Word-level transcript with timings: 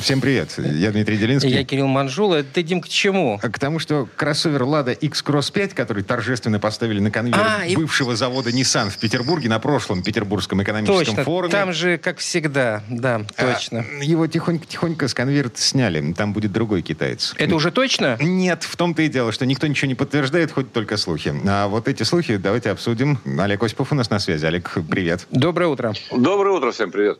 Всем 0.00 0.20
привет. 0.20 0.54
Я 0.58 0.92
Дмитрий 0.92 1.16
Делинский. 1.16 1.50
Я 1.50 1.64
Кирилл 1.64 1.86
Манжула. 1.86 2.42
Ты, 2.42 2.62
Дим, 2.62 2.80
к 2.80 2.88
чему? 2.88 3.38
К 3.38 3.58
тому, 3.58 3.78
что 3.78 4.08
кроссовер 4.16 4.62
Lada 4.62 4.94
X-Cross 4.94 5.52
5, 5.52 5.74
который 5.74 6.02
торжественно 6.02 6.58
поставили 6.58 7.00
на 7.00 7.10
конвейер 7.10 7.38
А, 7.38 7.66
и- 7.66 7.76
бывшего 7.76 8.16
завода 8.16 8.50
Nissan 8.50 8.88
в 8.90 8.98
Петербурге 8.98 9.48
на 9.48 9.58
прошлом 9.58 10.02
Петербургском 10.02 10.62
экономическом 10.62 10.98
Точно. 11.04 11.24
форуме. 11.24 11.52
Там 11.52 11.72
же, 11.72 11.98
как 11.98 12.18
всегда, 12.18 12.82
да, 12.88 13.22
а, 13.36 13.52
точно. 13.52 13.84
Его 14.00 14.26
тихонько-тихонько 14.26 15.06
с 15.08 15.14
конверта 15.14 15.60
сняли. 15.60 16.12
Там 16.14 16.32
будет 16.32 16.52
другой 16.52 16.82
китаец. 16.82 17.34
Это 17.36 17.54
уже 17.54 17.70
точно? 17.70 18.16
Нет, 18.20 18.62
в 18.62 18.76
том-то 18.76 19.02
и 19.02 19.08
дело, 19.08 19.32
что 19.32 19.44
никто 19.44 19.66
ничего 19.66 19.88
не 19.88 19.94
подтверждает, 19.94 20.50
хоть 20.52 20.72
только 20.72 20.96
слухи. 20.96 21.34
А 21.46 21.68
вот 21.68 21.88
эти 21.88 22.04
слухи 22.04 22.36
давайте 22.36 22.70
обсудим. 22.70 23.18
Олег 23.38 23.62
Осипов 23.62 23.92
у 23.92 23.94
нас 23.94 24.08
на 24.08 24.18
связи. 24.18 24.46
Олег, 24.46 24.78
привет. 24.90 25.26
Доброе 25.30 25.66
утро. 25.66 25.94
Доброе 26.10 26.56
утро, 26.56 26.70
всем 26.72 26.90
привет. 26.90 27.18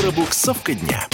Пробуксовка 0.00 0.74
дня. 0.74 1.08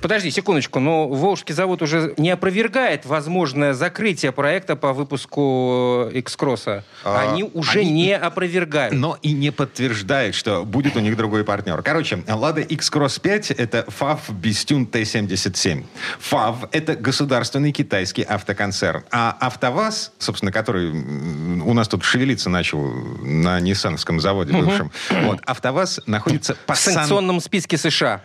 Подожди, 0.00 0.30
секундочку. 0.30 0.80
Но 0.80 1.08
Волжский 1.08 1.54
завод 1.54 1.82
уже 1.82 2.14
не 2.18 2.30
опровергает 2.30 3.06
возможное 3.06 3.72
закрытие 3.74 4.32
проекта 4.32 4.76
по 4.76 4.92
выпуску 4.92 6.08
X-Кросса. 6.12 6.84
А, 7.04 7.30
они 7.32 7.44
уже 7.54 7.80
они- 7.80 7.90
не 7.92 8.16
опровергают. 8.16 8.94
Но 8.94 9.18
и 9.22 9.32
не 9.32 9.50
подтверждает, 9.50 10.34
что 10.34 10.64
будет 10.64 10.96
у 10.96 11.00
них 11.00 11.16
другой 11.16 11.44
партнер. 11.44 11.80
Короче, 11.82 12.16
Lada 12.16 12.62
X-Cross 12.64 13.20
5— 13.20 13.50
это 13.52 13.84
FAV 13.88 14.18
Бестюн 14.30 14.86
Т-77. 14.86 15.84
FAV— 16.30 16.68
это 16.72 16.94
государственный 16.94 17.72
китайский 17.72 18.22
автоконцерн. 18.22 19.04
А 19.10 19.36
АвтоВАЗ, 19.40 20.12
собственно, 20.18 20.52
который 20.52 20.90
у 20.90 21.72
нас 21.74 21.88
тут 21.88 22.04
шевелиться 22.04 22.50
начал 22.50 22.80
на 23.22 23.60
Ниссановском 23.60 24.20
заводе 24.20 24.52
бывшем, 24.52 24.90
вот, 25.22 25.40
АвтоВАЗ 25.44 26.00
находится 26.06 26.56
по 26.66 26.74
В 26.74 26.78
сан- 26.78 26.94
санкционном 26.94 27.40
списке 27.40 27.76
США. 27.78 28.22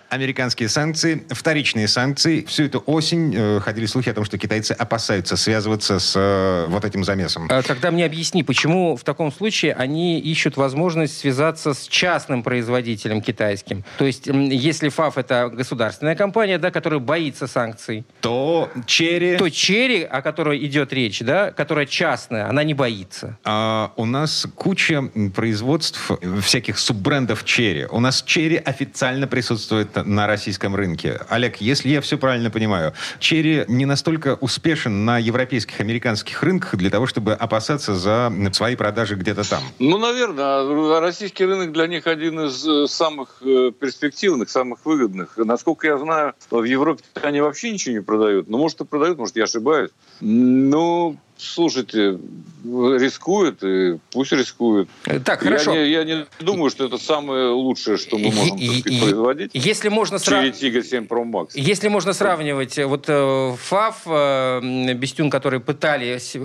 Американские 0.64 0.70
санкции, 0.70 1.24
вторичные 1.30 1.88
санкции. 1.88 2.46
Всю 2.46 2.64
эту 2.64 2.84
осень 2.86 3.34
э, 3.36 3.60
ходили 3.60 3.86
слухи 3.86 4.10
о 4.10 4.14
том, 4.14 4.24
что 4.24 4.38
китайцы 4.38 4.72
опасаются 4.72 5.36
связываться 5.36 6.00
с 6.00 6.14
э, 6.16 6.66
вот 6.70 6.86
этим 6.86 7.04
замесом. 7.04 7.48
А 7.50 7.62
Тогда 7.62 7.92
мне 7.92 8.06
объясни, 8.06 8.44
почему 8.44 8.96
в 8.96 9.04
таком 9.04 9.32
случае 9.32 9.74
они 9.74 10.20
ищут 10.20 10.58
возможность 10.58 11.18
связаться 11.18 11.74
с 11.74 11.88
частным 11.88 12.44
производителем 12.44 13.22
китайским. 13.22 13.84
То 13.98 14.06
есть, 14.06 14.28
если 14.28 14.90
ФАФ 14.90 15.18
это 15.18 15.50
государственная 15.54 16.16
компания, 16.16 16.58
да, 16.58 16.72
которая 16.72 17.00
боится 17.00 17.48
санкций, 17.48 18.06
То 18.22 18.70
Черри... 18.86 19.38
то 19.38 19.50
Черри, 19.50 20.04
о 20.04 20.22
которой 20.22 20.66
идет 20.66 20.94
речь, 20.94 21.20
да, 21.20 21.52
которая 21.52 21.86
частная, 21.86 22.48
она 22.48 22.64
не 22.64 22.74
боится. 22.74 23.38
А, 23.44 23.92
у 23.98 24.06
нас 24.06 24.48
куча 24.56 25.04
производств 25.36 26.12
э, 26.22 26.40
всяких 26.42 26.80
суббрендов 26.80 27.44
Черри. 27.44 27.86
У 27.92 28.00
нас 28.00 28.24
Черри 28.24 28.58
официально 28.58 29.28
присутствует 29.28 29.96
на 30.06 30.28
российском 30.28 30.53
рынке. 30.62 31.20
Олег, 31.30 31.58
если 31.58 31.90
я 31.90 32.02
все 32.02 32.18
правильно 32.18 32.50
понимаю, 32.50 32.94
Черри 33.20 33.66
не 33.68 33.86
настолько 33.86 34.36
успешен 34.36 35.06
на 35.06 35.18
европейских, 35.18 35.80
американских 35.80 36.42
рынках 36.44 36.76
для 36.76 36.90
того, 36.90 37.08
чтобы 37.08 37.34
опасаться 37.34 37.96
за 37.96 38.32
свои 38.52 38.76
продажи 38.76 39.16
где-то 39.16 39.50
там. 39.50 39.64
Ну, 39.80 39.98
наверное, 39.98 41.00
российский 41.00 41.46
рынок 41.46 41.72
для 41.72 41.88
них 41.88 42.08
один 42.08 42.40
из 42.42 42.68
э, 42.68 42.88
самых 42.88 43.42
э, 43.42 43.72
перспективных, 43.78 44.50
самых 44.50 44.86
выгодных. 44.86 45.38
Насколько 45.38 45.88
я 45.88 45.98
знаю, 45.98 46.34
в 46.50 46.64
Европе 46.64 47.04
они 47.22 47.42
вообще 47.42 47.72
ничего 47.72 47.96
не 47.96 48.02
продают. 48.02 48.50
Ну, 48.50 48.58
может, 48.58 48.82
и 48.82 48.86
продают, 48.86 49.18
может, 49.18 49.36
я 49.36 49.44
ошибаюсь. 49.44 49.92
Ну, 50.20 51.18
слушайте, 51.44 52.18
рискуют, 52.64 53.64
и 53.64 53.98
пусть 54.12 54.32
рискуют. 54.32 54.90
Так, 55.26 55.44
Я 55.44 55.50
хорошо. 55.50 55.74
не, 55.74 55.90
я 55.92 56.04
не 56.04 56.26
думаю, 56.40 56.70
что 56.70 56.86
это 56.86 56.98
самое 56.98 57.48
лучшее, 57.50 57.98
что 57.98 58.18
мы 58.18 58.32
можем 58.32 58.58
И- 58.58 58.66
сказать, 58.68 58.86
и- 58.88 59.00
производить. 59.02 59.52
Если 59.54 59.90
можно 59.90 60.18
сравнить... 60.20 60.60
Тига 60.60 60.82
7 60.84 61.06
Pro 61.06 61.24
Max. 61.30 61.50
Если 61.56 61.90
можно 61.90 62.14
сравнивать 62.14 62.78
э, 62.78 62.86
вот 62.86 63.06
э, 63.08 63.54
ФАФ, 63.60 64.02
э, 64.06 64.94
Бестюн, 64.94 65.30
который 65.30 65.60
пытались 65.60 66.38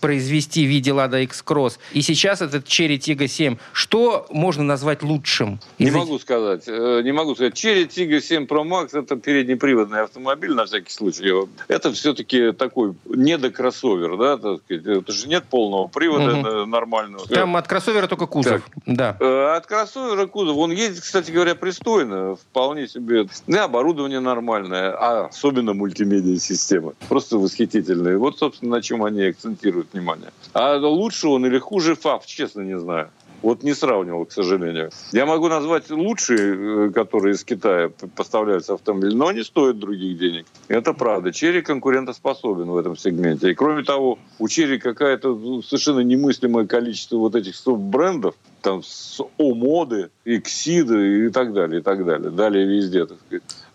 произвести 0.00 0.64
в 0.64 0.68
виде 0.68 0.92
Лада 0.92 1.20
X-Cross, 1.20 1.78
и 1.92 2.00
сейчас 2.02 2.40
этот 2.40 2.66
Черри 2.66 2.98
Тига 2.98 3.28
7, 3.28 3.56
что 3.72 4.26
можно 4.30 4.64
назвать 4.64 5.02
лучшим? 5.02 5.60
Не 5.78 5.86
из 5.86 5.90
этих- 5.90 5.98
могу 5.98 6.18
сказать. 6.18 6.66
Не 6.66 7.12
могу 7.12 7.34
сказать. 7.34 7.54
Черри 7.54 7.86
Тига 7.86 8.20
7 8.20 8.44
Pro 8.46 8.64
Max 8.64 8.98
это 8.98 9.16
переднеприводный 9.16 10.00
автомобиль, 10.02 10.52
на 10.54 10.64
всякий 10.64 10.90
случай. 10.92 11.26
Это 11.68 11.92
все-таки 11.92 12.52
такой 12.52 12.94
недокроссовер, 13.06 14.16
да, 14.16 14.36
так 14.54 14.64
сказать. 14.64 14.86
Это 14.86 15.12
же 15.12 15.28
нет 15.28 15.44
полного 15.44 15.88
привода 15.88 16.30
э, 16.30 16.64
нормального. 16.66 17.26
Там 17.26 17.56
от 17.56 17.66
кроссовера 17.66 18.06
только 18.06 18.26
кузов. 18.26 18.62
Да. 18.86 19.16
Э, 19.20 19.56
От 19.56 19.66
кроссовера 19.66 20.26
кузов. 20.26 20.56
Он 20.56 20.70
ездит, 20.70 21.02
кстати 21.02 21.30
говоря, 21.30 21.54
пристойно. 21.54 22.36
Вполне 22.36 22.88
себе. 22.88 23.26
Да, 23.46 23.64
оборудование 23.64 24.20
нормальное. 24.20 24.92
А 24.92 25.26
особенно 25.26 25.74
мультимедиа-система. 25.74 26.94
Просто 27.08 27.38
восхитительные. 27.38 28.18
Вот, 28.18 28.38
собственно, 28.38 28.76
на 28.76 28.82
чем 28.82 29.04
они 29.04 29.22
акцентируют 29.22 29.88
внимание. 29.92 30.30
А 30.52 30.76
лучше 30.76 31.28
он 31.28 31.46
или 31.46 31.58
хуже 31.58 31.94
ФАФ, 31.94 32.26
честно 32.26 32.62
не 32.62 32.78
знаю. 32.78 33.10
Вот 33.42 33.62
не 33.62 33.74
сравнивал, 33.74 34.24
к 34.24 34.32
сожалению. 34.32 34.90
Я 35.12 35.26
могу 35.26 35.48
назвать 35.48 35.90
лучшие, 35.90 36.88
э, 36.88 36.90
которые 36.90 37.34
из 37.34 37.44
Китая 37.44 37.90
поставляются 38.16 38.74
автомобили, 38.74 39.14
но 39.14 39.28
они 39.28 39.42
стоят 39.42 39.78
других 39.78 40.18
денег. 40.18 40.46
Это 40.68 40.92
правда. 40.92 41.32
Черри 41.32 41.62
конкурентоспособен 41.62 42.66
в 42.66 42.76
этом 42.76 42.96
сегменте. 42.96 43.50
И 43.50 43.54
кроме 43.54 43.82
того, 43.82 44.18
у 44.38 44.48
Черри 44.48 44.78
какая-то 44.78 45.34
ну, 45.34 45.62
совершенно 45.62 46.00
немыслимое 46.00 46.66
количество 46.66 47.16
вот 47.16 47.34
этих 47.34 47.56
суббрендов, 47.56 48.34
там 48.66 48.82
с 48.82 49.20
О-моды, 49.38 50.10
Эксиды 50.24 51.26
и 51.26 51.30
так 51.30 51.52
далее, 51.52 51.78
и 51.78 51.82
так 51.84 52.04
далее. 52.04 52.32
Далее 52.32 52.66
везде, 52.66 53.06
так. 53.06 53.18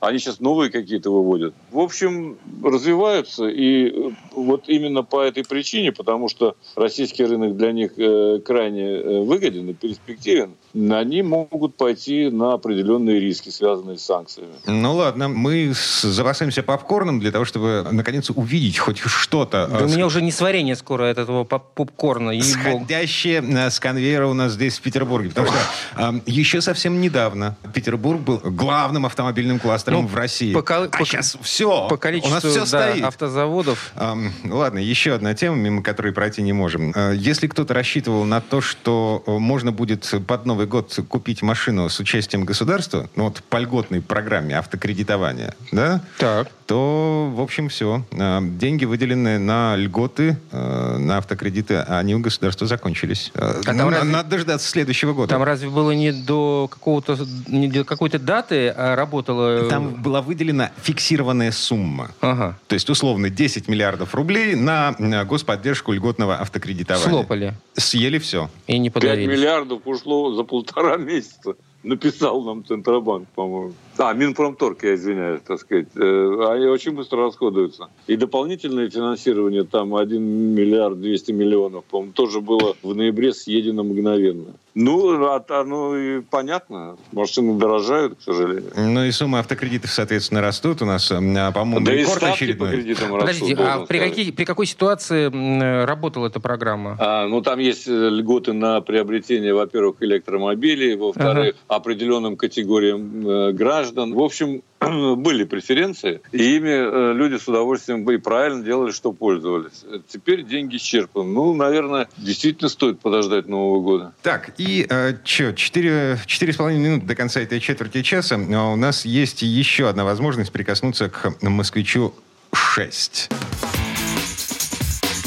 Они 0.02 0.20
сейчас 0.20 0.42
новые 0.42 0.70
какие-то 0.70 1.12
выводят. 1.12 1.54
В 1.72 1.80
общем, 1.80 2.38
развиваются. 2.62 3.48
И 3.48 3.88
э, 3.88 4.12
вот 4.36 4.66
именно 4.68 5.04
по 5.04 5.22
этой 5.22 5.46
причине, 5.46 5.94
потому 5.94 6.28
что 6.28 6.58
российский 6.76 7.24
рынок 7.24 7.56
для 7.56 7.72
них 7.72 7.94
э, 7.98 8.40
крайне 8.44 8.84
э, 8.84 9.22
выгоден 9.22 9.70
и 9.70 9.74
перспективен, 9.74 10.56
они 10.74 11.22
могут 11.22 11.76
пойти 11.76 12.30
на 12.30 12.54
определенные 12.54 13.20
риски, 13.20 13.50
связанные 13.50 13.98
с 13.98 14.04
санкциями. 14.04 14.54
Ну 14.66 14.96
ладно, 14.96 15.28
мы 15.28 15.74
запасаемся 16.02 16.64
попкорном 16.64 17.20
для 17.20 17.32
того, 17.32 17.46
чтобы 17.46 17.86
наконец 17.92 18.30
увидеть 18.30 18.78
хоть 18.78 19.00
что-то. 19.00 19.68
Да 19.72 19.80
э, 19.80 19.86
у 19.86 19.88
с- 19.88 19.96
меня 19.96 20.06
уже 20.06 20.22
не 20.22 20.32
сварение 20.32 20.76
скоро 20.76 21.10
от 21.10 21.18
этого 21.18 21.44
поп- 21.44 21.74
попкорна. 21.74 22.32
ей-богу. 22.32 22.86
Сходящие 22.86 23.42
э, 23.42 23.70
с 23.70 23.80
конвейера 23.80 24.28
у 24.28 24.34
нас 24.34 24.54
здесь 24.54 24.78
в 24.80 24.82
Петербурге. 24.82 25.30
Потому 25.30 25.48
что 25.48 25.58
э, 25.98 26.12
еще 26.26 26.62
совсем 26.62 27.02
недавно 27.02 27.56
Петербург 27.74 28.20
был 28.22 28.38
главным 28.44 29.06
автомобильным 29.06 29.60
кластером 29.60 30.04
Ну, 30.04 30.08
в 30.08 30.16
России. 30.16 30.54
по 30.54 30.60
а 30.62 30.88
по- 30.88 31.06
сейчас 31.06 31.38
все. 31.42 31.88
По 31.90 31.96
у 31.96 31.98
количеству 31.98 32.34
нас 32.34 32.44
все 32.44 32.60
да, 32.62 32.66
стоит. 32.66 33.04
автозаводов. 33.04 33.92
Ам, 33.96 34.32
ладно, 34.46 34.80
еще 34.80 35.14
одна 35.14 35.34
тема, 35.34 35.56
мимо 35.58 35.84
которой 35.84 36.14
пройти 36.14 36.42
не 36.42 36.54
можем. 36.54 36.92
Э, 36.96 37.14
Если 37.16 37.48
кто-то 37.48 37.74
рассчитывал 37.74 38.24
на 38.26 38.42
то, 38.42 38.62
что 38.62 39.24
э, 39.28 39.32
можно 39.38 39.72
будет 39.72 40.10
под 40.28 40.46
Новый 40.46 40.61
год 40.66 40.98
купить 41.08 41.42
машину 41.42 41.90
с 41.90 42.00
участием 42.00 42.44
государства, 42.46 43.10
ну 43.16 43.26
вот 43.26 43.42
по 43.44 43.58
льготной 43.58 44.02
программе 44.02 44.58
автокредитования, 44.58 45.54
да, 45.72 46.02
Так. 46.18 46.50
то, 46.66 47.32
в 47.34 47.42
общем, 47.42 47.70
все. 47.70 48.04
Деньги, 48.12 48.86
выделенные 48.86 49.40
на 49.40 49.76
льготы, 49.76 50.38
э, 50.52 50.98
на 50.98 51.18
автокредиты, 51.18 51.78
они 51.80 52.16
у 52.16 52.20
государства 52.20 52.68
закончились. 52.68 53.32
Э, 53.34 53.62
А 53.66 53.74
ну, 53.74 53.90
разве- 53.90 54.10
Надо 54.10 54.30
дождаться 54.30 54.68
следующего 54.70 55.14
года. 55.14 55.30
Там 55.30 55.44
разве 55.44 55.70
было 55.70 55.92
не 55.92 56.12
до 56.12 56.68
какого-то 56.72 57.18
не 57.48 57.68
до 57.68 57.84
какой-то 57.84 58.20
даты 58.20 58.70
а 58.70 58.96
работало? 58.96 59.70
Там 59.70 60.02
была 60.02 60.22
выделена 60.22 60.72
фиксированная 60.82 61.52
сумма. 61.52 62.12
Ага. 62.22 62.58
То 62.68 62.74
есть, 62.76 62.90
условно, 62.90 63.30
10 63.30 63.68
миллиардов 63.68 64.16
рублей 64.16 64.56
на 64.56 64.96
э, 64.98 65.26
господдержку 65.26 65.92
льготного 65.94 66.36
автокредитования. 66.40 67.10
Слопали 67.10 67.54
Съели 67.76 68.18
все. 68.20 68.50
и 68.68 68.78
не 68.78 68.90
5 68.90 68.94
подарили. 68.94 69.28
миллиардов 69.28 69.82
ушло 69.86 70.34
за 70.36 70.44
полтора 70.52 70.98
месяца. 70.98 71.56
Написал 71.84 72.44
нам 72.44 72.64
Центробанк, 72.64 73.28
по-моему. 73.30 73.74
А, 73.98 74.14
Минпромторг, 74.14 74.84
я 74.84 74.94
извиняюсь, 74.94 75.42
так 75.48 75.60
сказать. 75.60 75.88
Э, 75.96 76.46
Они 76.52 76.66
очень 76.68 76.92
быстро 76.92 77.24
расходуются. 77.24 77.88
И 78.06 78.16
дополнительное 78.18 78.90
финансирование, 78.90 79.64
там 79.64 79.96
1 79.96 80.22
миллиард 80.22 81.02
200 81.02 81.32
миллионов, 81.32 81.84
по-моему, 81.86 82.14
тоже 82.14 82.40
было 82.42 82.76
в 82.84 82.94
ноябре 82.94 83.34
съедено 83.34 83.84
мгновенно. 83.84 84.54
Ну, 84.74 85.26
а- 85.26 85.44
оно 85.50 85.98
и 85.98 86.22
понятно. 86.22 86.96
Машины 87.12 87.60
дорожают, 87.60 88.18
к 88.18 88.22
сожалению. 88.22 88.72
Ну 88.76 89.04
и 89.04 89.12
суммы 89.12 89.40
автокредитов, 89.40 89.92
соответственно, 89.92 90.42
растут. 90.42 90.82
У 90.82 90.86
нас, 90.86 91.12
э, 91.12 91.16
по-моему, 91.16 91.86
Да 91.86 91.94
и 91.94 91.98
рекорд 91.98 92.18
ставки 92.18 92.30
по 92.54 92.68
очередной. 92.68 92.72
кредитам 92.72 93.16
растут, 93.16 93.20
Подождите, 93.20 93.64
а 93.64 93.86
при, 93.86 93.98
сказать. 93.98 94.10
какие- 94.16 94.32
при 94.32 94.46
какой 94.46 94.66
ситуации 94.66 95.84
работала 95.86 96.28
эта 96.28 96.40
программа? 96.40 96.96
А, 97.00 97.28
ну, 97.28 97.42
там 97.42 97.60
есть 97.60 97.88
э, 97.88 97.92
льготы 98.10 98.54
на 98.54 98.80
приобретение, 98.82 99.54
во-первых, 99.54 99.98
электромобилей, 100.02 100.96
во-вторых, 100.96 101.56
определенным 101.68 102.38
категориям 102.38 103.28
э, 103.28 103.52
граждан. 103.52 104.14
В 104.14 104.20
общем, 104.22 104.62
были 105.18 105.44
преференции, 105.44 106.22
и 106.32 106.56
ими 106.58 106.70
э, 106.70 107.14
люди 107.14 107.38
с 107.38 107.48
удовольствием 107.48 108.10
и 108.10 108.18
правильно 108.18 108.64
делали, 108.64 108.92
что 108.92 109.14
пользовались. 109.14 109.86
Теперь 110.08 110.44
деньги 110.44 110.78
исчерпаны. 110.78 111.32
Ну, 111.32 111.54
наверное, 111.54 112.10
действительно 112.18 112.70
стоит 112.70 113.00
подождать 113.00 113.48
Нового 113.48 113.82
года. 113.82 114.14
Так, 114.24 114.54
и 114.58 114.88
э, 114.90 115.14
четыре 115.24 116.18
с 116.26 116.58
половиной 116.58 116.84
минуты 116.84 117.06
до 117.06 117.16
конца 117.16 117.42
этой 117.42 117.60
четверти 117.60 118.02
часа 118.02 118.40
а 118.52 118.72
у 118.72 118.76
нас 118.76 119.06
есть 119.06 119.42
еще 119.42 119.88
одна 119.88 120.04
возможность 120.04 120.52
прикоснуться 120.52 121.10
к 121.10 121.36
«Москвичу 121.42 122.14
6». 122.52 123.32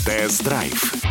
Тест-драйв. 0.04 1.03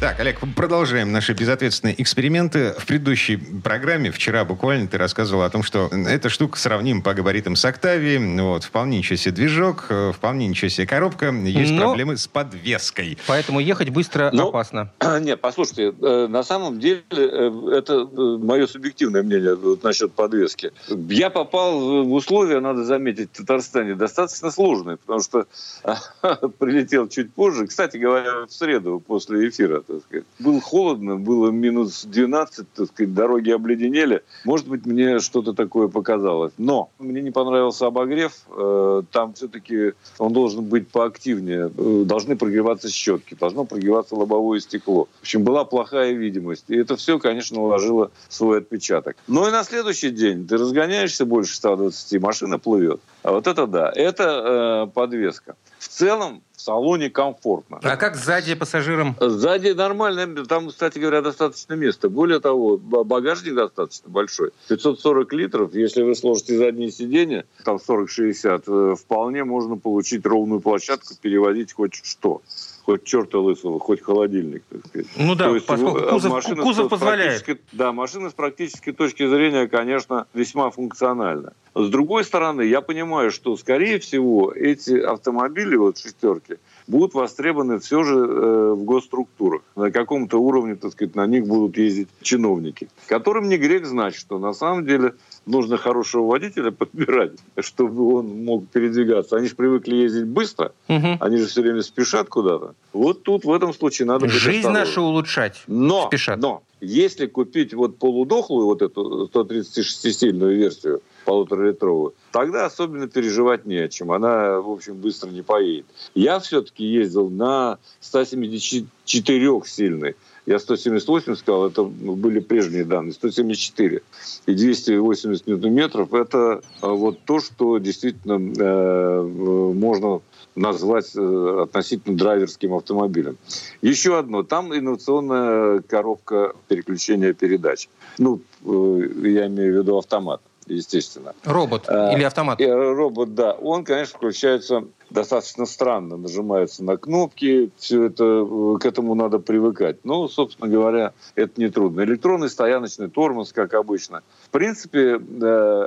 Так, 0.00 0.18
Олег, 0.18 0.38
продолжаем 0.56 1.12
наши 1.12 1.34
безответственные 1.34 2.00
эксперименты. 2.00 2.72
В 2.78 2.86
предыдущей 2.86 3.36
программе, 3.36 4.10
вчера 4.10 4.46
буквально, 4.46 4.88
ты 4.88 4.96
рассказывал 4.96 5.42
о 5.42 5.50
том, 5.50 5.62
что 5.62 5.90
эта 5.92 6.30
штука 6.30 6.58
сравнима 6.58 7.02
по 7.02 7.12
габаритам 7.12 7.54
с 7.54 7.66
Octavia. 7.66 8.40
Вот, 8.40 8.64
вполне 8.64 8.96
ничего 8.96 9.16
себе 9.16 9.34
движок, 9.34 9.88
э, 9.90 10.12
вполне 10.16 10.48
ничего 10.48 10.70
себе 10.70 10.86
коробка. 10.86 11.30
Есть 11.30 11.72
Но... 11.72 11.82
проблемы 11.82 12.16
с 12.16 12.26
подвеской. 12.26 13.18
Поэтому 13.26 13.60
ехать 13.60 13.90
быстро 13.90 14.30
Но... 14.32 14.48
опасно. 14.48 14.90
Нет, 15.20 15.38
послушайте, 15.42 15.92
э, 16.00 16.26
на 16.28 16.44
самом 16.44 16.80
деле 16.80 17.02
э, 17.10 17.50
это 17.76 18.06
мое 18.06 18.66
субъективное 18.66 19.22
мнение 19.22 19.54
вот, 19.54 19.82
насчет 19.82 20.14
подвески. 20.14 20.72
Я 20.88 21.28
попал 21.28 22.04
в 22.04 22.12
условия, 22.14 22.60
надо 22.60 22.84
заметить, 22.84 23.28
в 23.34 23.36
Татарстане 23.36 23.96
достаточно 23.96 24.50
сложные, 24.50 24.96
потому 24.96 25.20
что 25.20 25.44
прилетел 26.58 27.06
чуть 27.06 27.34
позже. 27.34 27.66
Кстати 27.66 27.98
говоря, 27.98 28.46
в 28.46 28.50
среду 28.50 29.02
после 29.06 29.46
эфира 29.46 29.82
так 29.90 30.02
сказать. 30.02 30.24
Было 30.38 30.60
холодно, 30.60 31.16
было 31.16 31.50
минус 31.50 32.04
12, 32.04 32.66
так 32.72 32.86
сказать, 32.88 33.14
дороги 33.14 33.50
обледенели. 33.50 34.22
Может 34.44 34.68
быть, 34.68 34.86
мне 34.86 35.18
что-то 35.18 35.52
такое 35.52 35.88
показалось. 35.88 36.52
Но 36.58 36.90
мне 36.98 37.20
не 37.22 37.30
понравился 37.30 37.86
обогрев. 37.86 38.32
Э, 38.56 39.02
там 39.10 39.34
все-таки 39.34 39.92
он 40.18 40.32
должен 40.32 40.64
быть 40.64 40.88
поактивнее. 40.88 41.70
Э, 41.76 42.02
должны 42.06 42.36
прогреваться 42.36 42.88
щетки, 42.88 43.36
должно 43.38 43.64
прогреваться 43.64 44.14
лобовое 44.14 44.60
стекло. 44.60 45.08
В 45.18 45.22
общем, 45.22 45.42
была 45.42 45.64
плохая 45.64 46.12
видимость. 46.12 46.64
И 46.68 46.76
это 46.76 46.96
все, 46.96 47.18
конечно, 47.18 47.60
уложило 47.60 48.10
свой 48.28 48.58
отпечаток. 48.58 49.16
Но 49.26 49.48
и 49.48 49.50
на 49.50 49.64
следующий 49.64 50.10
день 50.10 50.46
ты 50.46 50.56
разгоняешься 50.56 51.24
больше 51.24 51.56
120, 51.56 52.20
машина 52.22 52.58
плывет. 52.58 53.00
А 53.22 53.32
вот 53.32 53.46
это 53.46 53.66
да, 53.66 53.92
это 53.94 54.86
э, 54.88 54.92
подвеска. 54.92 55.56
В 55.80 55.88
целом 55.88 56.42
в 56.54 56.60
салоне 56.60 57.08
комфортно. 57.08 57.80
А 57.82 57.96
как 57.96 58.14
сзади 58.14 58.54
пассажирам? 58.54 59.16
Сзади 59.18 59.70
нормально. 59.70 60.44
Там, 60.44 60.68
кстати 60.68 60.98
говоря, 60.98 61.22
достаточно 61.22 61.72
места. 61.72 62.10
Более 62.10 62.38
того, 62.38 62.76
багажник 62.76 63.54
достаточно 63.54 64.10
большой. 64.10 64.50
540 64.68 65.32
литров. 65.32 65.74
Если 65.74 66.02
вы 66.02 66.14
сложите 66.14 66.58
задние 66.58 66.90
сиденья, 66.90 67.46
там 67.64 67.76
40-60, 67.76 68.64
э, 68.66 68.94
вполне 68.94 69.44
можно 69.44 69.78
получить 69.78 70.26
ровную 70.26 70.60
площадку, 70.60 71.14
перевозить 71.18 71.72
хоть 71.72 71.94
что 71.94 72.42
хоть 72.84 73.04
черта 73.04 73.38
лысого, 73.38 73.78
хоть 73.78 74.02
холодильник, 74.02 74.62
так 74.68 74.86
сказать. 74.86 75.06
Ну 75.16 75.34
да, 75.34 75.48
есть, 75.48 75.66
поскольку 75.66 75.98
э, 75.98 76.10
кузов, 76.10 76.32
машина 76.32 76.62
кузов 76.62 76.88
позволяет. 76.88 77.60
Да, 77.72 77.92
машина 77.92 78.30
с 78.30 78.32
практической 78.32 78.92
точки 78.92 79.26
зрения, 79.26 79.68
конечно, 79.68 80.26
весьма 80.34 80.70
функциональна. 80.70 81.52
С 81.74 81.88
другой 81.88 82.24
стороны, 82.24 82.62
я 82.62 82.80
понимаю, 82.80 83.30
что, 83.30 83.56
скорее 83.56 83.98
всего, 84.00 84.52
эти 84.52 84.98
автомобили, 84.98 85.76
вот 85.76 85.98
шестерки, 85.98 86.56
будут 86.90 87.14
востребованы 87.14 87.78
все 87.78 88.02
же 88.02 88.14
э, 88.14 88.72
в 88.72 88.84
госструктурах. 88.84 89.62
На 89.76 89.90
каком-то 89.90 90.38
уровне, 90.38 90.74
так 90.74 90.92
сказать, 90.92 91.14
на 91.14 91.26
них 91.26 91.46
будут 91.46 91.78
ездить 91.78 92.08
чиновники, 92.20 92.88
которым 93.06 93.48
не 93.48 93.56
грех 93.56 93.86
знать, 93.86 94.14
что 94.14 94.38
на 94.38 94.52
самом 94.52 94.84
деле 94.84 95.14
нужно 95.46 95.76
хорошего 95.76 96.26
водителя 96.26 96.70
подбирать, 96.80 97.32
чтобы 97.60 98.14
он 98.14 98.44
мог 98.44 98.68
передвигаться. 98.68 99.36
Они 99.36 99.48
же 99.48 99.54
привыкли 99.54 99.94
ездить 99.94 100.26
быстро, 100.26 100.72
угу. 100.88 101.16
они 101.20 101.36
же 101.38 101.46
все 101.46 101.62
время 101.62 101.82
спешат 101.82 102.28
куда-то. 102.28 102.74
Вот 102.92 103.22
тут 103.22 103.44
в 103.44 103.52
этом 103.52 103.72
случае 103.72 104.06
надо 104.06 104.26
быть 104.26 104.34
Жизнь 104.34 104.58
осторожным. 104.58 104.72
нашу 104.72 105.02
улучшать 105.02 105.62
но, 105.66 106.06
спешат. 106.08 106.38
Но 106.38 106.62
если 106.80 107.26
купить 107.26 107.74
вот 107.74 107.98
полудохлую, 107.98 108.66
вот 108.66 108.82
эту 108.82 109.30
136-сильную 109.32 110.54
версию, 110.56 111.02
полуторалитровую, 111.24 112.14
тогда 112.32 112.66
особенно 112.66 113.08
переживать 113.08 113.66
не 113.66 113.76
о 113.76 113.88
чем. 113.88 114.12
Она, 114.12 114.60
в 114.60 114.70
общем, 114.70 114.96
быстро 114.96 115.30
не 115.30 115.42
поедет. 115.42 115.86
Я 116.14 116.38
все-таки 116.40 116.84
ездил 116.84 117.28
на 117.28 117.78
174 118.00 119.62
сильной. 119.64 120.16
Я 120.46 120.58
178 120.58 121.36
сказал, 121.36 121.66
это 121.66 121.84
были 121.84 122.40
прежние 122.40 122.84
данные, 122.84 123.12
174 123.12 124.02
и 124.46 124.54
280 124.54 125.46
ньютон-метров. 125.46 126.14
Это 126.14 126.62
э, 126.82 126.88
вот 126.88 127.20
то, 127.24 127.40
что 127.40 127.78
действительно 127.78 128.40
э, 128.58 129.22
можно 129.22 130.22
назвать 130.56 131.12
э, 131.14 131.60
относительно 131.62 132.16
драйверским 132.16 132.74
автомобилем. 132.74 133.38
Еще 133.82 134.18
одно. 134.18 134.42
Там 134.42 134.76
инновационная 134.76 135.80
коробка 135.82 136.54
переключения 136.68 137.32
передач. 137.32 137.88
Ну, 138.18 138.40
э, 138.64 139.08
я 139.24 139.46
имею 139.46 139.74
в 139.74 139.78
виду 139.82 139.98
автомат 139.98 140.40
естественно. 140.74 141.34
Робот 141.44 141.84
а, 141.88 142.12
или 142.12 142.22
автомат? 142.22 142.60
Робот, 142.60 143.34
да. 143.34 143.52
Он, 143.52 143.84
конечно, 143.84 144.16
включается 144.16 144.84
достаточно 145.10 145.66
странно. 145.66 146.16
Нажимается 146.16 146.84
на 146.84 146.96
кнопки, 146.96 147.70
все 147.76 148.04
это, 148.04 148.24
э, 148.24 148.78
к 148.78 148.86
этому 148.86 149.14
надо 149.14 149.38
привыкать. 149.38 149.98
Но, 150.04 150.28
собственно 150.28 150.68
говоря, 150.68 151.12
это 151.34 151.60
не 151.60 151.68
трудно. 151.68 152.02
Электронный 152.02 152.48
стояночный 152.48 153.08
тормоз, 153.08 153.52
как 153.52 153.74
обычно. 153.74 154.22
В 154.46 154.50
принципе, 154.50 155.20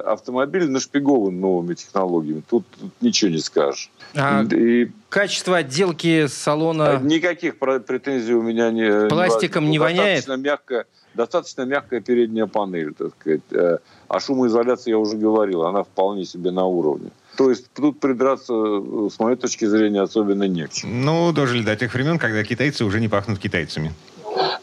автомобиль 0.06 0.70
нашпигован 0.70 1.40
новыми 1.40 1.74
технологиями. 1.74 2.44
Тут, 2.50 2.66
тут 2.80 2.92
ничего 3.02 3.32
не 3.32 3.40
скажешь. 3.40 3.90
А 4.16 4.44
И... 4.44 4.92
Качество 5.10 5.58
отделки 5.58 6.28
салона? 6.28 7.00
Никаких 7.02 7.58
претензий 7.60 8.34
у 8.34 8.42
меня 8.42 8.72
не... 8.72 9.08
Пластиком 9.10 9.70
не, 9.70 9.80
воняет? 9.80 10.26
Достаточно 10.26 10.42
мягкая, 10.42 10.86
достаточно 11.14 11.64
мягкая 11.64 12.02
передняя 12.02 12.48
панель, 12.48 12.94
так 12.94 13.12
сказать. 13.20 13.42
Э, 13.52 13.78
о 14.08 14.20
шумоизоляции 14.20 14.92
я 14.92 14.98
уже 14.98 15.18
говорил, 15.18 15.64
она 15.64 15.84
вполне 15.84 16.26
себе 16.26 16.52
на 16.52 16.66
уровне. 16.66 17.12
То 17.38 17.50
есть 17.50 17.72
тут 17.74 18.00
придраться, 18.00 18.54
э, 18.54 19.10
с 19.12 19.20
моей 19.20 19.38
точки 19.38 19.66
зрения, 19.66 20.02
особенно 20.02 20.44
не 20.44 20.68
к 20.68 20.72
чему. 20.72 20.94
Ну, 20.94 21.32
дожили 21.34 21.64
до 21.64 21.76
тех 21.76 21.94
времен, 21.94 22.20
когда 22.20 22.44
китайцы 22.44 22.86
уже 22.86 23.00
не 23.00 23.08
пахнут 23.08 23.40
китайцами. 23.40 23.94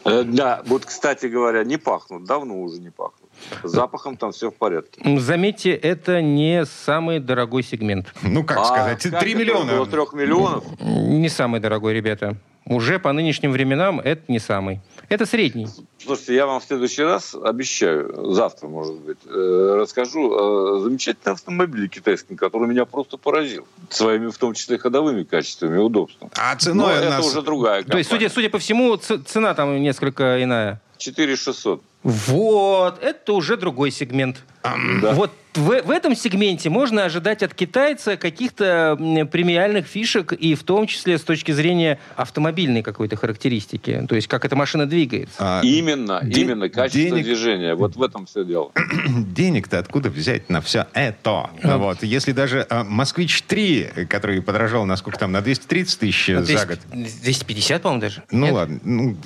Э, 0.05 0.23
да, 0.23 0.61
вот, 0.65 0.85
кстати 0.85 1.27
говоря, 1.27 1.63
не 1.63 1.77
пахнут, 1.77 2.25
давно 2.25 2.61
уже 2.61 2.79
не 2.79 2.89
пахнут. 2.89 3.29
С 3.63 3.71
запахом 3.71 4.17
там 4.17 4.31
все 4.31 4.51
в 4.51 4.55
порядке. 4.55 5.01
Заметьте, 5.19 5.71
это 5.71 6.21
не 6.21 6.65
самый 6.65 7.19
дорогой 7.19 7.63
сегмент. 7.63 8.13
Ну, 8.21 8.43
как 8.43 8.59
а, 8.59 8.65
сказать, 8.65 9.01
3 9.01 9.35
миллиона. 9.35 9.81
Около 9.81 10.07
3 10.07 10.19
миллионов? 10.19 10.63
Не 10.79 11.29
самый 11.29 11.59
дорогой, 11.59 11.93
ребята. 11.93 12.37
Уже 12.71 12.99
по 12.99 13.11
нынешним 13.11 13.51
временам 13.51 13.99
это 13.99 14.21
не 14.29 14.39
самый. 14.39 14.79
Это 15.09 15.25
средний. 15.25 15.67
Слушайте, 16.01 16.35
я 16.35 16.45
вам 16.45 16.61
в 16.61 16.63
следующий 16.63 17.03
раз 17.03 17.35
обещаю, 17.35 18.31
завтра, 18.31 18.69
может 18.69 18.95
быть, 18.95 19.17
э, 19.25 19.75
расскажу 19.77 20.31
о 20.31 20.79
замечательном 20.79 21.33
автомобиле 21.33 21.89
китайском, 21.89 22.37
который 22.37 22.69
меня 22.69 22.85
просто 22.85 23.17
поразил. 23.17 23.67
Своими, 23.89 24.29
в 24.29 24.37
том 24.37 24.53
числе, 24.53 24.77
ходовыми 24.77 25.23
качествами 25.23 25.75
и 25.75 25.79
удобством. 25.79 26.31
А 26.37 26.55
ценой 26.55 26.85
Но 26.85 26.91
это 26.91 27.19
уже 27.19 27.41
другая 27.41 27.79
компания. 27.79 27.91
То 27.91 27.97
есть, 27.97 28.09
судя, 28.09 28.29
судя 28.29 28.49
по 28.49 28.57
всему, 28.57 28.95
цена 28.95 29.53
там 29.53 29.81
несколько 29.81 30.41
иная. 30.41 30.79
4600. 30.97 31.83
Вот, 32.03 33.03
это 33.03 33.33
уже 33.33 33.57
другой 33.57 33.91
сегмент. 33.91 34.37
Да. 34.63 35.13
Вот 35.13 35.31
в, 35.53 35.81
в 35.81 35.91
этом 35.91 36.15
сегменте 36.15 36.69
можно 36.69 37.03
ожидать 37.03 37.43
от 37.43 37.53
китайца 37.53 38.15
каких-то 38.15 38.95
премиальных 39.31 39.85
фишек, 39.85 40.31
и 40.31 40.55
в 40.55 40.63
том 40.63 40.87
числе 40.87 41.17
с 41.17 41.23
точки 41.23 41.51
зрения 41.51 41.99
автомобильной 42.15 42.83
какой-то 42.83 43.17
характеристики. 43.17 44.05
То 44.07 44.15
есть, 44.15 44.27
как 44.27 44.45
эта 44.45 44.55
машина 44.55 44.85
двигается. 44.85 45.35
А, 45.39 45.61
именно, 45.61 46.21
де- 46.23 46.41
именно, 46.41 46.69
качество 46.69 47.01
денег... 47.01 47.25
движения. 47.25 47.75
Вот 47.75 47.95
в 47.95 48.03
этом 48.03 48.25
все 48.25 48.45
дело. 48.45 48.71
Денег-то 49.07 49.79
откуда 49.79 50.09
взять 50.09 50.49
на 50.49 50.61
все 50.61 50.87
это? 50.93 51.49
А. 51.63 51.77
Вот. 51.77 52.03
Если 52.03 52.31
даже 52.31 52.65
а, 52.69 52.83
«Москвич-3», 52.83 54.05
который 54.05 54.41
подорожал, 54.41 54.85
насколько 54.85 55.19
там, 55.19 55.31
на 55.33 55.41
230 55.41 55.99
тысяч 55.99 56.29
на 56.29 56.41
200, 56.41 56.59
за 56.59 56.65
год. 56.65 56.79
250, 56.93 57.81
по-моему, 57.81 58.01
даже? 58.01 58.23
Ну 58.31 58.45
Нет? 58.45 58.53
ладно, 58.53 58.79
ну, 58.83 59.17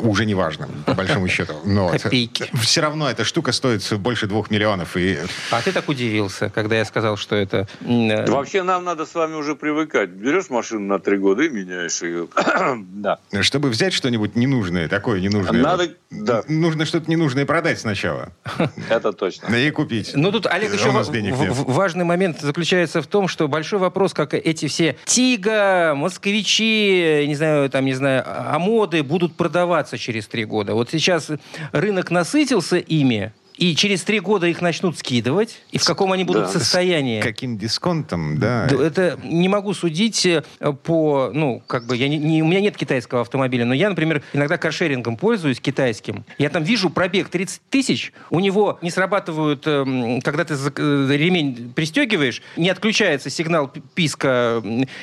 уже 0.00 0.24
не 0.24 0.34
важно, 0.34 0.68
по 0.86 0.94
большому 0.94 1.28
счету. 1.28 1.54
Но 1.64 1.90
Копейки. 1.90 2.46
Все 2.54 2.80
равно 2.80 3.10
эта 3.10 3.24
штука 3.24 3.52
стоит 3.52 3.82
больше 3.98 4.26
двух 4.26 4.50
миллионов. 4.50 4.75
И... 4.96 5.18
А 5.50 5.62
ты 5.62 5.72
так 5.72 5.88
удивился, 5.88 6.50
когда 6.50 6.76
я 6.76 6.84
сказал, 6.84 7.16
что 7.16 7.36
это... 7.36 7.66
Э, 7.80 8.30
Вообще 8.30 8.62
нам 8.62 8.84
надо 8.84 9.06
с 9.06 9.14
вами 9.14 9.34
уже 9.34 9.54
привыкать. 9.54 10.10
Берешь 10.10 10.50
машину 10.50 10.86
на 10.86 10.98
три 10.98 11.18
года 11.18 11.42
и 11.42 11.48
меняешь 11.48 12.02
ее. 12.02 12.28
да. 12.92 13.18
Чтобы 13.40 13.70
взять 13.70 13.92
что-нибудь 13.92 14.36
ненужное, 14.36 14.88
такое 14.88 15.20
ненужное. 15.20 15.62
Надо, 15.62 15.94
да. 16.10 16.42
Нужно 16.48 16.84
что-то 16.84 17.10
ненужное 17.10 17.46
продать 17.46 17.80
сначала. 17.80 18.32
Это 18.90 19.12
точно. 19.12 19.54
И 19.54 19.70
купить. 19.70 20.12
Ну 20.14 20.32
тут, 20.32 20.46
Олег, 20.46 20.74
еще 20.74 20.90
важный 20.90 22.04
момент 22.04 22.40
заключается 22.40 23.02
в 23.02 23.06
том, 23.06 23.28
что 23.28 23.48
большой 23.48 23.78
вопрос, 23.78 24.12
как 24.14 24.34
эти 24.34 24.68
все 24.68 24.96
Тига, 25.04 25.94
москвичи, 25.94 27.24
не 27.26 27.34
знаю, 27.34 27.70
там, 27.70 27.84
не 27.84 27.94
знаю, 27.94 28.24
Амоды 28.54 29.02
будут 29.02 29.34
продаваться 29.36 29.98
через 29.98 30.26
три 30.26 30.44
года. 30.44 30.74
Вот 30.74 30.90
сейчас 30.90 31.30
рынок 31.72 32.10
насытился 32.10 32.76
ими, 32.76 33.32
и 33.56 33.74
через 33.74 34.02
три 34.02 34.20
года 34.20 34.46
их 34.46 34.60
начнут 34.60 34.98
скидывать, 34.98 35.62
и 35.70 35.78
в 35.78 35.84
каком 35.84 36.12
они 36.12 36.24
будут 36.24 36.44
Да. 36.44 36.48
состоянии. 36.48 37.20
Каким 37.22 37.56
дисконтом, 37.56 38.38
да. 38.38 38.68
Да, 38.70 38.84
Это 38.84 39.18
не 39.24 39.48
могу 39.48 39.72
судить 39.72 40.26
э, 40.26 40.42
по, 40.84 41.30
ну, 41.32 41.62
как 41.66 41.86
бы, 41.86 41.96
я 41.96 42.08
не, 42.08 42.18
не- 42.18 42.42
у 42.42 42.46
меня 42.46 42.60
нет 42.60 42.76
китайского 42.76 43.22
автомобиля, 43.22 43.64
но 43.64 43.72
я, 43.74 43.88
например, 43.88 44.22
иногда 44.34 44.58
каршерингом 44.58 45.16
пользуюсь 45.16 45.58
китайским. 45.60 46.24
Я 46.38 46.50
там 46.50 46.64
вижу 46.64 46.90
пробег 46.90 47.28
30 47.30 47.62
тысяч, 47.70 48.12
у 48.30 48.40
него 48.40 48.78
не 48.82 48.90
срабатывают, 48.90 49.66
эм, 49.66 50.20
когда 50.20 50.44
ты 50.44 50.54
э, 50.54 51.06
ремень 51.16 51.72
пристегиваешь, 51.74 52.42
не 52.56 52.68
отключается 52.68 53.30
сигнал 53.30 53.68
пи- 53.68 53.82
писка, 53.94 54.62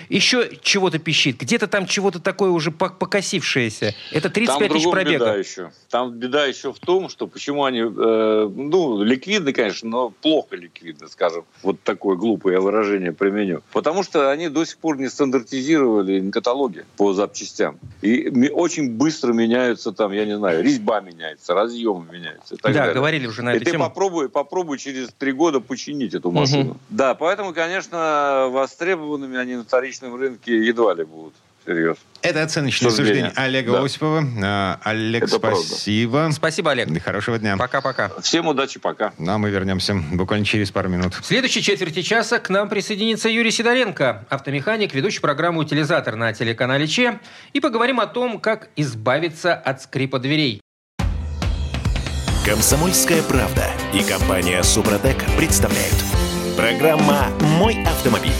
еще 0.10 0.50
чего-то 0.62 1.00
пищит, 1.00 1.38
где-то 1.40 1.66
там 1.68 1.88
чего-то 1.88 2.20
такое 2.20 2.52
уже 2.52 2.70
пок- 2.70 2.98
покосившееся. 3.00 3.96
Это 4.12 4.30
Там 4.30 4.32
в 4.32 4.34
35 4.36 4.72
тысяч 4.72 4.84
другом 4.84 5.00
беда 5.00 5.18
пробега. 5.20 5.38
еще. 5.40 5.72
Там 5.90 6.12
беда 6.12 6.46
еще 6.46 6.72
в 6.72 6.80
том, 6.80 7.10
что 7.10 7.28
почему 7.28 7.64
они, 7.66 7.80
э, 7.82 8.43
ну, 8.48 9.04
ликвидны, 9.04 9.54
конечно, 9.54 9.90
но 9.90 10.10
плохо 10.10 10.56
ликвидны, 10.56 11.08
скажем. 11.08 11.44
Вот 11.62 11.82
такое 11.82 12.16
глупое 12.16 12.60
выражение 12.60 13.12
применю. 13.12 13.62
Потому 13.72 14.04
что 14.04 14.30
они 14.30 14.50
до 14.50 14.66
сих 14.66 14.78
пор 14.78 14.98
не 14.98 15.10
стандартизировали 15.10 16.32
каталоги 16.32 16.86
по 16.98 17.14
запчастям. 17.14 17.78
И 18.02 18.50
очень 18.54 18.92
быстро 18.92 19.34
меняются 19.34 19.92
там, 19.92 20.12
я 20.12 20.26
не 20.26 20.38
знаю, 20.38 20.64
резьба 20.64 21.00
меняется, 21.02 21.54
разъемы 21.54 22.06
меняются. 22.12 22.56
Да, 22.62 22.72
далее. 22.72 22.94
говорили 22.94 23.28
уже 23.28 23.42
на 23.44 23.54
И 23.54 23.58
эту 23.58 23.66
ты 23.66 23.72
тему. 23.72 23.86
попробуй, 23.86 24.30
попробуй 24.30 24.78
через 24.78 25.10
три 25.18 25.32
года 25.32 25.60
починить 25.60 26.14
эту 26.14 26.32
машину. 26.32 26.78
Да, 26.90 27.16
поэтому, 27.16 27.54
конечно, 27.54 28.48
востребованными 28.52 29.38
они 29.38 29.56
на 29.56 29.64
вторичном 29.64 30.16
рынке 30.16 30.58
едва 30.66 30.94
ли 30.94 31.04
будут. 31.04 31.34
Серьезно. 31.66 32.02
Это 32.22 32.44
оценочное 32.44 32.92
суждение 32.92 33.32
Олега 33.36 33.72
Да. 33.74 33.84
Осипова. 33.84 34.24
А, 34.44 34.80
Олег, 34.84 35.24
Это 35.24 35.40
правда. 35.40 35.60
спасибо. 35.62 36.30
Спасибо, 36.34 36.72
Олег. 36.72 36.90
И 36.90 37.00
Хорошего 37.00 37.38
дня. 37.40 37.58
Пока-пока. 37.58 38.12
Всем 38.22 38.48
удачи, 38.48 38.80
пока. 38.80 39.14
Ну, 39.18 39.32
а 39.34 39.38
мы 39.38 39.50
вернемся 39.50 39.96
буквально 39.96 40.46
через 40.46 40.72
пару 40.72 40.90
минут. 40.90 41.14
В 41.16 41.26
следующей 41.26 41.62
четверти 41.62 42.02
часа 42.02 42.40
к 42.40 42.50
нам 42.50 42.70
присоединится 42.70 43.30
Юрий 43.30 43.52
Сидоренко, 43.52 44.26
автомеханик, 44.30 44.94
ведущий 44.94 45.20
программу 45.22 45.60
«Утилизатор» 45.62 46.16
на 46.16 46.34
телеканале 46.34 46.88
ЧЕ. 46.88 47.20
И 47.54 47.60
поговорим 47.60 48.00
о 48.00 48.08
том, 48.08 48.40
как 48.40 48.70
избавиться 48.76 49.54
от 49.54 49.82
скрипа 49.82 50.20
дверей. 50.20 50.62
Комсомольская 52.46 53.22
правда 53.24 53.66
и 53.94 54.04
компания 54.04 54.62
Супротек 54.64 55.24
представляют. 55.38 55.96
Программа 56.58 57.30
«Мой 57.58 57.82
автомобиль». 57.86 58.32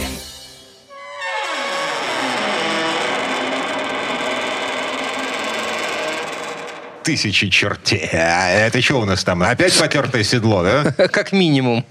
Тысячи 7.04 7.48
чертей. 7.50 8.08
А 8.12 8.48
это 8.50 8.80
что 8.80 9.00
у 9.00 9.04
нас 9.04 9.22
там? 9.24 9.42
Опять 9.42 9.78
потертое 9.78 10.22
седло, 10.22 10.62
да? 10.62 10.92
Как 11.08 11.32
минимум. 11.32 11.84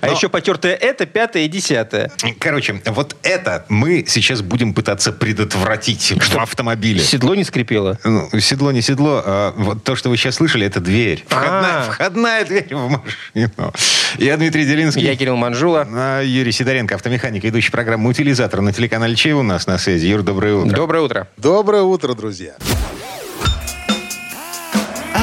А 0.00 0.08
еще 0.08 0.28
потертое 0.28 0.74
это, 0.74 1.06
пятое 1.06 1.44
и 1.44 1.48
десятое. 1.48 2.10
Короче, 2.40 2.80
вот 2.86 3.16
это 3.22 3.64
мы 3.68 4.04
сейчас 4.06 4.42
будем 4.42 4.74
пытаться 4.74 5.12
предотвратить 5.12 6.12
в 6.20 6.36
автомобиле. 6.38 7.00
Седло 7.00 7.34
не 7.36 7.44
скрипело. 7.44 7.98
Ну, 8.04 8.28
седло, 8.40 8.72
не 8.72 8.82
седло. 8.82 9.22
а 9.24 9.54
вот 9.56 9.84
то, 9.84 9.94
что 9.94 10.10
вы 10.10 10.16
сейчас 10.16 10.34
слышали, 10.36 10.66
это 10.66 10.80
дверь. 10.80 11.24
Входная, 11.28 11.78
А. 11.78 11.90
входная 11.90 12.44
дверь 12.44 12.74
в 12.74 12.88
машину. 13.34 13.72
Я 14.18 14.36
Дмитрий 14.36 14.64
Делинский. 14.64 15.02
Я 15.02 15.14
Кирилл 15.16 15.36
Манжула. 15.36 15.86
А, 15.88 16.20
Юрий 16.22 16.52
Сидоренко, 16.52 16.96
автомеханик, 16.96 17.44
ведущий 17.44 17.70
программы 17.70 18.10
«Утилизатор» 18.10 18.60
на 18.60 18.72
телеканале 18.72 19.14
Че 19.14 19.34
у 19.34 19.42
нас 19.42 19.66
на 19.66 19.78
связи. 19.78 20.06
Юр, 20.06 20.22
доброе 20.22 20.54
утро. 20.54 20.74
Доброе 20.74 21.02
утро. 21.02 21.28
Доброе 21.36 21.82
утро, 21.82 22.14
друзья. 22.14 22.54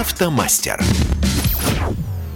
Автомастер. 0.09 0.83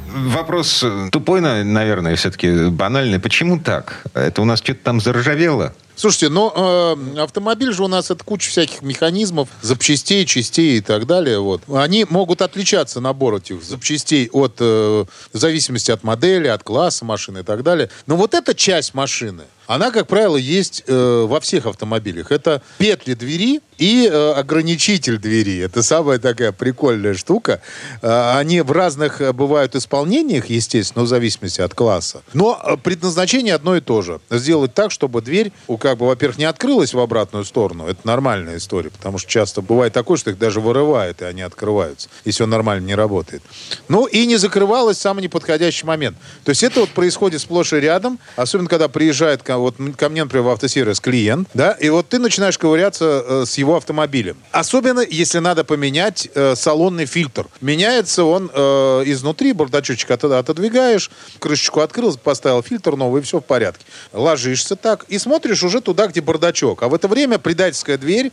Вопрос 0.08 0.84
э, 0.84 1.10
тупой, 1.12 1.42
на- 1.42 1.64
наверное, 1.64 2.16
все-таки 2.16 2.68
банальный. 2.70 3.20
Почему 3.20 3.60
так? 3.60 4.04
Это 4.14 4.44
у 4.44 4.46
нас 4.46 4.60
что-то 4.60 4.80
там 4.84 5.02
заржавело? 5.02 5.74
Слушайте, 5.96 6.30
но 6.30 6.96
э, 7.16 7.20
автомобиль 7.20 7.74
же 7.74 7.84
у 7.84 7.88
нас 7.88 8.12
это 8.12 8.24
куча 8.24 8.52
всяких 8.52 8.84
механизмов, 8.84 9.50
запчастей, 9.64 10.26
частей 10.28 10.78
и 10.78 10.82
так 10.82 11.08
далее. 11.08 11.40
Вот. 11.40 11.64
Они 11.68 12.06
могут 12.08 12.44
отличаться, 12.44 13.00
набор 13.00 13.38
этих 13.38 13.64
запчастей, 13.64 14.30
от 14.32 14.58
э, 14.60 15.06
в 15.34 15.38
зависимости 15.38 15.90
от 15.90 16.04
модели, 16.04 16.48
от 16.50 16.62
класса 16.64 17.06
машины 17.06 17.40
и 17.40 17.44
так 17.44 17.64
далее. 17.64 17.90
Но 18.06 18.16
вот 18.18 18.36
эта 18.36 18.54
часть 18.54 18.94
машины, 18.94 19.44
она, 19.66 19.90
как 19.90 20.08
правило, 20.08 20.38
есть 20.38 20.84
э, 20.88 21.26
во 21.28 21.40
всех 21.40 21.66
автомобилях. 21.66 22.32
Это 22.32 22.62
петли 22.78 23.16
двери 23.16 23.62
и 23.78 24.10
э, 24.12 24.32
ограничитель 24.34 25.18
двери. 25.18 25.60
Это 25.60 25.84
самая 25.84 26.20
такая 26.20 26.52
прикольная 26.52 27.14
штука. 27.14 27.62
Э, 28.02 28.38
они 28.38 28.62
в 28.62 28.72
разных 28.72 29.22
э, 29.22 29.34
бывают 29.34 29.76
исполнениях, 29.76 30.48
естественно, 30.48 31.04
в 31.04 31.08
зависимости 31.08 31.62
от 31.62 31.74
класса. 31.74 32.22
Но 32.34 32.60
э, 32.64 32.78
предназначение 32.78 33.56
одно 33.56 33.76
и 33.76 33.82
то 33.82 34.02
же. 34.02 34.20
Сделать 34.30 34.74
так, 34.74 34.92
чтобы 34.92 35.22
дверь, 35.22 35.52
как 35.80 35.98
бы, 35.98 36.08
во-первых, 36.08 36.38
не 36.38 36.46
открылась 36.46 36.94
в 36.94 37.00
обратную 37.00 37.46
сторону. 37.46 37.88
Это 37.88 38.02
нормальная 38.04 38.58
история, 38.58 38.90
потому 38.90 39.18
что 39.18 39.30
часто 39.30 39.62
бывает 39.62 39.94
такое, 39.94 40.18
что 40.18 40.30
их 40.32 40.38
даже 40.38 40.60
вырывают, 40.60 41.22
и 41.22 41.26
они 41.26 41.42
открываются, 41.42 42.10
если 42.26 42.44
он 42.44 42.50
нормально 42.50 42.86
не 42.86 42.96
работает. 42.96 43.42
Ну, 43.88 44.06
и 44.06 44.26
не 44.26 44.38
закрывалась 44.38 44.98
в 44.98 45.02
самый 45.02 45.22
неподходящий 45.24 45.86
момент. 45.86 46.18
То 46.44 46.50
есть 46.50 46.64
это 46.64 46.82
вот 46.82 46.90
происходит 46.90 47.42
сплошь 47.42 47.74
и 47.74 47.78
рядом, 47.78 48.20
особенно 48.36 48.70
когда 48.70 48.88
приезжает 48.88 49.44
ко, 49.44 49.58
вот, 49.58 49.76
ко 49.98 50.10
мне, 50.10 50.24
например, 50.24 50.46
в 50.46 50.50
автосервис 50.50 51.00
клиент, 51.00 51.48
да, 51.54 51.72
и 51.72 51.90
вот 51.90 52.10
ты 52.10 52.20
начинаешь 52.20 52.58
ковыряться 52.58 53.24
э, 53.26 53.46
с 53.46 53.58
его 53.64 53.76
автомобилем. 53.76 54.38
Особенно, 54.52 55.00
если 55.02 55.40
надо 55.40 55.64
поменять 55.64 56.28
э, 56.36 56.56
салонный 56.56 57.06
фильтр. 57.06 57.48
Меняется 57.62 58.24
он 58.26 58.52
э, 58.54 59.04
изнутри, 59.06 59.54
бардачочек 59.54 60.12
от- 60.12 60.24
отодвигаешь, 60.24 61.10
крышечку 61.40 61.80
открыл, 61.82 62.16
поставил 62.18 62.62
фильтр 62.62 62.96
новый, 62.96 63.22
и 63.22 63.24
все 63.24 63.40
в 63.40 63.44
порядке. 63.46 63.86
Ложишься 64.12 64.76
так 64.76 65.06
и 65.10 65.18
смотришь 65.18 65.64
уже 65.64 65.82
туда, 65.82 66.08
где 66.08 66.22
бардачок. 66.22 66.84
А 66.84 66.88
в 66.90 66.94
это 66.94 67.08
время 67.08 67.40
предательская 67.40 67.98
дверь 67.98 68.32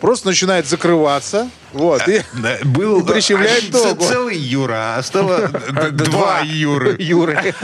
просто 0.00 0.28
начинает 0.28 0.66
закрываться. 0.66 1.50
Вот, 1.72 2.08
и, 2.08 2.22
Да, 2.42 2.56
был 2.64 3.00
И 3.00 3.06
прищемляет 3.12 3.72
ногу. 3.72 4.04
целый 4.04 4.36
Юра, 4.36 4.96
а 4.96 5.02
стало 5.04 5.48
два 5.92 6.40
Юры. 6.40 6.96
Юры. 6.98 7.54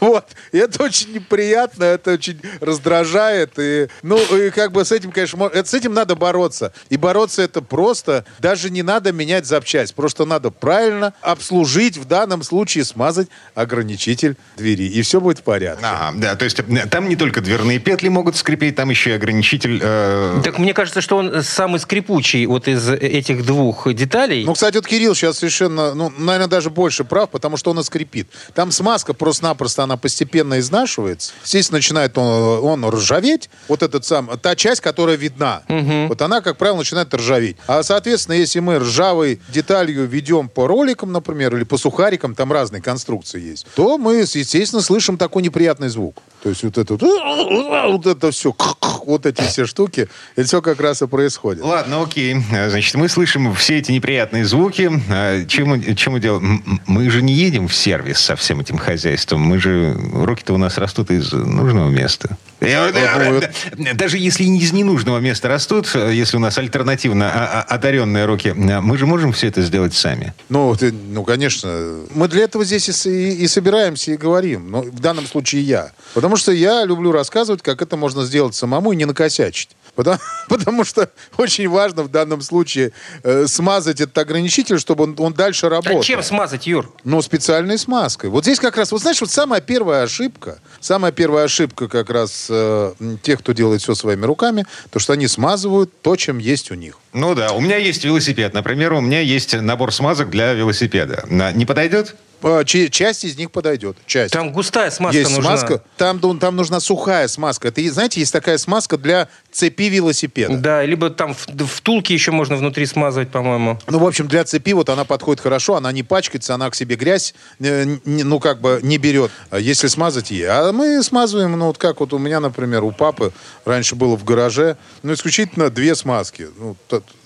Вот. 0.00 0.24
И 0.52 0.58
это 0.58 0.82
очень 0.82 1.12
неприятно, 1.12 1.84
это 1.84 2.12
очень 2.12 2.40
раздражает. 2.60 3.52
И, 3.58 3.88
ну, 4.02 4.18
и 4.36 4.50
как 4.50 4.72
бы 4.72 4.84
с 4.84 4.92
этим, 4.92 5.12
конечно, 5.12 5.44
это, 5.44 5.68
с 5.68 5.74
этим 5.74 5.94
надо 5.94 6.05
бороться. 6.14 6.72
И 6.90 6.96
бороться 6.96 7.42
это 7.42 7.62
просто, 7.62 8.24
даже 8.38 8.70
не 8.70 8.82
надо 8.82 9.12
менять 9.12 9.46
запчасть. 9.46 9.94
Просто 9.94 10.24
надо 10.24 10.50
правильно 10.50 11.12
обслужить, 11.22 11.96
в 11.96 12.04
данном 12.04 12.42
случае 12.42 12.84
смазать 12.84 13.28
ограничитель 13.54 14.36
двери. 14.56 14.84
И 14.84 15.02
все 15.02 15.20
будет 15.20 15.38
в 15.38 15.42
порядке. 15.42 15.84
А, 15.84 16.12
да, 16.14 16.36
то 16.36 16.44
есть 16.44 16.60
э, 16.60 16.86
там 16.90 17.08
не 17.08 17.16
только 17.16 17.40
дверные 17.40 17.78
петли 17.78 18.08
могут 18.08 18.36
скрипеть, 18.36 18.76
там 18.76 18.90
еще 18.90 19.10
и 19.10 19.12
ограничитель. 19.14 19.80
э, 19.82 20.40
Так 20.44 20.58
мне 20.58 20.72
кажется, 20.74 21.00
что 21.00 21.16
он 21.16 21.42
самый 21.42 21.80
скрипучий 21.80 22.46
вот 22.46 22.68
из 22.68 22.88
этих 22.88 23.44
двух 23.44 23.92
деталей. 23.92 24.44
Ну, 24.44 24.52
кстати, 24.54 24.76
вот 24.76 24.86
Кирилл 24.86 25.14
сейчас 25.14 25.38
совершенно, 25.38 25.94
ну, 25.94 26.12
наверное, 26.16 26.48
даже 26.48 26.70
больше 26.70 27.04
прав, 27.04 27.30
потому 27.30 27.56
что 27.56 27.70
он 27.70 27.80
и 27.80 27.82
скрипит. 27.82 28.28
Там 28.54 28.70
смазка 28.70 29.14
просто-напросто, 29.14 29.82
она 29.82 29.96
постепенно 29.96 30.58
изнашивается. 30.58 31.32
Естественно, 31.42 31.78
начинает 31.78 32.16
он, 32.18 32.82
он 32.82 32.90
ржаветь. 32.90 33.48
Вот 33.68 33.82
этот 33.82 34.04
сам, 34.04 34.30
та 34.40 34.54
часть, 34.54 34.80
которая 34.80 35.16
видна. 35.16 35.62
Вот 36.08 36.22
она, 36.22 36.40
как 36.40 36.56
правило, 36.56 36.78
начинает 36.78 37.12
ржаветь. 37.14 37.56
А, 37.66 37.82
соответственно, 37.82 38.34
если 38.34 38.60
мы 38.60 38.78
ржавой 38.78 39.40
деталью 39.48 40.06
ведем 40.06 40.48
по 40.48 40.66
роликам, 40.66 41.12
например, 41.12 41.56
или 41.56 41.64
по 41.64 41.78
сухарикам, 41.78 42.34
там 42.34 42.52
разные 42.52 42.82
конструкции 42.82 43.40
есть, 43.40 43.66
то 43.74 43.98
мы, 43.98 44.16
естественно, 44.16 44.82
слышим 44.82 45.18
такой 45.18 45.42
неприятный 45.42 45.88
звук. 45.88 46.16
То 46.46 46.50
есть 46.50 46.62
вот 46.62 46.78
это 46.78 46.94
вот, 46.94 47.02
вот 47.90 48.06
это 48.06 48.30
все, 48.30 48.54
вот 49.06 49.26
эти 49.26 49.40
все 49.42 49.66
штуки, 49.66 50.08
это 50.36 50.46
все 50.46 50.62
как 50.62 50.80
раз 50.80 51.02
и 51.02 51.08
происходит. 51.08 51.64
Ладно, 51.64 52.02
окей. 52.02 52.36
Э, 52.52 52.70
Значит, 52.70 52.94
мы 52.94 53.08
слышим 53.08 53.52
все 53.56 53.78
эти 53.78 53.90
неприятные 53.90 54.44
звуки. 54.44 54.88
А 55.10 55.44
Чем, 55.46 55.70
мы- 55.70 55.94
чем 55.96 56.12
мы 56.12 56.20
делаем? 56.20 56.80
Мы 56.86 57.10
же 57.10 57.22
не 57.22 57.32
едем 57.32 57.66
в 57.66 57.74
сервис 57.74 58.20
со 58.20 58.36
всем 58.36 58.60
этим 58.60 58.78
хозяйством. 58.78 59.40
Мы 59.40 59.58
же... 59.58 59.98
Руки-то 60.12 60.54
у 60.54 60.56
нас 60.56 60.78
растут 60.78 61.10
из 61.10 61.32
нужного 61.32 61.90
места. 61.90 62.36
Я- 62.60 62.92
Ну, 62.94 63.40
э, 63.40 63.94
Даже 63.94 64.16
если 64.16 64.44
не 64.44 64.60
из 64.60 64.72
ненужного 64.72 65.18
места 65.18 65.48
растут, 65.48 65.90
э, 65.96 66.12
если 66.14 66.36
у 66.36 66.40
нас 66.40 66.56
альтернативно 66.58 67.28
а- 67.28 67.64
а- 67.68 67.74
одаренные 67.74 68.24
руки, 68.24 68.50
э, 68.56 68.80
мы 68.80 68.96
же 68.98 69.06
можем 69.06 69.32
все 69.32 69.48
это 69.48 69.62
сделать 69.62 69.94
сами. 69.94 70.32
Ну, 70.48 70.76
ты- 70.76 70.92
ну, 70.92 71.24
конечно. 71.24 72.02
Мы 72.14 72.28
для 72.28 72.44
этого 72.44 72.64
здесь 72.64 72.88
и- 73.04 73.32
и 73.32 73.48
собираемся, 73.48 74.12
и 74.12 74.16
говорим. 74.16 74.70
Но 74.70 74.82
в 74.82 75.00
данном 75.00 75.26
случае 75.26 75.62
я. 75.62 75.90
Потому 76.14 76.35
что 76.36 76.52
я 76.52 76.84
люблю 76.84 77.12
рассказывать, 77.12 77.62
как 77.62 77.82
это 77.82 77.96
можно 77.96 78.24
сделать 78.24 78.54
самому 78.54 78.92
и 78.92 78.96
не 78.96 79.04
накосячить. 79.04 79.70
Потому, 79.94 80.18
потому 80.48 80.84
что 80.84 81.10
очень 81.36 81.68
важно 81.68 82.02
в 82.02 82.10
данном 82.10 82.42
случае 82.42 82.92
э, 83.22 83.46
смазать 83.46 84.00
этот 84.00 84.16
ограничитель, 84.18 84.78
чтобы 84.78 85.04
он, 85.04 85.16
он 85.18 85.32
дальше 85.32 85.68
работал. 85.68 86.00
А 86.00 86.02
чем 86.02 86.22
смазать, 86.22 86.66
Юр? 86.66 86.92
Ну, 87.04 87.20
специальной 87.22 87.78
смазкой. 87.78 88.30
Вот 88.30 88.44
здесь 88.44 88.60
как 88.60 88.76
раз, 88.76 88.92
вот 88.92 89.00
знаешь, 89.00 89.20
вот 89.20 89.30
самая 89.30 89.60
первая 89.60 90.02
ошибка, 90.02 90.58
самая 90.80 91.12
первая 91.12 91.44
ошибка 91.44 91.88
как 91.88 92.10
раз 92.10 92.46
э, 92.50 92.92
тех, 93.22 93.40
кто 93.40 93.52
делает 93.52 93.82
все 93.82 93.94
своими 93.94 94.24
руками, 94.26 94.66
то, 94.90 94.98
что 94.98 95.14
они 95.14 95.26
смазывают 95.26 95.90
то, 96.02 96.14
чем 96.16 96.38
есть 96.38 96.70
у 96.70 96.74
них. 96.74 96.98
Ну 97.16 97.34
да, 97.34 97.52
у 97.52 97.60
меня 97.62 97.78
есть 97.78 98.04
велосипед, 98.04 98.52
например, 98.52 98.92
у 98.92 99.00
меня 99.00 99.20
есть 99.20 99.54
набор 99.58 99.90
смазок 99.90 100.28
для 100.28 100.52
велосипеда. 100.52 101.24
На- 101.30 101.50
Не 101.50 101.64
подойдет? 101.64 102.14
Э, 102.42 102.62
Часть 102.66 103.24
из 103.24 103.38
них 103.38 103.50
подойдет. 103.50 103.96
Часть. 104.06 104.34
Там 104.34 104.52
густая 104.52 104.90
смазка 104.90 105.16
есть 105.18 105.34
нужна. 105.34 105.56
смазка. 105.56 105.82
Там, 105.96 106.38
там 106.38 106.54
нужна 106.54 106.80
сухая 106.80 107.26
смазка. 107.28 107.68
Это, 107.68 107.80
знаете, 107.90 108.20
есть 108.20 108.30
такая 108.32 108.58
смазка 108.58 108.98
для 108.98 109.28
цепи 109.50 109.84
велосипеда. 109.84 110.54
Да, 110.58 110.84
либо 110.84 111.08
там 111.08 111.32
в- 111.34 111.64
втулки 111.66 112.12
еще 112.12 112.32
можно 112.32 112.56
внутри 112.56 112.84
смазывать, 112.84 113.30
по-моему. 113.30 113.78
Ну, 113.88 113.98
в 113.98 114.06
общем, 114.06 114.28
для 114.28 114.44
цепи 114.44 114.74
вот 114.74 114.90
она 114.90 115.06
подходит 115.06 115.40
хорошо, 115.42 115.76
она 115.76 115.90
не 115.92 116.02
пачкается, 116.02 116.54
она 116.54 116.68
к 116.68 116.74
себе 116.74 116.96
грязь, 116.96 117.34
э, 117.58 117.96
не- 118.04 118.22
ну, 118.22 118.38
как 118.38 118.60
бы 118.60 118.80
не 118.82 118.98
берет, 118.98 119.30
а 119.48 119.58
если 119.58 119.86
смазать 119.88 120.30
ей. 120.30 120.44
А 120.46 120.70
мы 120.72 121.02
смазываем, 121.02 121.58
ну, 121.58 121.68
вот 121.68 121.78
как 121.78 122.00
вот 122.00 122.12
у 122.12 122.18
меня, 122.18 122.40
например, 122.40 122.84
у 122.84 122.92
папы 122.92 123.32
раньше 123.64 123.94
было 123.96 124.14
в 124.14 124.24
гараже, 124.24 124.76
ну, 125.02 125.14
исключительно 125.14 125.70
две 125.70 125.94
смазки. 125.94 126.48
Ну, 126.58 126.76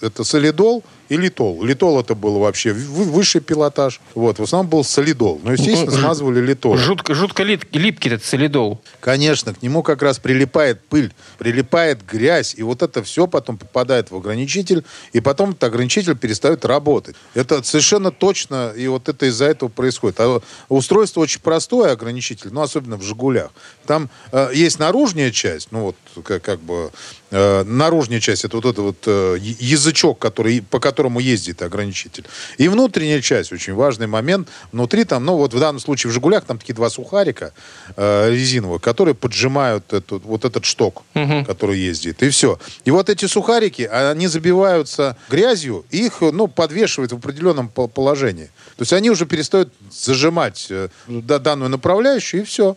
это 0.01 0.25
солидол 0.25 0.85
и 1.11 1.17
литол. 1.17 1.62
Литол 1.64 2.00
это 2.00 2.14
был 2.14 2.38
вообще 2.38 2.73
вы- 2.73 3.05
высший 3.05 3.40
пилотаж. 3.40 4.00
Вот, 4.14 4.38
в 4.38 4.43
основном 4.45 4.71
был 4.71 4.85
солидол. 4.85 5.40
Ну, 5.43 5.52
естественно, 5.52 5.90
смазывали 5.90 6.40
литол. 6.40 6.76
Жутко, 6.76 7.14
жутко 7.14 7.43
лип- 7.43 7.67
липкий 7.73 8.12
этот 8.12 8.25
солидол. 8.25 8.81
Конечно, 9.00 9.52
к 9.52 9.61
нему 9.61 9.83
как 9.83 10.02
раз 10.02 10.21
прилипает 10.21 10.81
пыль, 10.88 11.12
прилипает 11.37 12.07
грязь, 12.07 12.55
и 12.57 12.62
вот 12.62 12.83
это 12.83 13.02
все 13.02 13.26
потом 13.26 13.59
попадает 13.59 14.12
в 14.12 14.17
ограничитель, 14.17 14.85
и 15.12 15.21
потом 15.21 15.50
этот 15.50 15.64
ограничитель 15.64 16.17
перестает 16.17 16.64
работать. 16.64 17.17
Это 17.35 17.61
совершенно 17.64 18.12
точно, 18.12 18.73
и 18.76 18.87
вот 18.87 19.09
это 19.09 19.26
из-за 19.26 19.47
этого 19.47 19.69
происходит. 19.69 20.21
А 20.21 20.40
устройство 20.69 21.23
очень 21.23 21.40
простое, 21.40 21.90
ограничитель, 21.90 22.50
ну, 22.52 22.62
особенно 22.62 22.97
в 22.97 23.02
«Жигулях». 23.02 23.50
Там 23.85 24.11
э, 24.31 24.50
есть 24.55 24.79
наружная 24.79 25.33
часть, 25.33 25.73
ну, 25.73 25.81
вот 25.87 25.97
как, 26.23 26.43
как 26.43 26.61
бы 26.61 26.93
э, 27.33 27.64
наружная 27.64 28.21
часть, 28.21 28.45
это 28.45 28.57
вот 28.57 28.64
этот 28.67 28.79
вот 28.79 28.97
э, 29.07 29.38
язычок, 29.40 30.21
который, 30.21 30.62
по 30.62 30.79
которому 30.79 31.00
ездит 31.09 31.62
ограничитель. 31.62 32.25
И 32.59 32.69
внутренняя 32.69 33.21
часть, 33.21 33.52
очень 33.52 33.75
важный 33.75 34.07
момент. 34.07 34.49
Внутри 34.73 35.04
там, 35.04 35.25
ну 35.25 35.37
вот 35.37 35.54
в 35.54 35.59
данном 35.59 35.80
случае 35.80 36.11
в 36.11 36.14
«Жигулях» 36.14 36.45
там 36.45 36.59
такие 36.59 36.75
два 36.75 36.90
сухарика 36.90 37.52
э, 37.97 38.30
резиновых, 38.30 38.83
которые 38.83 39.14
поджимают 39.14 39.92
эту, 39.92 40.21
вот 40.25 40.45
этот 40.45 40.64
шток, 40.64 41.02
который 41.47 41.78
ездит. 41.78 42.23
И 42.23 42.28
все. 42.30 42.59
И 42.85 42.90
вот 42.90 43.09
эти 43.09 43.26
сухарики, 43.26 43.83
они 43.83 44.26
забиваются 44.26 45.16
грязью, 45.28 45.85
их 45.90 46.21
ну, 46.21 46.49
подвешивают 46.49 47.12
в 47.12 47.16
определенном 47.16 47.69
по- 47.69 47.88
положении. 47.88 48.50
То 48.76 48.83
есть 48.83 48.92
они 48.92 49.11
уже 49.11 49.26
перестают 49.26 49.73
зажимать 49.90 50.66
э, 50.71 50.88
да- 51.09 51.38
данную 51.38 51.71
направляющую, 51.71 52.42
и 52.42 52.45
все. 52.45 52.76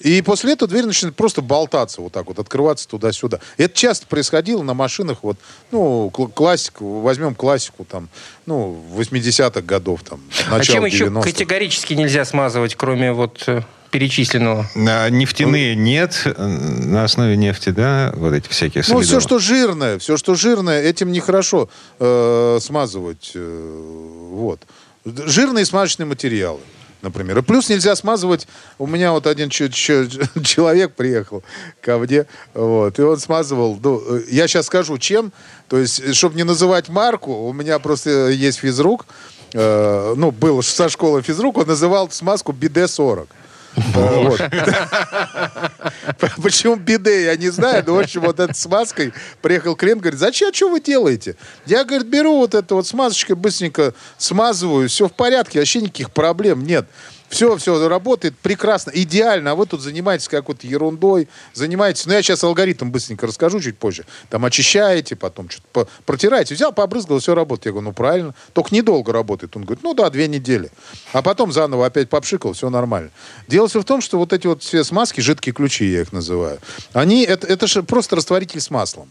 И 0.00 0.20
после 0.22 0.52
этого 0.52 0.68
дверь 0.68 0.84
начинает 0.86 1.16
просто 1.16 1.40
болтаться 1.40 2.00
вот 2.02 2.12
так 2.12 2.26
вот, 2.26 2.38
открываться 2.38 2.86
туда-сюда. 2.88 3.40
Это 3.56 3.74
часто 3.76 4.06
происходило 4.06 4.62
на 4.62 4.74
машинах, 4.74 5.18
вот, 5.22 5.38
ну, 5.70 6.10
кл- 6.10 6.26
классику, 6.28 7.00
возьмем 7.00 7.34
классику, 7.34 7.84
там, 7.84 8.08
ну, 8.46 8.78
80-х 8.94 9.62
годов, 9.62 10.02
там, 10.02 10.20
а 10.50 10.58
начало 10.58 10.74
чем 10.76 10.84
еще 10.86 11.04
90-х. 11.06 11.22
категорически 11.22 11.94
нельзя 11.94 12.24
смазывать, 12.24 12.74
кроме 12.74 13.12
вот 13.12 13.44
э, 13.46 13.62
перечисленного? 13.90 14.68
А 14.76 15.08
Нефтяные 15.08 15.74
нет, 15.76 16.20
э, 16.24 16.42
на 16.46 17.04
основе 17.04 17.36
нефти, 17.36 17.70
да, 17.70 18.12
вот 18.16 18.32
эти 18.34 18.48
всякие 18.48 18.80
Ну, 18.82 18.94
солидолы. 19.00 19.04
все, 19.04 19.20
что 19.20 19.38
жирное, 19.38 19.98
все, 19.98 20.16
что 20.16 20.34
жирное, 20.34 20.82
этим 20.82 21.12
нехорошо 21.12 21.70
э, 22.00 22.58
смазывать. 22.60 23.30
э, 23.34 24.28
вот. 24.32 24.60
Жирные 25.06 25.64
смазочные 25.64 26.06
материалы, 26.06 26.60
например. 27.04 27.38
И 27.38 27.42
плюс 27.42 27.68
нельзя 27.68 27.94
смазывать. 27.94 28.48
У 28.78 28.86
меня 28.86 29.12
вот 29.12 29.26
один 29.26 29.50
человек 29.50 30.94
приехал 30.94 31.44
ко 31.80 31.98
мне, 31.98 32.26
вот, 32.54 32.98
и 32.98 33.02
он 33.02 33.18
смазывал. 33.18 33.78
Ну, 33.82 34.02
э, 34.06 34.22
я 34.30 34.48
сейчас 34.48 34.66
скажу, 34.66 34.98
чем. 34.98 35.32
То 35.68 35.78
есть, 35.78 36.14
чтобы 36.14 36.36
не 36.36 36.44
называть 36.44 36.88
марку, 36.88 37.32
у 37.32 37.52
меня 37.52 37.78
просто 37.78 38.28
есть 38.28 38.58
физрук. 38.58 39.06
э, 39.52 40.14
ну, 40.16 40.30
был 40.32 40.62
со 40.62 40.88
школы 40.88 41.22
физрук, 41.22 41.58
он 41.58 41.68
называл 41.68 42.10
смазку 42.10 42.52
биде-40. 42.52 43.28
Почему 46.42 46.76
биде, 46.76 47.24
я 47.24 47.36
не 47.36 47.50
знаю. 47.50 47.84
Но, 47.86 47.94
в 47.94 47.98
общем, 47.98 48.22
вот 48.22 48.40
этой 48.40 48.54
смазкой 48.54 49.12
приехал 49.42 49.74
клиент, 49.74 50.00
говорит, 50.00 50.20
зачем, 50.20 50.54
что 50.54 50.70
вы 50.70 50.80
делаете? 50.80 51.36
Я, 51.66 51.84
говорит, 51.84 52.06
беру 52.06 52.38
вот 52.38 52.54
эту 52.54 52.76
вот 52.76 52.86
смазочкой, 52.86 53.36
быстренько 53.36 53.92
смазываю, 54.16 54.88
все 54.88 55.08
в 55.08 55.12
порядке, 55.12 55.58
вообще 55.58 55.80
никаких 55.80 56.12
проблем 56.12 56.64
нет. 56.64 56.86
Все, 57.34 57.56
все 57.56 57.88
работает 57.88 58.38
прекрасно, 58.38 58.92
идеально, 58.94 59.50
а 59.50 59.54
вы 59.56 59.66
тут 59.66 59.80
занимаетесь 59.80 60.28
какой-то 60.28 60.68
ерундой, 60.68 61.26
занимаетесь, 61.52 62.06
ну 62.06 62.12
я 62.12 62.22
сейчас 62.22 62.44
алгоритм 62.44 62.92
быстренько 62.92 63.26
расскажу 63.26 63.58
чуть 63.58 63.76
позже, 63.76 64.06
там 64.30 64.44
очищаете, 64.44 65.16
потом 65.16 65.50
что-то 65.50 65.88
протираете, 66.06 66.54
взял, 66.54 66.72
побрызгал, 66.72 67.18
все 67.18 67.34
работает. 67.34 67.66
Я 67.66 67.72
говорю, 67.72 67.88
ну 67.88 67.92
правильно, 67.92 68.34
только 68.52 68.72
недолго 68.72 69.12
работает. 69.12 69.56
Он 69.56 69.64
говорит, 69.64 69.82
ну 69.82 69.94
да, 69.94 70.10
две 70.10 70.28
недели. 70.28 70.70
А 71.12 71.22
потом 71.22 71.50
заново 71.50 71.86
опять 71.86 72.08
попшикал, 72.08 72.52
все 72.52 72.70
нормально. 72.70 73.10
Дело 73.48 73.66
все 73.66 73.80
в 73.80 73.84
том, 73.84 74.00
что 74.00 74.16
вот 74.16 74.32
эти 74.32 74.46
вот 74.46 74.62
все 74.62 74.84
смазки, 74.84 75.20
жидкие 75.20 75.54
ключи 75.54 75.86
я 75.86 76.02
их 76.02 76.12
называю, 76.12 76.60
они, 76.92 77.24
это, 77.24 77.48
это 77.48 77.66
же 77.66 77.82
просто 77.82 78.14
растворитель 78.14 78.60
с 78.60 78.70
маслом. 78.70 79.08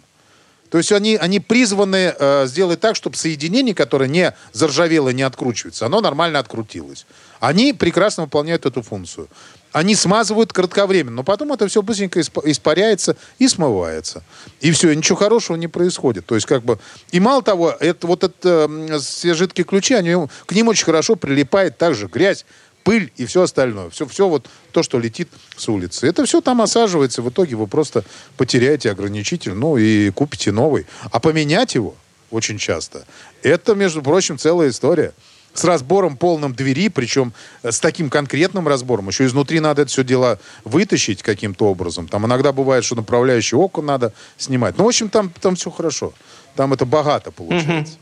То 0.73 0.79
есть 0.79 0.91
они, 0.91 1.17
они 1.17 1.39
призваны 1.39 2.15
э, 2.17 2.47
сделать 2.47 2.79
так, 2.79 2.95
чтобы 2.95 3.15
соединение, 3.15 3.75
которое 3.75 4.09
не 4.09 4.33
заржавело, 4.53 5.09
не 5.09 5.21
откручивается, 5.21 5.85
оно 5.85 6.01
нормально 6.01 6.39
открутилось. 6.39 7.05
Они 7.39 7.73
прекрасно 7.73 8.23
выполняют 8.23 8.65
эту 8.65 8.81
функцию. 8.81 9.27
Они 9.71 9.93
смазывают 9.93 10.51
кратковременно, 10.51 11.17
но 11.17 11.23
потом 11.23 11.53
это 11.53 11.67
все 11.67 11.83
быстренько 11.83 12.19
исп- 12.19 12.41
испаряется 12.45 13.15
и 13.37 13.47
смывается. 13.47 14.23
И 14.61 14.71
все, 14.71 14.89
и 14.89 14.95
ничего 14.95 15.15
хорошего 15.15 15.57
не 15.57 15.67
происходит. 15.67 16.25
То 16.25 16.33
есть 16.33 16.47
как 16.47 16.63
бы... 16.63 16.79
И 17.11 17.19
мало 17.19 17.43
того, 17.43 17.75
это, 17.79 18.07
вот 18.07 18.23
это, 18.23 18.65
м, 18.67 18.99
все 18.99 19.35
жидкие 19.35 19.65
ключи, 19.65 19.93
они, 19.93 20.27
к 20.47 20.53
ним 20.53 20.69
очень 20.69 20.85
хорошо 20.85 21.15
прилипает 21.15 21.77
также 21.77 22.07
грязь, 22.07 22.45
пыль 22.83 23.11
и 23.17 23.25
все 23.25 23.43
остальное. 23.43 23.89
Все, 23.89 24.05
все 24.05 24.27
вот 24.27 24.47
то, 24.71 24.83
что 24.83 24.99
летит 24.99 25.29
с 25.55 25.67
улицы. 25.69 26.07
Это 26.07 26.25
все 26.25 26.41
там 26.41 26.61
осаживается. 26.61 27.21
В 27.21 27.29
итоге 27.29 27.55
вы 27.55 27.67
просто 27.67 28.03
потеряете 28.37 28.91
ограничитель, 28.91 29.53
ну 29.53 29.77
и 29.77 30.09
купите 30.11 30.51
новый. 30.51 30.85
А 31.11 31.19
поменять 31.19 31.75
его 31.75 31.95
очень 32.33 32.57
часто, 32.57 33.05
это, 33.43 33.75
между 33.75 34.01
прочим, 34.01 34.37
целая 34.37 34.69
история. 34.69 35.13
С 35.53 35.63
разбором 35.65 36.17
полным 36.17 36.55
двери, 36.55 36.89
причем 36.89 37.31
э, 37.61 37.71
с 37.71 37.79
таким 37.79 38.09
конкретным 38.09 38.67
разбором. 38.67 39.09
Еще 39.09 39.27
изнутри 39.27 39.59
надо 39.59 39.83
это 39.83 39.91
все 39.91 40.03
дело 40.03 40.39
вытащить 40.63 41.21
каким-то 41.21 41.67
образом. 41.67 42.07
Там 42.07 42.25
иногда 42.25 42.51
бывает, 42.51 42.83
что 42.83 42.95
направляющие 42.95 43.59
окна 43.59 43.83
надо 43.83 44.13
снимать. 44.37 44.79
Ну, 44.79 44.85
в 44.85 44.87
общем, 44.87 45.09
там, 45.09 45.31
там 45.41 45.55
все 45.55 45.69
хорошо. 45.69 46.11
Там 46.55 46.73
это 46.73 46.87
богато 46.87 47.29
получается. 47.29 47.97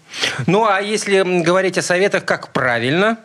Ну, 0.48 0.66
а 0.66 0.80
если 0.80 1.42
говорить 1.44 1.78
о 1.78 1.82
советах, 1.82 2.24
как 2.24 2.54
правильно, 2.54 3.20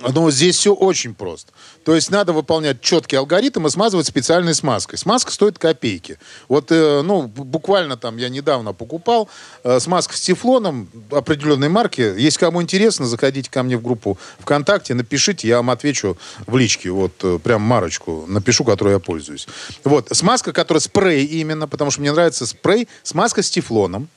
Но 0.00 0.30
здесь 0.30 0.56
все 0.56 0.74
очень 0.74 1.14
просто. 1.14 1.52
То 1.84 1.94
есть 1.94 2.10
надо 2.10 2.32
выполнять 2.32 2.80
четкий 2.80 3.16
алгоритм 3.16 3.66
и 3.66 3.70
смазывать 3.70 4.06
специальной 4.06 4.54
смазкой. 4.54 4.98
Смазка 4.98 5.30
стоит 5.30 5.58
копейки. 5.58 6.18
Вот, 6.48 6.72
э, 6.72 7.02
ну, 7.02 7.22
буквально 7.22 7.96
там 7.96 8.16
я 8.16 8.28
недавно 8.28 8.72
покупал 8.72 9.28
э, 9.62 9.78
смазка 9.78 10.16
с 10.16 10.20
тефлоном 10.20 10.88
определенной 11.10 11.68
марки. 11.68 12.00
Если 12.00 12.40
кому 12.40 12.60
интересно, 12.60 13.06
заходите 13.06 13.50
ко 13.50 13.62
мне 13.62 13.76
в 13.76 13.82
группу 13.82 14.18
ВКонтакте, 14.40 14.94
напишите, 14.94 15.46
я 15.46 15.58
вам 15.58 15.70
отвечу 15.70 16.18
в 16.46 16.56
личке. 16.56 16.90
Вот 16.90 17.12
э, 17.22 17.38
прям 17.38 17.62
марочку 17.62 18.24
напишу, 18.26 18.64
которой 18.64 18.94
я 18.94 18.98
пользуюсь. 18.98 19.46
Вот, 19.84 20.08
смазка, 20.10 20.52
которая 20.52 20.80
спрей 20.80 21.24
именно, 21.24 21.68
потому 21.68 21.90
что 21.90 22.00
мне 22.00 22.12
нравится 22.12 22.46
спрей, 22.46 22.88
смазка 23.04 23.42
с 23.42 23.50
тефлоном. 23.50 24.08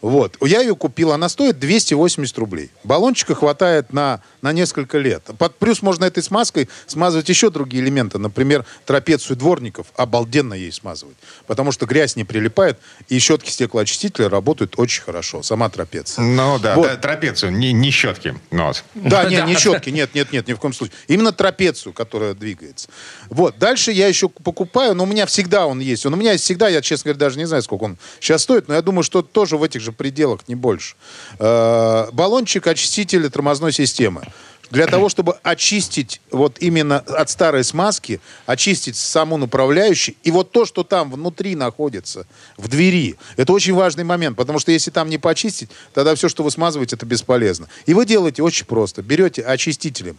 Вот. 0.00 0.36
Я 0.40 0.60
ее 0.60 0.76
купил, 0.76 1.12
она 1.12 1.28
стоит 1.28 1.58
280 1.58 2.38
рублей. 2.38 2.70
Баллончика 2.84 3.34
хватает 3.34 3.92
на, 3.92 4.22
на 4.42 4.52
несколько 4.52 4.98
лет. 4.98 5.24
Под 5.38 5.56
плюс 5.56 5.82
можно 5.82 6.04
этой 6.04 6.22
смазкой 6.22 6.68
смазывать 6.86 7.28
еще 7.28 7.50
другие 7.50 7.82
элементы. 7.82 8.18
Например, 8.18 8.64
трапецию 8.86 9.36
дворников 9.36 9.88
обалденно 9.96 10.54
ей 10.54 10.70
смазывать. 10.70 11.16
Потому 11.46 11.72
что 11.72 11.86
грязь 11.86 12.14
не 12.14 12.24
прилипает, 12.24 12.78
и 13.08 13.18
щетки 13.18 13.50
стеклоочистителя 13.50 14.28
работают 14.28 14.74
очень 14.78 15.02
хорошо. 15.02 15.42
Сама 15.42 15.68
трапеция. 15.68 16.24
Ну 16.24 16.58
да, 16.60 16.76
Вот. 16.76 16.86
да, 16.86 16.96
трапецию, 16.96 17.52
не, 17.52 17.72
не 17.72 17.90
щетки. 17.90 18.38
Вот. 18.52 18.84
Да, 18.94 19.28
нет, 19.28 19.46
не 19.48 19.56
щетки, 19.56 19.90
нет, 19.90 20.14
нет, 20.14 20.32
нет, 20.32 20.46
ни 20.46 20.52
в 20.52 20.58
коем 20.58 20.74
случае. 20.74 20.94
Именно 21.08 21.32
трапецию, 21.32 21.92
которая 21.92 22.34
двигается. 22.34 22.88
Вот, 23.30 23.58
дальше 23.58 23.90
я 23.90 24.06
еще 24.06 24.28
покупаю, 24.28 24.94
но 24.94 25.04
у 25.04 25.06
меня 25.06 25.26
всегда 25.26 25.66
он 25.66 25.80
есть. 25.80 26.06
Он 26.06 26.14
у 26.14 26.16
меня 26.16 26.32
есть 26.32 26.44
всегда, 26.44 26.68
я, 26.68 26.80
честно 26.82 27.08
говоря, 27.08 27.18
даже 27.18 27.38
не 27.38 27.46
знаю, 27.46 27.62
сколько 27.64 27.82
он 27.82 27.98
сейчас 28.20 28.42
стоит, 28.42 28.68
но 28.68 28.74
я 28.74 28.82
думаю, 28.82 29.02
что 29.02 29.22
тоже 29.22 29.56
в 29.56 29.62
этих 29.64 29.80
же 29.80 29.87
пределах, 29.92 30.48
не 30.48 30.54
больше. 30.54 30.94
Э, 31.38 32.08
Баллончик 32.12 32.66
очистителя 32.66 33.28
тормозной 33.30 33.72
системы. 33.72 34.22
Для 34.70 34.86
того, 34.86 35.08
чтобы 35.08 35.38
очистить 35.42 36.20
вот 36.30 36.58
именно 36.60 36.98
от 36.98 37.30
старой 37.30 37.64
смазки, 37.64 38.20
очистить 38.44 38.96
саму 38.96 39.38
направляющую, 39.38 40.14
и 40.22 40.30
вот 40.30 40.52
то, 40.52 40.66
что 40.66 40.84
там 40.84 41.10
внутри 41.10 41.54
находится, 41.56 42.26
в 42.58 42.68
двери, 42.68 43.16
это 43.36 43.52
очень 43.54 43.72
важный 43.72 44.04
момент, 44.04 44.36
потому 44.36 44.58
что 44.58 44.70
если 44.70 44.90
там 44.90 45.08
не 45.08 45.16
почистить, 45.16 45.70
тогда 45.94 46.14
все, 46.14 46.28
что 46.28 46.42
вы 46.42 46.50
смазываете, 46.50 46.96
это 46.96 47.06
бесполезно. 47.06 47.68
И 47.86 47.94
вы 47.94 48.04
делаете 48.04 48.42
очень 48.42 48.66
просто. 48.66 49.00
Берете 49.00 49.42
очистителем, 49.42 50.18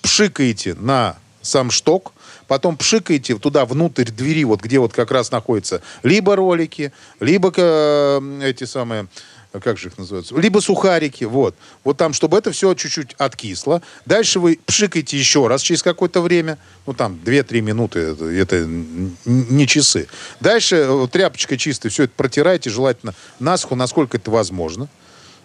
пшикаете 0.00 0.74
на 0.74 1.16
сам 1.44 1.70
шток, 1.70 2.12
потом 2.48 2.76
пшикаете 2.76 3.36
туда 3.38 3.64
внутрь 3.64 4.10
двери, 4.10 4.44
вот 4.44 4.60
где 4.60 4.78
вот 4.78 4.92
как 4.92 5.10
раз 5.10 5.30
находятся 5.30 5.82
либо 6.02 6.36
ролики, 6.36 6.92
либо 7.20 7.52
э, 7.54 8.40
эти 8.42 8.64
самые 8.64 9.06
а 9.54 9.60
как 9.60 9.78
же 9.78 9.86
их 9.86 9.98
называются, 9.98 10.36
либо 10.36 10.58
сухарики, 10.58 11.22
вот. 11.22 11.54
Вот 11.84 11.96
там, 11.96 12.12
чтобы 12.12 12.36
это 12.36 12.50
все 12.50 12.74
чуть-чуть 12.74 13.14
откисло. 13.18 13.82
Дальше 14.04 14.40
вы 14.40 14.58
пшикаете 14.66 15.16
еще 15.16 15.46
раз 15.46 15.62
через 15.62 15.80
какое-то 15.84 16.22
время, 16.22 16.58
ну 16.88 16.92
там 16.92 17.20
2-3 17.24 17.60
минуты, 17.60 18.00
это, 18.00 18.24
это 18.24 18.66
не 18.66 19.66
часы. 19.68 20.08
Дальше 20.40 20.84
э, 20.88 21.08
тряпочкой 21.08 21.56
чистой 21.56 21.90
все 21.90 22.02
это 22.02 22.12
протираете, 22.16 22.68
желательно 22.68 23.14
насухо, 23.38 23.76
насколько 23.76 24.16
это 24.16 24.28
возможно. 24.32 24.88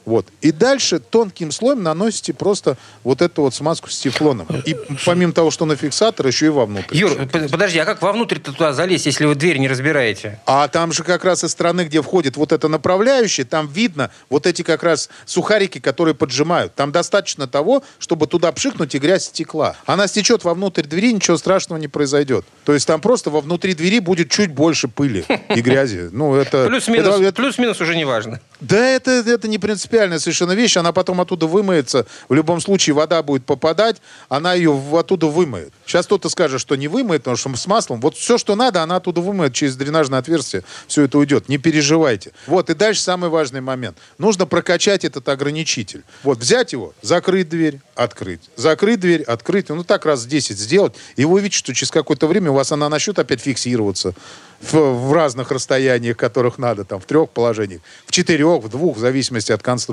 Вот. 0.10 0.26
И 0.42 0.52
дальше 0.52 0.98
тонким 1.00 1.52
слоем 1.52 1.84
наносите 1.84 2.34
просто 2.34 2.78
вот 3.04 3.22
эту 3.22 3.44
вот 3.44 3.54
смазку 3.54 3.92
с 3.92 4.00
тефлоном. 4.00 4.48
И 4.66 4.76
помимо 5.06 5.34
того, 5.34 5.52
что 5.52 5.66
на 5.66 5.76
фиксатор, 5.76 6.26
еще 6.26 6.48
и 6.48 6.50
вовнутрь. 6.50 6.98
Юр, 6.98 7.14
п- 7.28 7.48
подожди, 7.48 7.78
а 7.78 7.86
как 7.86 8.02
вовнутрь-то 8.02 8.52
туда 8.52 8.74
залезть, 8.74 9.06
если 9.06 9.26
вы 9.26 9.36
дверь 9.36 9.60
не 9.60 9.68
разбираете? 9.68 10.40
А 10.48 10.68
там 10.68 10.92
же 10.94 11.04
как 11.04 11.24
раз 11.24 11.44
из 11.44 11.52
стороны, 11.52 11.82
где 11.82 12.02
входит 12.02 12.38
вот 12.38 12.52
это 12.52 12.68
направляющее, 12.68 13.46
там 13.46 13.68
видно 13.68 14.10
вот 14.32 14.48
эти 14.48 14.64
как 14.64 14.82
раз 14.82 15.10
сухарики, 15.28 15.78
которые 15.80 16.16
поджимают. 16.16 16.74
Там 16.74 16.92
достаточно 16.92 17.48
того, 17.48 17.84
чтобы 18.00 18.26
туда 18.26 18.52
пшикнуть, 18.52 18.96
и 18.96 18.98
грязь 18.98 19.26
стекла. 19.26 19.76
Она 19.86 20.08
стечет 20.08 20.44
вовнутрь 20.44 20.82
двери, 20.88 21.14
ничего 21.14 21.38
страшного 21.38 21.78
не 21.80 21.88
произойдет. 21.88 22.46
То 22.66 22.74
есть 22.74 22.88
там 22.88 23.00
просто 23.00 23.30
во 23.30 23.42
внутри 23.42 23.76
двери 23.76 24.00
будет 24.00 24.32
чуть 24.32 24.52
больше 24.52 24.88
пыли 24.88 25.24
и 25.56 25.62
грязи. 25.62 26.10
Ну, 26.12 26.34
это... 26.34 26.66
Плюс-минус, 26.68 27.16
это- 27.16 27.24
это- 27.26 27.34
плюс-минус 27.34 27.80
уже 27.80 27.96
не 27.96 28.06
важно. 28.06 28.42
Да, 28.60 28.84
это, 28.90 29.12
это 29.12 29.48
не 29.48 29.60
принципиальная 30.00 30.20
совершенно 30.20 30.54
вещь. 30.54 30.78
Она 30.78 30.92
потом 30.92 31.20
оттуда 31.22 31.46
вымоется. 31.48 32.06
В 32.30 32.34
любом 32.34 32.62
случае 32.62 32.94
вода 32.94 33.22
будет 33.22 33.46
попадать, 33.46 33.98
она 34.30 34.54
ее 34.54 34.82
оттуда 34.94 35.28
вымоет. 35.28 35.74
Сейчас 35.86 36.06
кто-то 36.06 36.30
скажет, 36.30 36.62
что 36.62 36.76
не 36.76 36.88
вымоет, 36.88 37.24
потому 37.24 37.38
что 37.38 37.56
с 37.56 37.68
маслом. 37.68 38.00
Вот 38.00 38.16
все, 38.16 38.38
что 38.38 38.56
надо, 38.56 38.82
она 38.82 38.98
оттуда 38.98 39.22
вымоет 39.22 39.54
через 39.54 39.76
дренажное 39.76 40.20
отверстие. 40.20 40.64
Все 40.88 41.04
это 41.04 41.18
уйдет. 41.18 41.50
Не 41.50 41.58
переживайте. 41.58 42.32
Вот, 42.48 42.70
и 42.70 42.74
дальше 42.74 43.02
самый 43.02 43.30
важный 43.30 43.62
момент. 43.62 43.98
Нужно 44.18 44.46
прокачать 44.46 45.04
этот 45.04 45.28
ограничитель. 45.28 46.04
Вот, 46.24 46.38
взять 46.38 46.74
его, 46.74 46.94
закрыть 47.02 47.50
дверь, 47.50 47.80
открыть. 47.96 48.42
Закрыть 48.56 49.00
дверь, 49.00 49.24
открыть. 49.24 49.70
Ну, 49.70 49.84
так 49.84 50.06
раз 50.06 50.26
10 50.26 50.58
сделать. 50.58 50.94
И 51.18 51.26
вы 51.26 51.34
увидите, 51.36 51.58
что 51.58 51.74
через 51.74 51.92
какое-то 51.92 52.28
время 52.28 52.52
у 52.52 52.54
вас 52.54 52.72
она 52.72 52.90
начнет 52.90 53.20
опять 53.20 53.42
фиксироваться 53.42 54.14
в, 54.62 54.74
в 54.74 55.14
разных 55.14 55.52
расстояниях, 55.52 56.18
которых 56.18 56.58
надо, 56.58 56.84
там, 56.84 57.00
в 57.00 57.06
трех 57.06 57.30
положениях, 57.30 57.82
в 58.06 58.12
четырех, 58.12 58.64
в 58.64 58.70
двух, 58.70 58.98
в 58.98 59.00
зависимости 59.00 59.52
от 59.52 59.62
конструкции. 59.62 59.89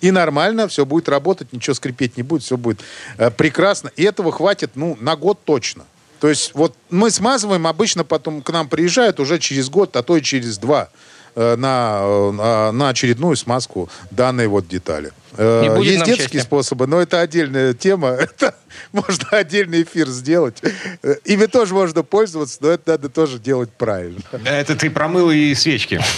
И 0.00 0.10
нормально 0.10 0.68
все 0.68 0.84
будет 0.84 1.08
работать, 1.08 1.52
ничего 1.52 1.74
скрипеть 1.74 2.16
не 2.16 2.22
будет, 2.22 2.42
все 2.42 2.56
будет 2.56 2.80
э, 3.18 3.30
прекрасно. 3.30 3.90
И 3.96 4.02
этого 4.02 4.32
хватит, 4.32 4.72
ну, 4.74 4.96
на 5.00 5.16
год 5.16 5.38
точно. 5.44 5.84
То 6.20 6.28
есть 6.28 6.52
вот 6.54 6.74
мы 6.90 7.10
смазываем, 7.10 7.66
обычно 7.66 8.04
потом 8.04 8.42
к 8.42 8.50
нам 8.50 8.68
приезжают 8.68 9.20
уже 9.20 9.38
через 9.38 9.70
год, 9.70 9.96
а 9.96 10.02
то 10.02 10.16
и 10.16 10.22
через 10.22 10.58
два 10.58 10.90
на, 11.34 12.00
э, 12.02 12.30
на- 12.32 12.72
на 12.72 12.88
очередную 12.90 13.36
смазку 13.36 13.88
данной 14.10 14.46
вот 14.48 14.68
детали. 14.68 15.12
Э, 15.36 15.62
Не 15.62 15.70
будет 15.70 15.86
Есть 15.92 16.04
детские 16.04 16.26
счастья. 16.26 16.40
способы, 16.40 16.86
но 16.88 17.00
это 17.00 17.20
отдельная 17.20 17.72
тема. 17.72 18.08
Это 18.18 18.54
можно 18.92 19.28
отдельный 19.30 19.82
эфир 19.82 20.08
сделать. 20.08 20.60
Э, 21.02 21.14
Ими 21.24 21.46
тоже 21.46 21.72
можно 21.74 22.02
пользоваться, 22.02 22.58
но 22.60 22.70
это 22.70 22.90
надо 22.92 23.08
тоже 23.08 23.38
делать 23.38 23.70
правильно. 23.70 24.20
Это 24.44 24.74
ты 24.74 24.90
промыл 24.90 25.30
и 25.30 25.54
свечки. 25.54 26.00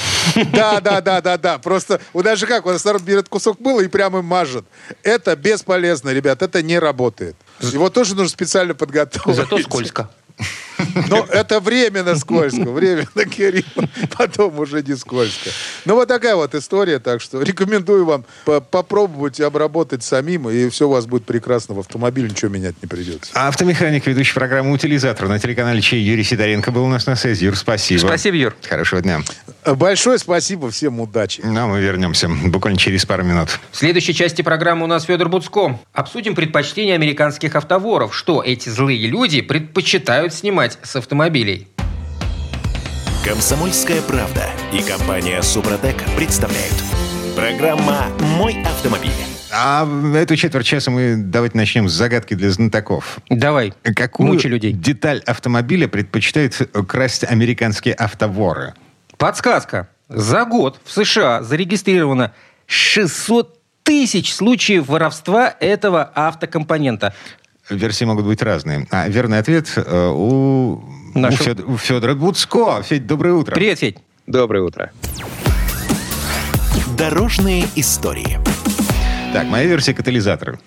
Да, 0.53 0.81
да, 0.81 1.01
да, 1.01 1.21
да, 1.21 1.37
да. 1.37 1.59
Просто 1.59 2.01
у 2.15 2.23
нас 2.23 2.39
же 2.39 2.47
как, 2.47 2.65
у 2.65 2.71
нас 2.71 2.85
народ 2.85 3.03
берет 3.03 3.29
кусок 3.29 3.59
мыла 3.61 3.81
и 3.81 3.89
прямо 3.89 4.23
мажет. 4.23 4.65
Это 5.03 5.35
бесполезно, 5.37 6.11
ребят, 6.11 6.43
это 6.43 6.63
не 6.63 6.79
работает. 6.79 7.35
Его 7.61 7.91
тоже 7.91 8.15
нужно 8.15 8.29
специально 8.31 8.75
подготовить. 8.75 9.37
Зато 9.37 9.59
скользко. 9.59 10.09
Но 11.09 11.27
это 11.31 11.61
временно 11.61 12.17
скользко, 12.17 12.71
временно, 12.71 13.25
Кирилл. 13.25 13.65
Потом 14.17 14.59
уже 14.59 14.83
не 14.83 14.97
скользко. 14.97 15.51
Ну, 15.85 15.95
вот 15.95 16.09
такая 16.09 16.35
вот 16.35 16.55
история, 16.55 16.99
так 16.99 17.21
что 17.21 17.41
рекомендую 17.43 18.05
вам 18.05 18.25
по- 18.45 18.61
попробовать 18.61 19.41
обработать 19.41 20.03
самим, 20.03 20.49
и 20.51 20.69
все 20.71 20.89
у 20.89 20.91
вас 20.91 21.07
будет 21.07 21.25
прекрасно 21.25 21.75
в 21.75 21.79
автомобиле, 21.79 22.29
ничего 22.29 22.51
менять 22.51 22.75
не 22.83 22.89
придется. 22.89 23.31
Автомеханик, 23.35 24.07
ведущий 24.07 24.35
программы 24.35 24.73
«Утилизатор» 24.73 25.29
на 25.29 25.39
телеканале 25.39 25.81
Чей 25.81 26.03
Юрий 26.03 26.25
Сидоренко 26.25 26.73
был 26.73 26.85
у 26.85 26.89
нас 26.89 27.07
на 27.07 27.17
связи. 27.17 27.45
Юр, 27.45 27.57
спасибо. 27.57 28.01
Спасибо, 28.01 28.37
Юр. 28.37 28.57
Хорошего 28.69 29.01
дня. 29.01 29.21
Большое 29.65 30.19
спасибо, 30.19 30.71
всем 30.71 31.01
удачи. 31.01 31.41
Ну, 31.45 31.61
а 31.61 31.67
мы 31.67 31.81
вернемся 31.81 32.29
буквально 32.29 32.79
через 32.79 33.07
пару 33.07 33.23
минут. 33.23 33.49
В 33.71 33.77
следующей 33.77 34.15
части 34.15 34.43
программы 34.43 34.85
у 34.85 34.89
нас 34.89 35.05
Федор 35.05 35.29
Буцко. 35.29 35.79
Обсудим 35.93 36.35
предпочтения 36.35 36.95
американских 36.95 37.55
автоворов. 37.55 38.15
Что 38.15 38.43
эти 38.43 38.69
злые 38.69 39.07
люди 39.07 39.41
предпочитают 39.41 40.32
снимать 40.33 40.79
с 40.83 40.97
автомобилей. 40.97 41.69
Комсомольская 43.25 44.03
правда 44.03 44.47
и 44.73 44.83
компания 44.83 45.41
«Супротек» 45.43 46.03
представляют. 46.17 46.75
Программа 47.37 48.07
«Мой 48.37 48.61
автомобиль». 48.65 49.13
А 49.55 49.85
в 49.85 50.15
эту 50.15 50.35
четверть 50.35 50.67
часа 50.67 50.91
мы 50.91 51.15
давайте 51.17 51.57
начнем 51.59 51.89
с 51.89 51.93
загадки 51.93 52.35
для 52.35 52.51
знатоков. 52.51 53.19
Давай, 53.29 53.75
Какую 53.83 54.27
мучи 54.33 54.47
людей. 54.47 54.73
деталь 54.73 55.23
автомобиля 55.27 55.89
предпочитают 55.89 56.57
красть 56.89 57.23
американские 57.25 57.95
автоворы? 57.95 58.75
Подсказка. 59.19 59.89
За 60.09 60.45
год 60.47 60.81
в 60.85 60.91
США 60.91 61.43
зарегистрировано 61.43 62.33
600 62.67 63.59
тысяч 63.83 64.33
случаев 64.35 64.89
воровства 64.89 65.55
этого 65.61 66.11
автокомпонента. 66.15 67.15
Версии 67.71 68.05
могут 68.05 68.27
быть 68.27 68.43
разные. 68.43 68.87
А 68.91 69.09
верный 69.09 69.39
ответ 69.39 69.73
э, 69.77 70.09
у, 70.09 70.83
у, 71.15 71.19
Нашего- 71.19 71.45
Фед- 71.55 71.65
у 71.65 71.77
Федора 71.77 72.15
Буцко. 72.15 72.83
Федь, 72.83 73.07
доброе 73.07 73.35
утро. 73.35 73.55
Привет, 73.55 73.79
Федь. 73.79 73.99
Доброе 74.27 74.63
утро. 74.63 74.91
Дорожные 76.97 77.67
истории. 77.77 78.39
Так, 79.33 79.47
моя 79.47 79.67
версия 79.67 79.95
катализаторы. 79.95 80.59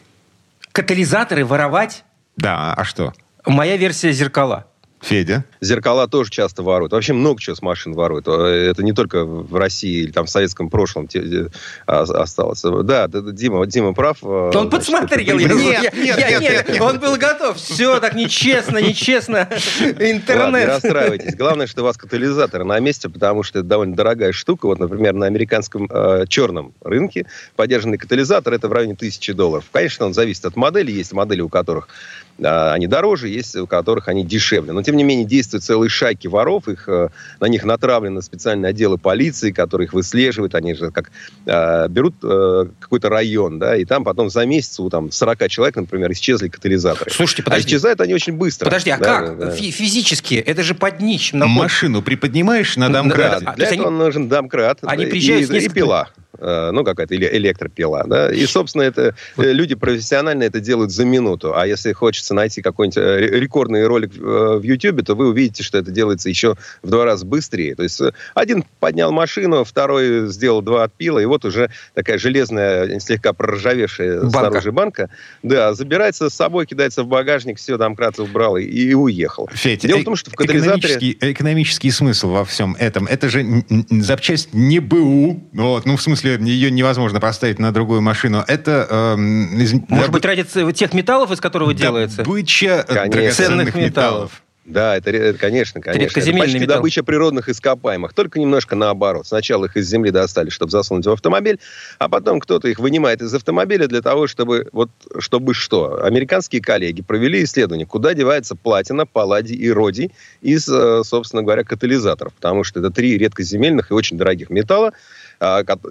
Катализаторы 0.71 1.45
воровать? 1.45 2.03
Да, 2.37 2.73
а 2.73 2.83
что? 2.83 3.13
Моя 3.45 3.77
версия 3.77 4.11
зеркала. 4.11 4.67
Федя? 5.01 5.43
Зеркала 5.61 6.07
тоже 6.07 6.31
часто 6.31 6.63
воруют. 6.63 6.91
Вообще 6.91 7.13
много 7.13 7.39
чего 7.39 7.55
с 7.55 7.61
машин 7.61 7.93
воруют. 7.93 8.27
Э, 8.27 8.69
Это 8.71 8.81
не 8.81 8.91
только 8.93 9.23
в 9.23 9.53
России 9.55 10.03
или 10.03 10.11
там 10.11 10.25
в 10.25 10.29
советском 10.29 10.69
прошлом 10.69 11.07
те- 11.07 11.49
а- 11.85 12.01
осталось. 12.01 12.61
Да, 12.83 13.07
Дима, 13.07 13.65
Дима 13.67 13.93
прав. 13.93 14.17
э, 14.23 14.25
Он 14.27 14.51
значит, 14.51 14.71
подсмотрел. 14.71 15.37
Нет, 15.37 15.51
нет, 15.55 15.93
нет, 15.93 16.17
нет, 16.41 16.69
нет, 16.69 16.81
Он 16.81 16.99
был 16.99 17.17
готов. 17.17 17.57
Все 17.57 17.99
так 17.99 18.15
нечестно, 18.15 18.79
нечестно. 18.79 19.47
Ладно, 19.49 20.03
не 20.03 20.11
Интернет. 20.11 20.67
расстраивайтесь. 20.67 21.35
Главное, 21.35 21.67
что 21.67 21.81
у 21.81 21.85
вас 21.85 21.97
катализатор 21.97 22.63
на 22.63 22.79
месте, 22.79 23.07
потому 23.09 23.43
что 23.43 23.59
это 23.59 23.67
довольно 23.67 23.95
дорогая 23.95 24.31
штука. 24.31 24.65
Вот, 24.65 24.79
например, 24.79 25.13
на 25.13 25.27
американском 25.27 25.87
э, 25.91 26.25
черном 26.27 26.73
рынке 26.81 27.25
поддержанный 27.55 27.97
катализатор 27.97 28.53
это 28.53 28.67
в 28.67 28.73
районе 28.73 28.95
тысячи 28.95 29.33
долларов. 29.33 29.65
Конечно, 29.71 30.05
он 30.07 30.13
зависит 30.15 30.45
от 30.45 30.55
модели. 30.55 30.91
Есть 30.91 31.13
модели, 31.13 31.41
у 31.41 31.49
которых 31.49 31.87
э, 31.87 32.24
они 32.37 32.87
дороже, 32.87 33.29
есть 33.29 33.55
у 33.55 33.65
которых 33.65 34.07
они 34.09 34.25
дешевле. 34.25 34.73
Но, 34.73 34.83
тем 34.83 34.97
не 34.97 35.03
менее, 35.03 35.25
действуют 35.25 35.63
целые 35.63 35.89
шайки 35.89 36.27
воров. 36.27 36.67
Их, 36.67 36.89
э, 36.89 37.09
на 37.39 37.45
них 37.45 37.63
натравлены 37.63 38.21
специальные 38.21 38.71
отделы 38.71 38.97
полиции, 38.97 39.51
которые 39.51 39.85
их 39.87 39.93
выслеживают. 39.93 40.53
Они 40.55 40.73
же 40.73 40.91
как 40.91 41.11
э, 41.45 41.87
берут 41.87 42.15
э, 42.23 42.65
какой-то 42.79 43.09
район, 43.09 43.57
да, 43.59 43.77
и 43.77 43.85
там 43.85 44.03
потом 44.03 44.29
за 44.29 44.45
месяц 44.45 44.79
у 44.79 44.89
там, 44.89 45.11
40 45.11 45.47
человек, 45.49 45.75
например, 45.77 46.11
исчезли 46.11 46.49
катализаторы. 46.49 47.09
Слушайте, 47.11 47.43
А 47.43 47.45
подожди. 47.45 47.67
исчезают 47.69 48.01
они 48.01 48.13
очень 48.13 48.33
быстро. 48.33 48.65
Подожди, 48.65 48.89
а 48.89 48.97
Да, 48.97 49.05
как? 49.05 49.37
да, 49.39 49.45
да. 49.45 49.51
Фи- 49.51 49.71
Физически? 49.71 50.35
Это 50.35 50.61
же 50.63 50.75
под 50.75 50.97
днищем 50.97 51.39
находится. 51.39 51.63
Машину 51.63 52.01
приподнимаешь 52.01 52.75
на 52.77 52.87
Да, 52.89 53.01
домкрате? 53.01 53.45
А, 53.45 53.51
то 53.51 53.55
для 53.57 53.67
этого 53.67 53.89
нужен 53.89 54.27
домкрат 54.27 54.79
они 54.81 55.05
да, 55.05 55.09
приезжают 55.11 55.43
и, 55.43 55.45
с 55.45 55.49
несколькими- 55.49 55.71
и 55.71 55.73
пила. 55.73 56.09
Э, 56.39 56.71
Ну, 56.71 56.83
какая-то 56.83 57.15
эле- 57.15 57.35
электропила, 57.37 58.03
да. 58.07 58.31
И, 58.33 58.45
собственно, 58.45 58.83
это 58.83 59.15
э, 59.37 59.51
люди 59.51 59.75
профессионально 59.75 60.43
это 60.43 60.59
делают 60.59 60.91
за 60.91 61.05
минуту. 61.05 61.55
А 61.55 61.65
если 61.67 61.91
хочется 61.93 62.33
найти 62.33 62.61
какой-нибудь 62.61 62.97
э, 62.97 63.17
ре- 63.19 63.39
рекордный 63.39 63.85
ролик 63.87 64.11
в 64.15 64.61
Ютьюбе, 64.61 65.03
то 65.03 65.15
вы 65.15 65.29
увидите, 65.29 65.63
что 65.63 65.77
это 65.77 65.91
делается 65.91 66.29
еще 66.29 66.55
в 66.83 66.89
два 66.89 67.05
раза 67.05 67.25
быстрее. 67.25 67.75
То 67.75 67.83
есть 67.83 68.01
один 68.33 68.63
поднял 68.79 69.11
машину, 69.11 69.63
второй 69.63 70.27
сделал 70.27 70.61
два 70.61 70.83
отпила, 70.83 71.19
и 71.19 71.25
вот 71.25 71.45
уже 71.45 71.69
такая 71.93 72.17
железная, 72.17 72.99
слегка 72.99 73.33
проржавевшая 73.33 74.21
Банка. 74.21 74.29
снаружи 74.39 74.71
банка, 74.71 75.09
да, 75.43 75.73
забирается 75.73 76.29
с 76.29 76.33
собой, 76.33 76.65
кидается 76.65 77.03
в 77.03 77.07
багажник, 77.07 77.57
все, 77.57 77.77
домкрат 77.77 78.19
убрал 78.19 78.57
и, 78.57 78.63
и 78.63 78.93
уехал. 78.93 79.49
Федь, 79.53 79.81
Дело 79.85 79.99
э- 79.99 80.01
в 80.01 80.05
том, 80.05 80.15
что 80.15 80.31
в 80.31 80.35
катализаторе... 80.35 80.79
экономический, 80.95 81.17
экономический 81.31 81.91
смысл 81.91 82.29
во 82.31 82.45
всем 82.45 82.75
этом, 82.79 83.05
это 83.07 83.29
же 83.29 83.63
запчасть 83.89 84.49
не 84.53 84.79
БУ, 84.79 85.43
вот, 85.53 85.85
ну, 85.85 85.95
в 85.97 86.01
смысле, 86.01 86.24
ее 86.29 86.71
невозможно 86.71 87.19
поставить 87.19 87.59
на 87.59 87.71
другую 87.71 88.01
машину. 88.01 88.43
Это... 88.47 88.87
эм, 88.89 89.57
из- 89.59 89.73
Может 89.73 89.87
добы- 89.89 90.11
быть, 90.13 90.25
ради 90.25 90.43
тех 90.73 90.93
металлов, 90.93 91.31
из 91.31 91.39
которого 91.39 91.73
делается? 91.73 92.17
Добыча 92.23 92.85
э, 92.87 92.93
Конечно. 92.93 93.11
драгоценных 93.11 93.67
Ценных 93.71 93.75
металлов. 93.75 94.41
Да, 94.65 94.97
это, 94.97 95.11
ре- 95.11 95.33
конечно, 95.33 95.79
конечно. 95.79 96.19
Это 96.19 96.31
почти 96.39 96.57
металл. 96.59 96.77
добыча 96.77 97.03
природных 97.03 97.49
ископаемых. 97.49 98.13
Только 98.15 98.39
немножко 98.39 98.75
наоборот. 98.75 99.27
Сначала 99.27 99.65
их 99.65 99.77
из 99.77 99.87
земли 99.87 100.09
достали, 100.09 100.49
чтобы 100.49 100.71
засунуть 100.71 101.05
в 101.05 101.11
автомобиль, 101.11 101.59
а 101.99 102.09
потом 102.09 102.39
кто-то 102.39 102.67
их 102.67 102.79
вынимает 102.79 103.21
из 103.21 103.31
автомобиля 103.31 103.85
для 103.85 104.01
того, 104.01 104.25
чтобы 104.25 104.67
вот 104.71 104.89
чтобы 105.19 105.53
что. 105.53 106.03
Американские 106.03 106.63
коллеги 106.63 107.03
провели 107.03 107.43
исследование, 107.43 107.85
куда 107.85 108.15
девается 108.15 108.55
платина, 108.55 109.05
палладий 109.05 109.55
и 109.55 109.69
родий 109.69 110.11
из, 110.41 110.67
э, 110.67 111.03
собственно 111.03 111.43
говоря, 111.43 111.63
катализаторов. 111.63 112.33
Потому 112.33 112.63
что 112.63 112.79
это 112.79 112.89
три 112.89 113.19
редкоземельных 113.19 113.91
и 113.91 113.93
очень 113.93 114.17
дорогих 114.17 114.49
металла, 114.49 114.93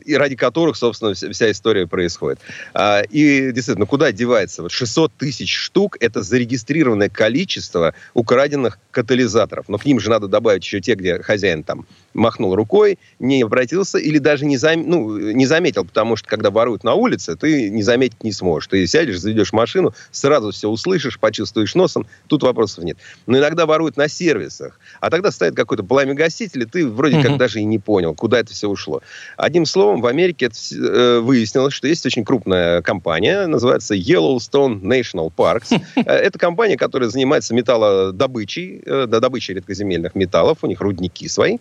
и 0.04 0.14
ради 0.14 0.36
которых, 0.36 0.76
собственно, 0.76 1.14
вся 1.14 1.50
история 1.50 1.86
происходит. 1.86 2.38
А, 2.72 3.02
и 3.02 3.52
действительно, 3.52 3.86
куда 3.86 4.12
девается? 4.12 4.62
Вот 4.62 4.72
600 4.72 5.12
тысяч 5.14 5.54
штук– 5.54 5.96
это 6.00 6.22
зарегистрированное 6.22 7.08
количество 7.08 7.94
украденных 8.14 8.78
катализаторов. 8.90 9.68
Но 9.68 9.78
к 9.78 9.84
ним 9.84 10.00
же 10.00 10.10
надо 10.10 10.28
добавить 10.28 10.64
еще 10.64 10.80
те, 10.80 10.94
где 10.94 11.20
хозяин 11.22 11.62
там 11.62 11.86
махнул 12.14 12.54
рукой, 12.54 12.98
не 13.18 13.42
обратился 13.42 13.98
или 13.98 14.18
даже 14.18 14.46
не, 14.46 14.56
зам... 14.56 14.88
ну, 14.88 15.18
не 15.18 15.46
заметил, 15.46 15.84
потому 15.84 16.16
что 16.16 16.28
когда 16.28 16.50
воруют 16.50 16.84
на 16.84 16.94
улице, 16.94 17.36
ты 17.36 17.70
не 17.70 17.82
заметить 17.82 18.22
не 18.22 18.32
сможешь. 18.32 18.68
Ты 18.68 18.86
сядешь, 18.86 19.18
заведешь 19.18 19.52
машину, 19.52 19.94
сразу 20.10 20.52
все 20.52 20.68
услышишь, 20.68 21.18
почувствуешь 21.18 21.74
носом, 21.74 22.06
тут 22.28 22.42
вопросов 22.42 22.84
нет. 22.84 22.98
Но 23.26 23.38
иногда 23.38 23.66
воруют 23.66 23.96
на 23.96 24.08
сервисах, 24.08 24.78
а 25.00 25.10
тогда 25.10 25.30
стоит 25.30 25.54
какой-то 25.54 25.82
пламя-гаситель, 25.82 26.62
и 26.62 26.66
ты 26.66 26.86
вроде 26.86 27.20
как 27.20 27.36
даже 27.36 27.60
и 27.60 27.64
не 27.64 27.78
понял, 27.78 28.14
куда 28.14 28.38
это 28.38 28.52
все 28.52 28.68
ушло. 28.68 29.02
Одним 29.44 29.66
словом, 29.66 30.00
в 30.00 30.06
Америке 30.06 30.48
э, 30.48 31.18
выяснилось, 31.18 31.74
что 31.74 31.86
есть 31.86 32.06
очень 32.06 32.24
крупная 32.24 32.80
компания, 32.80 33.46
называется 33.46 33.94
Yellowstone 33.94 34.80
National 34.80 35.30
Parks. 35.36 35.78
Э, 35.96 36.00
это 36.00 36.38
компания, 36.38 36.78
которая 36.78 37.10
занимается 37.10 37.54
металлодобычей, 37.54 38.82
э, 38.86 39.06
добычей 39.06 39.52
редкоземельных 39.52 40.14
металлов, 40.14 40.58
у 40.62 40.66
них 40.66 40.80
рудники 40.80 41.28
свои. 41.28 41.58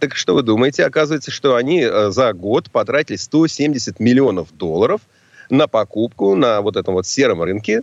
Так 0.00 0.16
что 0.16 0.34
вы 0.34 0.42
думаете? 0.42 0.86
Оказывается, 0.86 1.30
что 1.30 1.56
они 1.56 1.86
за 2.08 2.32
год 2.32 2.70
потратили 2.70 3.16
170 3.16 4.00
миллионов 4.00 4.48
долларов 4.56 5.02
на 5.50 5.66
покупку 5.66 6.34
на 6.34 6.62
вот 6.62 6.76
этом 6.76 6.94
вот 6.94 7.06
сером 7.06 7.42
рынке 7.42 7.82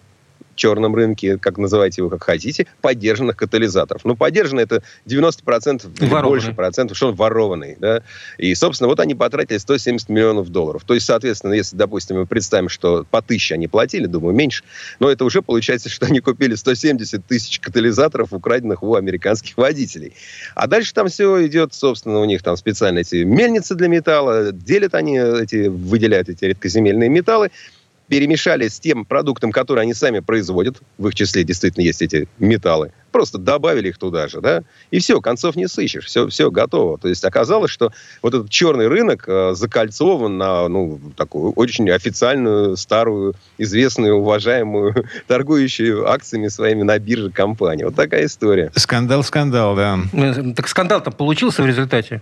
черном 0.55 0.95
рынке, 0.95 1.37
как 1.37 1.57
называйте 1.57 2.01
его 2.01 2.09
как 2.09 2.23
хотите, 2.23 2.67
поддержанных 2.81 3.37
катализаторов. 3.37 4.05
Ну, 4.05 4.15
поддержанный 4.15 4.63
это 4.63 4.83
90% 5.05 5.89
или 6.01 6.21
больше 6.21 6.53
процентов, 6.53 6.97
что 6.97 7.09
он 7.09 7.15
ворованный. 7.15 7.77
Да? 7.79 8.01
И, 8.37 8.53
собственно, 8.55 8.87
вот 8.87 8.99
они 8.99 9.15
потратили 9.15 9.57
170 9.57 10.09
миллионов 10.09 10.49
долларов. 10.49 10.83
То 10.85 10.93
есть, 10.93 11.05
соответственно, 11.05 11.53
если, 11.53 11.75
допустим, 11.75 12.17
мы 12.17 12.25
представим, 12.25 12.69
что 12.69 13.05
по 13.09 13.21
тысяче 13.21 13.55
они 13.55 13.67
платили, 13.67 14.05
думаю, 14.05 14.35
меньше, 14.35 14.63
но 14.99 15.09
это 15.09 15.25
уже 15.25 15.41
получается, 15.41 15.89
что 15.89 16.05
они 16.05 16.19
купили 16.19 16.55
170 16.55 17.25
тысяч 17.25 17.59
катализаторов, 17.59 18.33
украденных 18.33 18.83
у 18.83 18.95
американских 18.95 19.57
водителей. 19.57 20.13
А 20.55 20.67
дальше 20.67 20.93
там 20.93 21.07
все 21.07 21.45
идет, 21.47 21.73
собственно, 21.73 22.19
у 22.19 22.25
них 22.25 22.43
там 22.43 22.57
специально 22.57 22.99
эти 22.99 23.23
мельницы 23.23 23.75
для 23.75 23.87
металла, 23.87 24.51
делят 24.51 24.95
они 24.95 25.17
эти, 25.17 25.67
выделяют 25.67 26.29
эти 26.29 26.45
редкоземельные 26.45 27.09
металлы, 27.09 27.51
перемешали 28.07 28.67
с 28.67 28.79
тем 28.79 29.05
продуктом, 29.05 29.51
который 29.51 29.83
они 29.83 29.93
сами 29.93 30.19
производят, 30.19 30.77
в 30.97 31.07
их 31.07 31.15
числе 31.15 31.43
действительно 31.43 31.83
есть 31.83 32.01
эти 32.01 32.27
металлы, 32.39 32.91
просто 33.11 33.37
добавили 33.37 33.89
их 33.89 33.97
туда 33.97 34.27
же, 34.27 34.41
да, 34.41 34.63
и 34.91 34.99
все, 34.99 35.21
концов 35.21 35.55
не 35.55 35.67
сыщешь, 35.67 36.05
все, 36.05 36.27
все 36.27 36.51
готово. 36.51 36.97
То 36.97 37.07
есть 37.07 37.23
оказалось, 37.23 37.71
что 37.71 37.91
вот 38.21 38.33
этот 38.33 38.49
черный 38.49 38.87
рынок 38.87 39.23
э, 39.27 39.53
закольцован 39.55 40.37
на, 40.37 40.67
ну, 40.67 40.99
такую 41.15 41.53
очень 41.53 41.89
официальную, 41.89 42.75
старую, 42.75 43.35
известную, 43.57 44.15
уважаемую, 44.15 45.07
торгующую 45.27 46.09
акциями 46.09 46.49
своими 46.49 46.83
на 46.83 46.99
бирже 46.99 47.31
компанию. 47.31 47.87
Вот 47.87 47.95
такая 47.95 48.25
история. 48.25 48.71
Скандал, 48.75 49.23
скандал, 49.23 49.75
да. 49.75 49.99
Э, 50.11 50.53
так 50.53 50.67
скандал-то 50.67 51.11
получился 51.11 51.63
в 51.63 51.65
результате? 51.65 52.21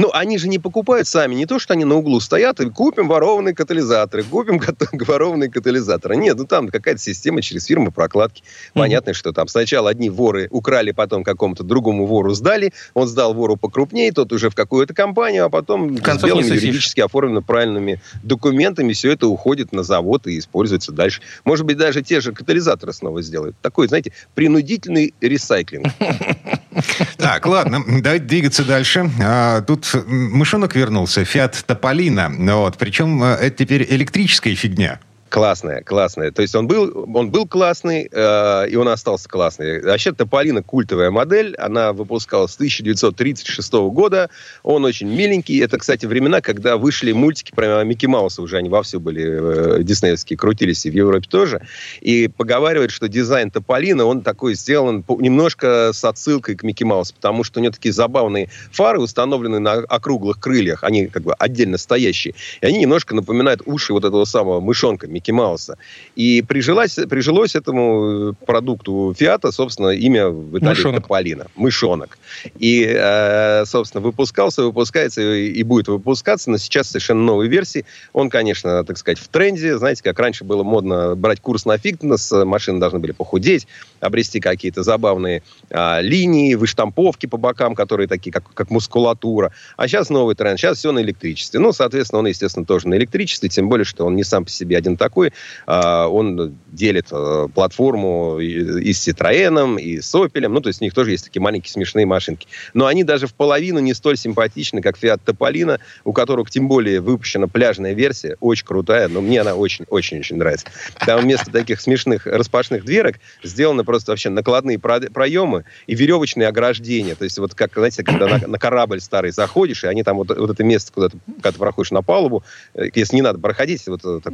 Ну, 0.00 0.08
они 0.14 0.38
же 0.38 0.48
не 0.48 0.58
покупают 0.58 1.06
сами. 1.06 1.34
Не 1.34 1.44
то, 1.44 1.58
что 1.58 1.74
они 1.74 1.84
на 1.84 1.94
углу 1.96 2.20
стоят 2.20 2.58
и 2.60 2.70
купим 2.70 3.06
ворованные 3.06 3.54
катализаторы, 3.54 4.22
купим 4.22 4.58
ворованные 4.92 5.50
катализаторы. 5.50 6.16
Нет, 6.16 6.38
ну 6.38 6.46
там 6.46 6.68
какая-то 6.68 6.98
система 6.98 7.42
через 7.42 7.66
фирмы 7.66 7.90
прокладки. 7.90 8.42
Понятно, 8.72 9.10
mm-hmm. 9.10 9.14
что 9.14 9.32
там 9.32 9.46
сначала 9.48 9.90
одни 9.90 10.08
воры 10.08 10.48
украли, 10.50 10.92
потом 10.92 11.22
какому-то 11.22 11.64
другому 11.64 12.06
вору 12.06 12.32
сдали. 12.32 12.72
Он 12.94 13.06
сдал 13.06 13.34
вору 13.34 13.58
покрупнее, 13.58 14.10
тот 14.10 14.32
уже 14.32 14.48
в 14.48 14.54
какую-то 14.54 14.94
компанию, 14.94 15.44
а 15.44 15.50
потом 15.50 15.98
с 15.98 16.22
белыми 16.22 16.46
юридически 16.46 17.00
оформлено 17.00 17.42
правильными 17.42 18.00
документами 18.22 18.94
все 18.94 19.12
это 19.12 19.28
уходит 19.28 19.72
на 19.72 19.82
завод 19.82 20.26
и 20.26 20.38
используется 20.38 20.92
дальше. 20.92 21.20
Может 21.44 21.66
быть, 21.66 21.76
даже 21.76 22.00
те 22.00 22.22
же 22.22 22.32
катализаторы 22.32 22.94
снова 22.94 23.20
сделают. 23.20 23.54
Такой, 23.60 23.86
знаете, 23.88 24.14
принудительный 24.34 25.12
ресайклинг. 25.20 25.88
Так, 27.16 27.46
ладно, 27.46 27.82
давайте 28.00 28.24
двигаться 28.24 28.64
дальше. 28.64 29.10
А, 29.22 29.60
тут 29.62 29.92
мышонок 30.06 30.74
вернулся, 30.74 31.24
Фиат 31.24 31.64
Тополина. 31.66 32.30
Вот, 32.56 32.78
причем 32.78 33.22
э, 33.22 33.34
это 33.34 33.64
теперь 33.64 33.86
электрическая 33.88 34.54
фигня. 34.54 35.00
Классная, 35.30 35.80
классная. 35.82 36.32
То 36.32 36.42
есть 36.42 36.56
он 36.56 36.66
был, 36.66 37.06
он 37.14 37.30
был 37.30 37.46
классный, 37.46 38.08
э, 38.10 38.68
и 38.68 38.74
он 38.74 38.88
остался 38.88 39.28
классный. 39.28 39.80
Вообще, 39.80 40.10
Тополина 40.10 40.60
культовая 40.60 41.12
модель. 41.12 41.54
Она 41.54 41.92
выпускалась 41.92 42.50
с 42.50 42.56
1936 42.56 43.72
года. 43.92 44.28
Он 44.64 44.84
очень 44.84 45.06
миленький. 45.06 45.60
Это, 45.60 45.78
кстати, 45.78 46.04
времена, 46.04 46.40
когда 46.40 46.76
вышли 46.76 47.12
мультики 47.12 47.52
про 47.54 47.84
Микки 47.84 48.06
Мауса. 48.06 48.42
Уже 48.42 48.56
они 48.56 48.68
вовсю 48.68 48.98
были 48.98 49.78
э, 49.78 49.82
диснеевские, 49.84 50.36
крутились 50.36 50.84
и 50.84 50.90
в 50.90 50.94
Европе 50.94 51.28
тоже. 51.30 51.64
И 52.00 52.26
поговаривают, 52.26 52.90
что 52.90 53.06
дизайн 53.06 53.52
Тополина, 53.52 54.06
он 54.06 54.22
такой 54.22 54.54
сделан 54.54 55.04
немножко 55.20 55.92
с 55.92 56.04
отсылкой 56.04 56.56
к 56.56 56.64
Микки 56.64 56.82
Маусу, 56.82 57.14
потому 57.14 57.44
что 57.44 57.60
у 57.60 57.62
него 57.62 57.72
такие 57.72 57.92
забавные 57.92 58.50
фары 58.72 58.98
установлены 58.98 59.60
на 59.60 59.74
округлых 59.74 60.40
крыльях. 60.40 60.82
Они 60.82 61.06
как 61.06 61.22
бы 61.22 61.34
отдельно 61.34 61.78
стоящие. 61.78 62.34
И 62.60 62.66
они 62.66 62.80
немножко 62.80 63.14
напоминают 63.14 63.62
уши 63.64 63.92
вот 63.92 64.04
этого 64.04 64.24
самого 64.24 64.58
мышонка 64.58 65.06
Микки 65.20 65.30
Мауса. 65.30 65.76
И 66.16 66.42
прижилось, 66.42 66.94
прижилось 66.94 67.54
этому 67.54 68.34
продукту 68.46 69.14
Фиата, 69.16 69.52
собственно, 69.52 69.88
имя 69.88 70.28
в 70.28 70.58
Италии 70.58 70.78
Мышонок. 70.78 71.02
Тополино. 71.02 71.46
Мышонок. 71.56 72.18
И, 72.58 72.86
э, 72.88 73.64
собственно, 73.66 74.00
выпускался, 74.02 74.62
выпускается 74.62 75.20
и 75.22 75.62
будет 75.62 75.88
выпускаться, 75.88 76.50
но 76.50 76.56
сейчас 76.56 76.88
совершенно 76.88 77.22
новые 77.22 77.50
версии. 77.50 77.84
Он, 78.12 78.30
конечно, 78.30 78.82
так 78.84 78.96
сказать, 78.96 79.18
в 79.18 79.28
тренде. 79.28 79.76
Знаете, 79.76 80.02
как 80.02 80.18
раньше 80.18 80.44
было 80.44 80.62
модно 80.62 81.14
брать 81.16 81.40
курс 81.40 81.66
на 81.66 81.76
фитнес, 81.76 82.30
машины 82.32 82.80
должны 82.80 82.98
были 82.98 83.12
похудеть, 83.12 83.66
обрести 84.00 84.40
какие-то 84.40 84.82
забавные 84.82 85.42
а, 85.70 86.00
линии, 86.00 86.54
выштамповки 86.54 87.26
по 87.26 87.36
бокам, 87.36 87.74
которые 87.74 88.08
такие, 88.08 88.32
как, 88.32 88.44
как 88.54 88.70
мускулатура. 88.70 89.52
А 89.76 89.86
сейчас 89.86 90.08
новый 90.08 90.34
тренд. 90.34 90.58
Сейчас 90.58 90.78
все 90.78 90.92
на 90.92 91.00
электричестве. 91.00 91.60
Ну, 91.60 91.72
соответственно, 91.72 92.20
он, 92.20 92.26
естественно, 92.26 92.64
тоже 92.64 92.88
на 92.88 92.94
электричестве, 92.94 93.48
тем 93.48 93.68
более, 93.68 93.84
что 93.84 94.06
он 94.06 94.16
не 94.16 94.24
сам 94.24 94.44
по 94.44 94.50
себе 94.50 94.76
один 94.76 94.96
такой, 94.96 95.09
такой. 95.10 95.32
А, 95.66 96.06
он 96.06 96.56
делит 96.70 97.08
э, 97.10 97.48
платформу 97.52 98.38
и 98.38 98.92
с 98.92 99.06
Citroёn, 99.06 99.80
и 99.80 100.00
с 100.00 100.14
Opel. 100.14 100.48
Ну, 100.48 100.60
то 100.60 100.68
есть 100.68 100.80
у 100.80 100.84
них 100.84 100.94
тоже 100.94 101.10
есть 101.10 101.24
такие 101.24 101.42
маленькие 101.42 101.72
смешные 101.72 102.06
машинки. 102.06 102.46
Но 102.74 102.86
они 102.86 103.02
даже 103.02 103.26
в 103.26 103.34
половину 103.34 103.80
не 103.80 103.92
столь 103.92 104.16
симпатичны, 104.16 104.80
как 104.80 104.96
Fiat 104.96 105.20
Topolino, 105.26 105.78
у 106.04 106.12
которых 106.12 106.50
тем 106.50 106.68
более 106.68 107.00
выпущена 107.00 107.48
пляжная 107.48 107.92
версия, 107.92 108.36
очень 108.40 108.64
крутая, 108.64 109.08
но 109.08 109.20
мне 109.20 109.40
она 109.40 109.54
очень-очень-очень 109.54 110.36
нравится. 110.36 110.68
Там 111.04 111.20
вместо 111.20 111.50
таких 111.50 111.80
смешных 111.80 112.26
распашных 112.26 112.84
дверок 112.84 113.16
сделаны 113.42 113.82
просто 113.84 114.12
вообще 114.12 114.30
накладные 114.30 114.78
проемы 114.78 115.64
и 115.86 115.94
веревочные 115.94 116.48
ограждения. 116.48 117.16
То 117.16 117.24
есть 117.24 117.38
вот 117.38 117.54
как, 117.54 117.72
знаете, 117.74 118.04
когда 118.04 118.28
на, 118.28 118.46
на 118.46 118.58
корабль 118.58 119.00
старый 119.00 119.32
заходишь, 119.32 119.82
и 119.84 119.88
они 119.88 120.04
там 120.04 120.18
вот, 120.18 120.28
вот 120.36 120.50
это 120.50 120.62
место, 120.62 120.92
куда 120.92 121.08
ты, 121.08 121.18
когда 121.26 121.52
ты 121.52 121.58
проходишь 121.58 121.90
на 121.90 122.02
палубу, 122.02 122.44
э, 122.74 122.84
если 122.94 123.16
не 123.16 123.22
надо 123.22 123.40
проходить, 123.40 123.86
вот 123.88 124.00
э, 124.04 124.20
так, 124.22 124.32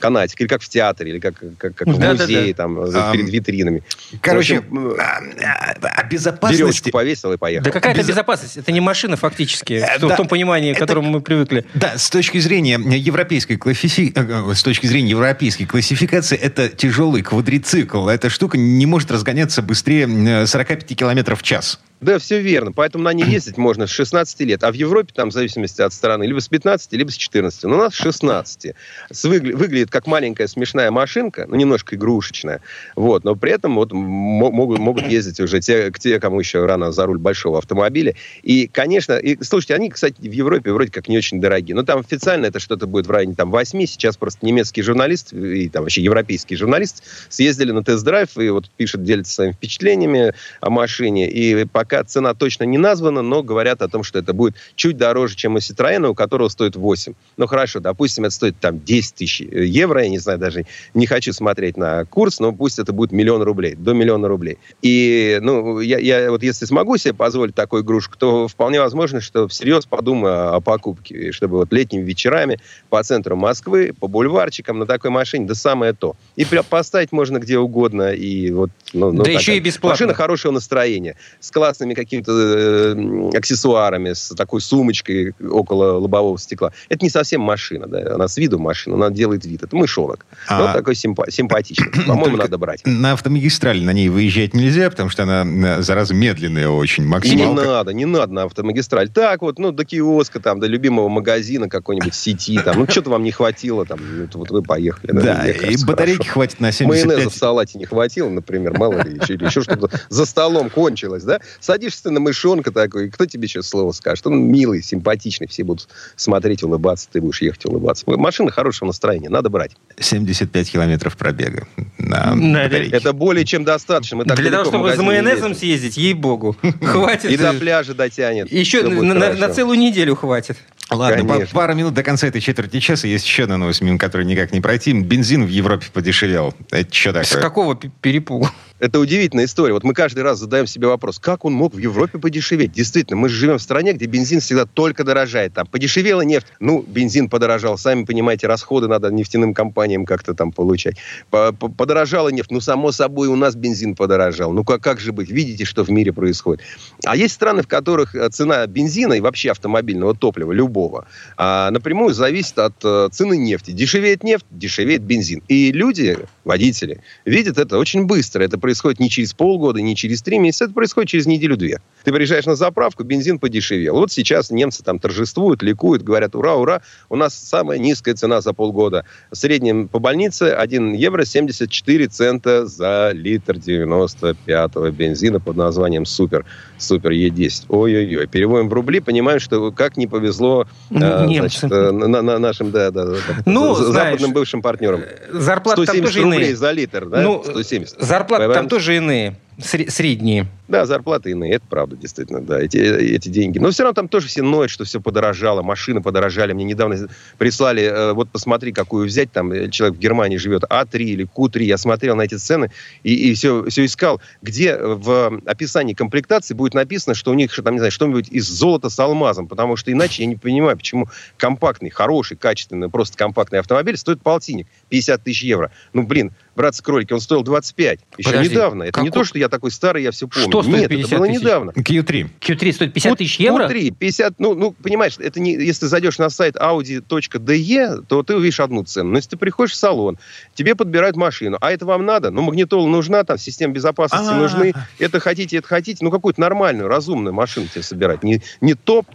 канал 0.00 0.15
фанатик, 0.16 0.40
или 0.40 0.48
как 0.48 0.62
в 0.62 0.68
театре, 0.68 1.12
или 1.12 1.18
как, 1.18 1.34
как, 1.58 1.74
как 1.74 1.88
в 1.88 1.98
музее, 1.98 2.54
там, 2.54 2.78
а, 2.78 3.12
перед 3.12 3.28
витринами. 3.28 3.82
Короче, 4.20 4.58
общем, 4.58 4.94
а, 4.98 5.20
а, 5.44 6.00
о 6.00 6.04
безопасности... 6.04 6.56
Веревочку 6.56 6.90
повесил 6.90 7.32
и 7.32 7.36
поехал. 7.36 7.64
Да 7.64 7.70
какая-то 7.70 8.00
Без... 8.00 8.08
безопасность? 8.08 8.56
Это 8.56 8.72
не 8.72 8.80
машина 8.80 9.16
фактически, 9.16 9.74
э, 9.74 9.98
в, 9.98 10.08
да, 10.08 10.16
том 10.16 10.28
понимании, 10.28 10.72
к 10.72 10.78
которому 10.78 11.10
мы 11.10 11.20
привыкли. 11.20 11.64
Да, 11.74 11.98
с 11.98 12.10
точки 12.10 12.38
зрения 12.38 12.78
европейской 12.78 13.56
классифи... 13.56 14.12
Э, 14.14 14.54
с 14.54 14.62
точки 14.62 14.86
зрения 14.86 15.10
европейской 15.10 15.64
классификации, 15.64 16.36
это 16.36 16.68
тяжелый 16.68 17.22
квадрицикл. 17.22 18.08
Эта 18.08 18.30
штука 18.30 18.58
не 18.58 18.86
может 18.86 19.10
разгоняться 19.10 19.62
быстрее 19.62 20.46
45 20.46 20.96
километров 20.96 21.40
в 21.40 21.42
час. 21.42 21.80
Да, 22.00 22.18
все 22.18 22.40
верно. 22.40 22.72
Поэтому 22.72 23.04
на 23.04 23.12
ней 23.14 23.24
ездить 23.24 23.56
можно 23.56 23.86
с 23.86 23.90
16 23.90 24.40
лет. 24.40 24.62
А 24.64 24.70
в 24.70 24.74
Европе, 24.74 25.12
там, 25.14 25.30
в 25.30 25.32
зависимости 25.32 25.80
от 25.80 25.94
страны, 25.94 26.24
либо 26.24 26.40
с 26.40 26.48
15, 26.48 26.92
либо 26.92 27.10
с 27.10 27.16
14. 27.16 27.64
Но 27.64 27.76
у 27.76 27.78
нас 27.78 27.94
с 27.94 27.96
16. 27.96 28.74
С 29.10 29.24
выгля- 29.24 29.56
выглядит 29.56 29.90
как 29.90 30.06
маленькая 30.06 30.46
смешная 30.46 30.90
машинка, 30.90 31.46
ну, 31.48 31.56
немножко 31.56 31.96
игрушечная. 31.96 32.60
Вот. 32.96 33.24
Но 33.24 33.34
при 33.34 33.52
этом 33.52 33.76
вот 33.76 33.92
могут, 33.92 34.78
могут 34.78 35.06
ездить 35.06 35.40
уже 35.40 35.60
те, 35.60 35.90
те, 35.98 36.20
кому 36.20 36.40
еще 36.40 36.66
рано 36.66 36.92
за 36.92 37.06
руль 37.06 37.18
большого 37.18 37.58
автомобиля. 37.58 38.14
И, 38.42 38.66
конечно, 38.66 39.14
и, 39.14 39.42
слушайте, 39.42 39.74
они, 39.74 39.88
кстати, 39.88 40.16
в 40.20 40.32
Европе 40.32 40.72
вроде 40.72 40.90
как 40.90 41.08
не 41.08 41.16
очень 41.16 41.40
дорогие. 41.40 41.74
Но 41.74 41.82
там 41.82 42.00
официально 42.00 42.44
это 42.46 42.60
что-то 42.60 42.86
будет 42.86 43.06
в 43.06 43.10
районе 43.10 43.34
там, 43.34 43.50
8. 43.50 43.86
Сейчас 43.86 44.18
просто 44.18 44.44
немецкий 44.44 44.82
журналист 44.82 45.32
и 45.32 45.70
там 45.70 45.84
вообще 45.84 46.02
европейский 46.02 46.56
журналист 46.56 47.02
съездили 47.30 47.72
на 47.72 47.82
тест-драйв 47.82 48.36
и 48.36 48.50
вот 48.50 48.70
пишет, 48.76 49.02
делится 49.02 49.32
своими 49.32 49.52
впечатлениями 49.52 50.34
о 50.60 50.68
машине. 50.68 51.30
И 51.30 51.64
по 51.64 51.85
пока 51.86 52.02
цена 52.02 52.34
точно 52.34 52.64
не 52.64 52.78
названа, 52.78 53.22
но 53.22 53.44
говорят 53.44 53.80
о 53.80 53.86
том, 53.86 54.02
что 54.02 54.18
это 54.18 54.32
будет 54.32 54.56
чуть 54.74 54.96
дороже, 54.96 55.36
чем 55.36 55.54
у 55.54 55.58
Citroёn, 55.58 56.08
у 56.08 56.14
которого 56.16 56.48
стоит 56.48 56.74
8. 56.74 57.14
Ну, 57.36 57.46
хорошо, 57.46 57.78
допустим, 57.78 58.24
это 58.24 58.34
стоит 58.34 58.58
там 58.58 58.80
10 58.80 59.14
тысяч 59.14 59.40
евро, 59.40 60.02
я 60.02 60.08
не 60.08 60.18
знаю, 60.18 60.40
даже 60.40 60.66
не 60.94 61.06
хочу 61.06 61.32
смотреть 61.32 61.76
на 61.76 62.04
курс, 62.04 62.40
но 62.40 62.50
пусть 62.50 62.80
это 62.80 62.92
будет 62.92 63.12
миллион 63.12 63.42
рублей, 63.42 63.76
до 63.76 63.92
миллиона 63.92 64.26
рублей. 64.26 64.58
И, 64.82 65.38
ну, 65.40 65.78
я, 65.78 65.98
я 65.98 66.28
вот 66.28 66.42
если 66.42 66.64
смогу 66.64 66.96
себе 66.96 67.14
позволить 67.14 67.54
такую 67.54 67.84
игрушку, 67.84 68.16
то 68.18 68.48
вполне 68.48 68.80
возможно, 68.80 69.20
что 69.20 69.46
всерьез 69.46 69.86
подумаю 69.86 70.54
о 70.54 70.60
покупке, 70.60 71.30
чтобы 71.30 71.58
вот 71.58 71.72
летними 71.72 72.02
вечерами 72.02 72.58
по 72.90 73.00
центру 73.04 73.36
Москвы, 73.36 73.92
по 73.92 74.08
бульварчикам 74.08 74.80
на 74.80 74.86
такой 74.86 75.10
машине, 75.12 75.46
да 75.46 75.54
самое 75.54 75.92
то. 75.92 76.16
И 76.34 76.44
поставить 76.68 77.12
можно 77.12 77.38
где 77.38 77.58
угодно, 77.58 78.12
и 78.12 78.50
вот... 78.50 78.70
Ну, 78.92 79.12
ну, 79.12 79.22
да 79.22 79.30
еще 79.30 79.56
и 79.56 79.60
бесплатно. 79.60 79.90
Машина 79.90 80.14
хорошего 80.14 80.50
настроения, 80.50 81.14
с 81.38 81.52
классными 81.76 81.94
какими-то 81.94 82.32
э, 82.32 83.36
аксессуарами, 83.36 84.12
с 84.12 84.34
такой 84.34 84.60
сумочкой 84.60 85.34
около 85.50 85.98
лобового 85.98 86.38
стекла. 86.38 86.72
Это 86.88 87.04
не 87.04 87.10
совсем 87.10 87.40
машина, 87.40 87.86
да, 87.86 88.14
она 88.14 88.28
с 88.28 88.36
виду 88.36 88.58
машина, 88.58 88.96
она 88.96 89.10
делает 89.10 89.44
вид. 89.44 89.62
Это 89.62 89.76
мышонок. 89.76 90.24
А... 90.48 90.58
Но 90.58 90.72
такой 90.72 90.94
симпа- 90.94 91.30
симпатичный. 91.30 91.90
По-моему, 92.06 92.36
надо 92.36 92.58
брать. 92.58 92.82
На 92.84 93.12
автомагистрали 93.12 93.80
на 93.80 93.92
ней 93.92 94.08
выезжать 94.08 94.54
нельзя, 94.54 94.90
потому 94.90 95.10
что 95.10 95.24
она, 95.24 95.82
зараза, 95.82 96.14
медленная 96.14 96.68
очень, 96.68 97.04
максималка. 97.04 97.62
Не 97.62 97.68
надо, 97.68 97.92
не 97.92 98.06
надо 98.06 98.32
на 98.32 98.42
автомагистраль. 98.44 99.08
Так 99.08 99.42
вот, 99.42 99.58
ну, 99.58 99.72
до 99.72 99.84
киоска, 99.84 100.40
там, 100.40 100.60
до 100.60 100.66
любимого 100.66 101.08
магазина 101.08 101.68
какой-нибудь 101.68 102.14
сети, 102.14 102.58
там, 102.64 102.78
ну, 102.78 102.86
что-то 102.88 103.10
вам 103.10 103.22
не 103.22 103.32
хватило, 103.32 103.84
там, 103.84 103.98
ну, 104.00 104.28
вот 104.32 104.50
вы 104.50 104.62
поехали. 104.62 105.12
Да, 105.12 105.22
да 105.22 105.46
и 105.46 105.76
батарейки 105.84 106.18
хорошо. 106.18 106.32
хватит 106.32 106.60
на 106.60 106.72
75. 106.72 107.06
Майонеза 107.06 107.30
в 107.30 107.34
салате 107.34 107.78
не 107.78 107.84
хватило, 107.84 108.28
например, 108.28 108.78
мало 108.78 109.02
ли, 109.02 109.20
или 109.28 109.44
еще 109.44 109.62
что-то 109.62 109.90
за 110.08 110.26
столом 110.26 110.70
кончилось, 110.70 111.24
да? 111.24 111.40
Садишься 111.66 112.04
ты 112.04 112.10
на 112.10 112.20
мышонка 112.20 112.70
такой, 112.70 113.10
кто 113.10 113.26
тебе 113.26 113.48
сейчас 113.48 113.66
слово 113.66 113.90
скажет? 113.90 114.24
Он 114.28 114.40
милый, 114.40 114.84
симпатичный, 114.84 115.48
все 115.48 115.64
будут 115.64 115.88
смотреть, 116.14 116.62
улыбаться, 116.62 117.08
ты 117.10 117.20
будешь 117.20 117.42
ехать 117.42 117.64
улыбаться. 117.64 118.04
Машина 118.06 118.52
хорошего 118.52 118.86
настроения, 118.86 119.28
надо 119.28 119.50
брать. 119.50 119.72
75 119.98 120.70
километров 120.70 121.16
пробега 121.16 121.66
на 121.98 122.36
батарейке. 122.36 122.94
Это 122.96 123.12
более 123.12 123.44
чем 123.44 123.64
достаточно. 123.64 124.18
Мы 124.18 124.24
так 124.26 124.36
Для 124.36 124.52
того, 124.52 124.66
чтобы 124.66 124.94
за 124.94 125.02
майонезом 125.02 125.56
съездить, 125.56 125.96
ей-богу, 125.96 126.56
хватит. 126.82 127.32
И 127.32 127.36
до 127.36 127.52
пляжа 127.52 127.94
дотянет. 127.94 128.52
Еще 128.52 128.86
на 128.86 129.48
целую 129.48 129.76
неделю 129.76 130.14
хватит. 130.14 130.58
Ладно, 130.88 131.24
по, 131.24 131.46
пару 131.46 131.74
минут 131.74 131.94
до 131.94 132.04
конца 132.04 132.28
этой 132.28 132.40
четверти 132.40 132.78
часа 132.78 133.08
есть 133.08 133.26
еще 133.26 133.42
одна 133.42 133.56
новость, 133.56 133.80
мимо 133.80 133.98
которой 133.98 134.24
никак 134.24 134.52
не 134.52 134.60
пройти. 134.60 134.92
Бензин 134.92 135.44
в 135.44 135.48
Европе 135.48 135.86
подешевел. 135.92 136.54
Это 136.70 136.94
что 136.94 137.12
такое? 137.12 137.24
С 137.24 137.36
какого 137.36 137.74
перепугу? 137.74 138.48
Это 138.78 139.00
удивительная 139.00 139.46
история. 139.46 139.72
Вот 139.72 139.84
мы 139.84 139.94
каждый 139.94 140.22
раз 140.22 140.38
задаем 140.38 140.66
себе 140.66 140.86
вопрос, 140.86 141.18
как 141.18 141.46
он 141.46 141.54
мог 141.54 141.74
в 141.74 141.78
Европе 141.78 142.18
подешеветь? 142.18 142.72
Действительно, 142.72 143.16
мы 143.16 143.30
же 143.30 143.36
живем 143.36 143.56
в 143.56 143.62
стране, 143.62 143.94
где 143.94 144.04
бензин 144.04 144.40
всегда 144.40 144.66
только 144.66 145.02
дорожает. 145.02 145.54
Там 145.54 145.66
подешевела 145.66 146.20
нефть, 146.20 146.46
ну, 146.60 146.84
бензин 146.86 147.30
подорожал. 147.30 147.78
Сами 147.78 148.04
понимаете, 148.04 148.46
расходы 148.46 148.86
надо 148.86 149.10
нефтяным 149.10 149.54
компаниям 149.54 150.04
как-то 150.04 150.34
там 150.34 150.52
получать. 150.52 150.96
Подорожала 151.30 152.28
нефть, 152.28 152.50
ну, 152.50 152.60
само 152.60 152.92
собой, 152.92 153.28
у 153.28 153.36
нас 153.36 153.56
бензин 153.56 153.94
подорожал. 153.94 154.52
Ну, 154.52 154.62
как, 154.62 154.82
как 154.82 155.00
же 155.00 155.12
быть? 155.12 155.30
Видите, 155.30 155.64
что 155.64 155.82
в 155.82 155.88
мире 155.88 156.12
происходит? 156.12 156.62
А 157.06 157.16
есть 157.16 157.34
страны, 157.34 157.62
в 157.62 157.68
которых 157.68 158.14
э, 158.14 158.28
цена 158.28 158.66
бензина 158.66 159.14
и 159.14 159.20
вообще 159.20 159.52
автомобильного 159.52 160.14
топлива, 160.14 160.52
любого, 160.52 161.06
а, 161.38 161.70
напрямую 161.70 162.12
зависит 162.12 162.58
от 162.58 162.74
а, 162.84 163.08
цены 163.08 163.38
нефти. 163.38 163.70
Дешевеет 163.70 164.22
нефть, 164.22 164.44
дешевеет 164.50 165.02
бензин. 165.02 165.42
И 165.48 165.72
люди, 165.72 166.18
водители, 166.44 167.00
видят 167.24 167.56
это 167.56 167.78
очень 167.78 168.04
быстро. 168.04 168.42
Это 168.42 168.58
происходит 168.66 168.98
не 168.98 169.08
через 169.08 169.32
полгода, 169.32 169.80
не 169.80 169.94
через 169.94 170.22
три 170.22 170.40
месяца, 170.40 170.64
это 170.64 170.74
происходит 170.74 171.08
через 171.08 171.26
неделю-две. 171.26 171.80
Ты 172.06 172.12
приезжаешь 172.12 172.46
на 172.46 172.54
заправку, 172.54 173.02
бензин 173.02 173.40
подешевел. 173.40 173.96
Вот 173.96 174.12
сейчас 174.12 174.52
немцы 174.52 174.84
там 174.84 175.00
торжествуют, 175.00 175.60
ликуют, 175.64 176.04
говорят, 176.04 176.36
ура, 176.36 176.54
ура, 176.54 176.82
у 177.08 177.16
нас 177.16 177.34
самая 177.34 177.78
низкая 177.78 178.14
цена 178.14 178.40
за 178.40 178.52
полгода. 178.52 179.04
В 179.32 179.36
среднем 179.36 179.88
по 179.88 179.98
больнице 179.98 180.52
1 180.52 180.92
евро 180.92 181.24
74 181.24 182.06
цента 182.06 182.64
за 182.64 183.10
литр 183.12 183.56
95-го 183.56 184.88
бензина 184.90 185.40
под 185.40 185.56
названием 185.56 186.06
Супер, 186.06 186.44
Супер 186.78 187.10
Е10. 187.10 187.64
Ой-ой-ой. 187.70 188.28
Переводим 188.28 188.68
в 188.68 188.72
рубли, 188.72 189.00
понимаем, 189.00 189.40
что 189.40 189.72
как 189.72 189.96
не 189.96 190.06
повезло 190.06 190.68
э, 190.90 191.26
значит, 191.26 191.64
э, 191.64 191.90
на, 191.90 192.22
на 192.22 192.38
нашим 192.38 192.70
да, 192.70 192.92
да, 192.92 193.04
ну, 193.46 193.74
за, 193.74 193.90
знаешь, 193.90 194.10
западным 194.10 194.32
бывшим 194.32 194.62
партнерам. 194.62 195.02
Зарплата 195.32 195.82
170 195.82 196.04
там 196.04 196.06
тоже 196.06 196.22
рублей 196.22 196.46
иные. 196.50 196.56
за 196.56 196.70
литр, 196.70 197.06
да? 197.06 197.20
Ну, 197.22 197.42
170. 197.42 198.00
Зарплаты 198.00 198.54
там 198.54 198.68
тоже 198.68 198.94
иные, 198.94 199.36
средние. 199.58 200.46
Да, 200.68 200.84
зарплаты 200.84 201.30
иные, 201.30 201.54
это 201.54 201.64
правда, 201.68 201.96
действительно, 201.96 202.40
да, 202.40 202.60
эти, 202.60 202.76
эти 202.76 203.28
деньги. 203.28 203.58
Но 203.58 203.70
все 203.70 203.84
равно 203.84 203.94
там 203.94 204.08
тоже 204.08 204.26
все 204.26 204.42
ноют, 204.42 204.70
что 204.70 204.84
все 204.84 205.00
подорожало, 205.00 205.62
машины 205.62 206.02
подорожали. 206.02 206.52
Мне 206.52 206.64
недавно 206.64 207.08
прислали, 207.38 207.84
э, 207.84 208.12
вот 208.12 208.28
посмотри, 208.30 208.72
какую 208.72 209.06
взять, 209.06 209.30
там 209.30 209.52
э, 209.52 209.70
человек 209.70 209.96
в 209.96 210.00
Германии 210.00 210.38
живет, 210.38 210.64
А3 210.64 210.98
или 210.98 211.26
Q3. 211.26 211.62
Я 211.62 211.78
смотрел 211.78 212.16
на 212.16 212.22
эти 212.22 212.34
цены 212.34 212.70
и, 213.04 213.14
и 213.14 213.34
все, 213.34 213.64
все 213.68 213.84
искал, 213.84 214.20
где 214.42 214.76
в 214.76 215.40
описании 215.46 215.94
комплектации 215.94 216.54
будет 216.54 216.74
написано, 216.74 217.14
что 217.14 217.30
у 217.30 217.34
них, 217.34 217.52
что 217.52 217.62
там, 217.62 217.74
не 217.74 217.78
знаю, 217.78 217.92
что-нибудь 217.92 218.28
из 218.28 218.48
золота 218.48 218.90
с 218.90 218.98
алмазом, 218.98 219.46
потому 219.46 219.76
что 219.76 219.92
иначе 219.92 220.24
я 220.24 220.26
не 220.26 220.36
понимаю, 220.36 220.76
почему 220.76 221.08
компактный, 221.36 221.90
хороший, 221.90 222.36
качественный, 222.36 222.90
просто 222.90 223.16
компактный 223.16 223.60
автомобиль 223.60 223.96
стоит 223.96 224.20
полтинник, 224.20 224.66
50 224.88 225.22
тысяч 225.22 225.42
евро. 225.42 225.70
Ну, 225.92 226.02
блин, 226.02 226.32
братцы-кролики, 226.56 227.12
он 227.12 227.20
стоил 227.20 227.42
25. 227.42 228.00
Еще 228.16 228.30
Подожди, 228.30 228.54
недавно. 228.54 228.82
Это 228.84 228.92
какой? 228.92 229.04
не 229.04 229.10
то, 229.10 229.24
что 229.24 229.38
я 229.38 229.48
такой 229.48 229.70
старый, 229.70 230.02
я 230.02 230.10
все 230.10 230.26
помню. 230.26 230.48
Что 230.48 230.62
стоит 230.62 230.76
Нет, 230.76 230.88
50 230.88 231.06
это 231.12 231.18
было 231.18 231.26
тысяч? 231.28 231.40
недавно. 231.40 231.70
Q3. 231.70 232.28
Q3 232.40 232.72
стоит 232.72 232.92
50 232.94 233.18
тысяч 233.18 233.40
евро? 233.40 233.68
Q3, 233.68 233.94
50, 233.98 234.34
ну, 234.40 234.54
ну, 234.54 234.72
понимаешь, 234.72 235.16
это 235.18 235.38
не, 235.40 235.52
если 235.52 235.80
ты 235.80 235.88
зайдешь 235.88 236.18
на 236.18 236.30
сайт 236.30 236.56
audi.de, 236.56 238.04
то 238.08 238.22
ты 238.22 238.34
увидишь 238.34 238.60
одну 238.60 238.82
цену. 238.84 239.10
Но 239.10 239.16
если 239.16 239.30
ты 239.30 239.36
приходишь 239.36 239.72
в 239.72 239.76
салон, 239.76 240.18
тебе 240.54 240.74
подбирают 240.74 241.16
машину, 241.16 241.58
а 241.60 241.70
это 241.70 241.86
вам 241.86 242.04
надо? 242.04 242.30
Ну, 242.30 242.42
магнитола 242.42 242.86
нужна, 242.88 243.24
там, 243.24 243.38
система 243.38 243.72
безопасности 243.74 244.28
А-а-а. 244.30 244.38
нужны, 244.38 244.74
это 244.98 245.20
хотите, 245.20 245.58
это 245.58 245.68
хотите, 245.68 246.04
ну, 246.04 246.10
какую-то 246.10 246.40
нормальную, 246.40 246.88
разумную 246.88 247.34
машину 247.34 247.66
тебе 247.72 247.82
собирать. 247.82 248.22
Не, 248.22 248.42
не 248.60 248.74
топ, 248.74 249.06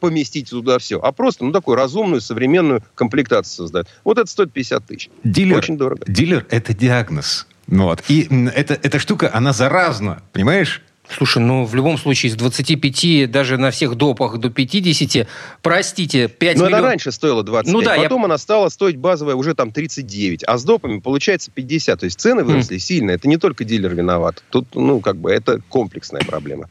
поместить 0.00 0.50
туда 0.50 0.78
все, 0.78 0.98
а 0.98 1.12
просто, 1.12 1.44
ну, 1.44 1.52
такую 1.52 1.76
разумную, 1.76 2.20
современную 2.20 2.82
комплектацию 2.94 3.64
создать. 3.64 3.86
Вот 4.04 4.18
это 4.18 4.30
стоит 4.30 4.52
50 4.52 4.84
тысяч. 4.86 5.10
Дилер, 5.22 5.58
Очень 5.58 5.76
дорого. 5.76 6.04
Дилер– 6.06 6.46
это 6.50 6.74
диагноз. 6.74 7.46
Вот. 7.66 8.02
И 8.08 8.28
это, 8.54 8.74
эта 8.74 8.98
штука, 8.98 9.30
она 9.32 9.52
заразна, 9.52 10.22
понимаешь? 10.32 10.82
Слушай, 11.10 11.42
ну 11.42 11.64
в 11.64 11.74
любом 11.74 11.98
случае 11.98 12.32
с 12.32 12.34
25 12.34 13.30
даже 13.30 13.58
на 13.58 13.70
всех 13.70 13.94
допах 13.94 14.38
до 14.38 14.50
50, 14.50 15.28
простите, 15.62 16.28
5 16.28 16.56
Но 16.56 16.64
миллионов... 16.64 16.78
она 16.80 16.88
раньше 16.88 17.12
стоила 17.12 17.42
25, 17.42 17.72
ну, 17.72 17.82
да, 17.82 17.96
потом 17.96 18.20
я... 18.20 18.24
она 18.26 18.38
стала 18.38 18.68
стоить 18.68 18.96
базовая 18.96 19.34
уже 19.34 19.54
там 19.54 19.70
39, 19.70 20.44
а 20.44 20.58
с 20.58 20.64
допами 20.64 21.00
получается 21.00 21.50
50. 21.50 22.00
То 22.00 22.04
есть 22.04 22.18
цены 22.18 22.42
выросли 22.42 22.76
mm. 22.76 22.80
сильно. 22.80 23.10
Это 23.10 23.28
не 23.28 23.36
только 23.36 23.64
дилер 23.64 23.94
виноват. 23.94 24.42
Тут, 24.50 24.74
ну, 24.74 25.00
как 25.00 25.16
бы, 25.16 25.30
это 25.30 25.60
комплексная 25.68 26.22
проблема. 26.22 26.68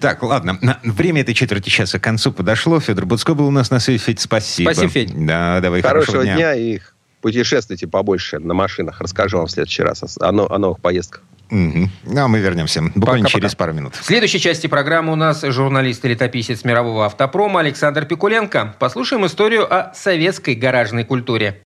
Так, 0.00 0.22
ладно. 0.22 0.58
Время 0.82 1.22
этой 1.22 1.34
четверти 1.34 1.70
часа 1.70 1.98
к 1.98 2.02
концу 2.02 2.32
подошло. 2.32 2.80
Федор 2.80 3.06
Буцко 3.06 3.34
был 3.34 3.46
у 3.46 3.50
нас 3.50 3.70
на 3.70 3.78
связи. 3.78 3.98
Федь, 3.98 4.20
спасибо. 4.20 4.70
Спасибо, 4.70 4.92
Федь. 4.92 5.26
Да, 5.26 5.60
давай, 5.60 5.80
хорошего, 5.82 6.18
хорошего 6.18 6.24
дня. 6.24 6.36
дня 6.36 6.54
и 6.54 6.78
путешествуйте 7.20 7.86
побольше 7.86 8.38
на 8.38 8.54
машинах. 8.54 9.00
Расскажу 9.00 9.38
вам 9.38 9.46
в 9.46 9.50
следующий 9.50 9.82
раз 9.82 10.02
о, 10.02 10.28
о, 10.28 10.54
о 10.54 10.58
новых 10.58 10.80
поездках. 10.80 11.22
Угу. 11.50 11.88
Ну, 12.04 12.20
а 12.20 12.28
мы 12.28 12.40
вернемся 12.40 12.82
буквально 12.94 13.26
пока, 13.26 13.38
через 13.38 13.52
пока. 13.52 13.64
пару 13.64 13.72
минут. 13.72 13.94
В 13.94 14.04
следующей 14.04 14.40
части 14.40 14.66
программы 14.66 15.12
у 15.12 15.16
нас 15.16 15.42
журналист 15.42 16.04
и 16.04 16.08
летописец 16.08 16.64
мирового 16.64 17.06
автопрома 17.06 17.60
Александр 17.60 18.04
Пикуленко. 18.04 18.74
Послушаем 18.78 19.26
историю 19.26 19.72
о 19.72 19.94
советской 19.94 20.54
гаражной 20.54 21.04
культуре. 21.04 21.62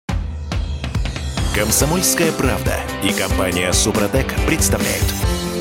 Комсомольская 1.54 2.32
правда 2.32 2.74
и 3.02 3.12
компания 3.12 3.72
Супротек 3.72 4.26
представляют. 4.46 5.04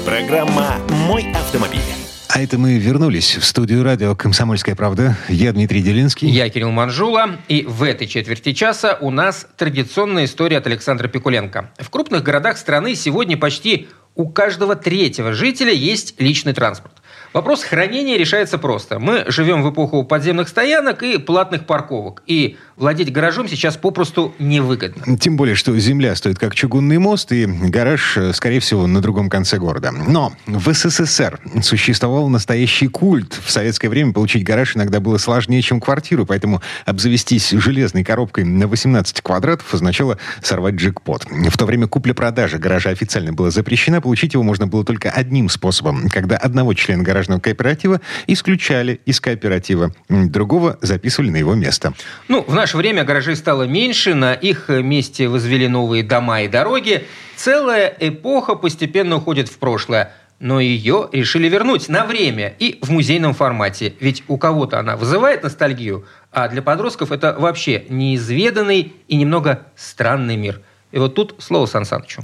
Программа 0.05 0.77
«Мой 1.07 1.31
автомобиль». 1.33 2.06
А 2.29 2.41
это 2.41 2.57
мы 2.57 2.77
вернулись 2.77 3.37
в 3.37 3.45
студию 3.45 3.83
радио 3.83 4.13
«Комсомольская 4.13 4.75
правда». 4.75 5.17
Я 5.29 5.53
Дмитрий 5.53 5.81
Делинский. 5.81 6.27
Я 6.29 6.49
Кирилл 6.49 6.71
Манжула. 6.71 7.37
И 7.47 7.63
в 7.63 7.83
этой 7.83 8.05
четверти 8.05 8.51
часа 8.51 8.97
у 8.99 9.11
нас 9.11 9.47
традиционная 9.55 10.25
история 10.25 10.57
от 10.57 10.67
Александра 10.67 11.07
Пикуленко. 11.07 11.71
В 11.79 11.89
крупных 11.89 12.23
городах 12.23 12.57
страны 12.57 12.95
сегодня 12.95 13.37
почти 13.37 13.87
у 14.15 14.27
каждого 14.27 14.75
третьего 14.75 15.31
жителя 15.33 15.71
есть 15.71 16.15
личный 16.19 16.53
транспорт. 16.53 16.93
Вопрос 17.33 17.63
хранения 17.63 18.17
решается 18.17 18.57
просто. 18.57 18.99
Мы 18.99 19.23
живем 19.27 19.61
в 19.63 19.71
эпоху 19.71 20.03
подземных 20.03 20.49
стоянок 20.49 21.03
и 21.03 21.17
платных 21.17 21.65
парковок. 21.65 22.23
И 22.25 22.57
владеть 22.77 23.11
гаражом 23.11 23.47
сейчас 23.47 23.75
попросту 23.75 24.33
невыгодно. 24.39 25.17
Тем 25.17 25.35
более, 25.35 25.55
что 25.55 25.77
земля 25.77 26.15
стоит 26.15 26.37
как 26.37 26.55
чугунный 26.55 26.99
мост, 26.99 27.31
и 27.31 27.45
гараж, 27.45 28.17
э, 28.17 28.33
скорее 28.33 28.59
всего, 28.59 28.87
на 28.87 29.01
другом 29.01 29.29
конце 29.29 29.57
города. 29.57 29.91
Но 29.91 30.33
в 30.45 30.71
СССР 30.71 31.39
существовал 31.61 32.29
настоящий 32.29 32.87
культ. 32.87 33.39
В 33.43 33.51
советское 33.51 33.89
время 33.89 34.13
получить 34.13 34.43
гараж 34.43 34.75
иногда 34.75 34.99
было 34.99 35.17
сложнее, 35.17 35.61
чем 35.61 35.81
квартиру, 35.81 36.25
поэтому 36.25 36.61
обзавестись 36.85 37.49
железной 37.49 38.03
коробкой 38.03 38.43
на 38.43 38.67
18 38.67 39.21
квадратов 39.21 39.73
означало 39.73 40.19
сорвать 40.41 40.75
джекпот. 40.75 41.25
В 41.25 41.57
то 41.57 41.65
время 41.65 41.87
купля-продажа 41.87 42.59
гаража 42.59 42.91
официально 42.91 43.33
была 43.33 43.49
запрещена, 43.49 44.01
получить 44.01 44.33
его 44.33 44.43
можно 44.43 44.67
было 44.67 44.85
только 44.85 45.09
одним 45.09 45.49
способом, 45.49 46.09
когда 46.09 46.37
одного 46.37 46.73
члена 46.73 47.03
гаражного 47.03 47.39
кооператива 47.39 48.01
исключали 48.27 49.01
из 49.05 49.19
кооператива, 49.19 49.91
другого 50.09 50.77
записывали 50.81 51.31
на 51.31 51.37
его 51.37 51.55
место. 51.55 51.93
Ну, 52.27 52.43
в 52.47 52.53
наше 52.67 52.75
время 52.75 53.05
гаражей 53.05 53.37
стало 53.37 53.63
меньше, 53.63 54.13
на 54.13 54.33
их 54.33 54.67
месте 54.67 55.29
возвели 55.29 55.69
новые 55.69 56.03
дома 56.03 56.41
и 56.41 56.49
дороги. 56.49 57.05
Целая 57.37 57.95
эпоха 57.97 58.55
постепенно 58.55 59.15
уходит 59.15 59.47
в 59.47 59.57
прошлое 59.57 60.11
но 60.39 60.59
ее 60.59 61.09
решили 61.13 61.47
вернуть 61.47 61.89
на 61.89 62.05
время 62.05 62.53
и 62.59 62.77
в 62.81 62.91
музейном 62.91 63.33
формате. 63.33 63.95
Ведь 64.01 64.23
у 64.27 64.37
кого-то 64.37 64.79
она 64.79 64.97
вызывает 64.97 65.43
ностальгию, 65.43 66.05
а 66.31 66.47
для 66.47 66.61
подростков 66.61 67.11
это 67.11 67.35
вообще 67.39 67.85
неизведанный 67.89 68.93
и 69.07 69.15
немного 69.15 69.65
странный 69.75 70.35
мир. 70.35 70.61
И 70.91 70.99
вот 70.99 71.15
тут 71.15 71.35
слово 71.39 71.65
Сан 71.65 71.85
Санычу. 71.85 72.21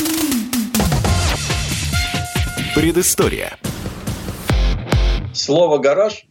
Предыстория. 2.76 3.58
Слово 5.34 5.80
«гараж» 5.80 6.26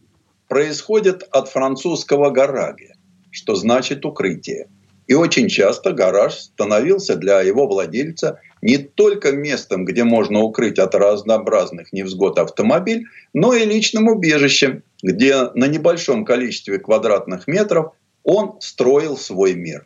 происходит 0.47 1.23
от 1.31 1.49
французского 1.49 2.29
«гараге», 2.29 2.92
что 3.33 3.55
значит 3.55 4.05
«укрытие». 4.05 4.67
И 5.07 5.15
очень 5.15 5.49
часто 5.49 5.91
гараж 5.91 6.35
становился 6.35 7.17
для 7.17 7.41
его 7.41 7.67
владельца 7.67 8.39
не 8.61 8.77
только 8.77 9.33
местом, 9.33 9.83
где 9.83 10.05
можно 10.05 10.39
укрыть 10.39 10.79
от 10.79 10.95
разнообразных 10.95 11.91
невзгод 11.91 12.39
автомобиль, 12.39 13.07
но 13.33 13.53
и 13.53 13.65
личным 13.65 14.07
убежищем, 14.07 14.81
где 15.01 15.49
на 15.55 15.65
небольшом 15.65 16.23
количестве 16.23 16.79
квадратных 16.79 17.47
метров 17.47 17.93
он 18.23 18.55
строил 18.61 19.17
свой 19.17 19.55
мир. 19.55 19.85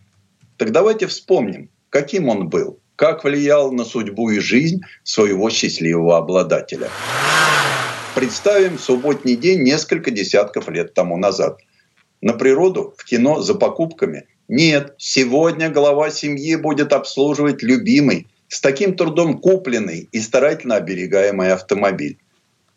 Так 0.58 0.72
давайте 0.72 1.08
вспомним, 1.08 1.72
каким 1.89 2.30
он 2.30 2.50
был, 2.50 2.80
как 2.95 3.24
влиял 3.24 3.72
на 3.72 3.86
судьбу 3.86 4.30
и 4.30 4.39
жизнь 4.39 4.82
своего 5.04 5.50
счастливого 5.50 6.18
обладателя. 6.18 6.89
Представим 8.14 8.78
субботний 8.78 9.36
день 9.36 9.64
несколько 9.64 10.12
десятков 10.12 10.70
лет 10.70 10.93
тому 10.93 11.18
назад. 11.18 11.60
На 12.22 12.34
природу, 12.34 12.93
в 12.97 13.05
кино, 13.05 13.41
за 13.41 13.55
покупками– 13.55 14.28
нет, 14.47 14.93
сегодня 14.97 15.70
глава 15.70 16.09
семьи 16.09 16.55
будет 16.55 16.93
обслуживать 16.93 17.63
любимый, 17.63 18.28
с 18.47 18.61
таким 18.61 18.95
трудом 18.95 19.39
купленный 19.39 20.07
и 20.09 20.22
старательно 20.22 20.76
оберегаемый 20.76 21.51
автомобиль. 21.51 22.18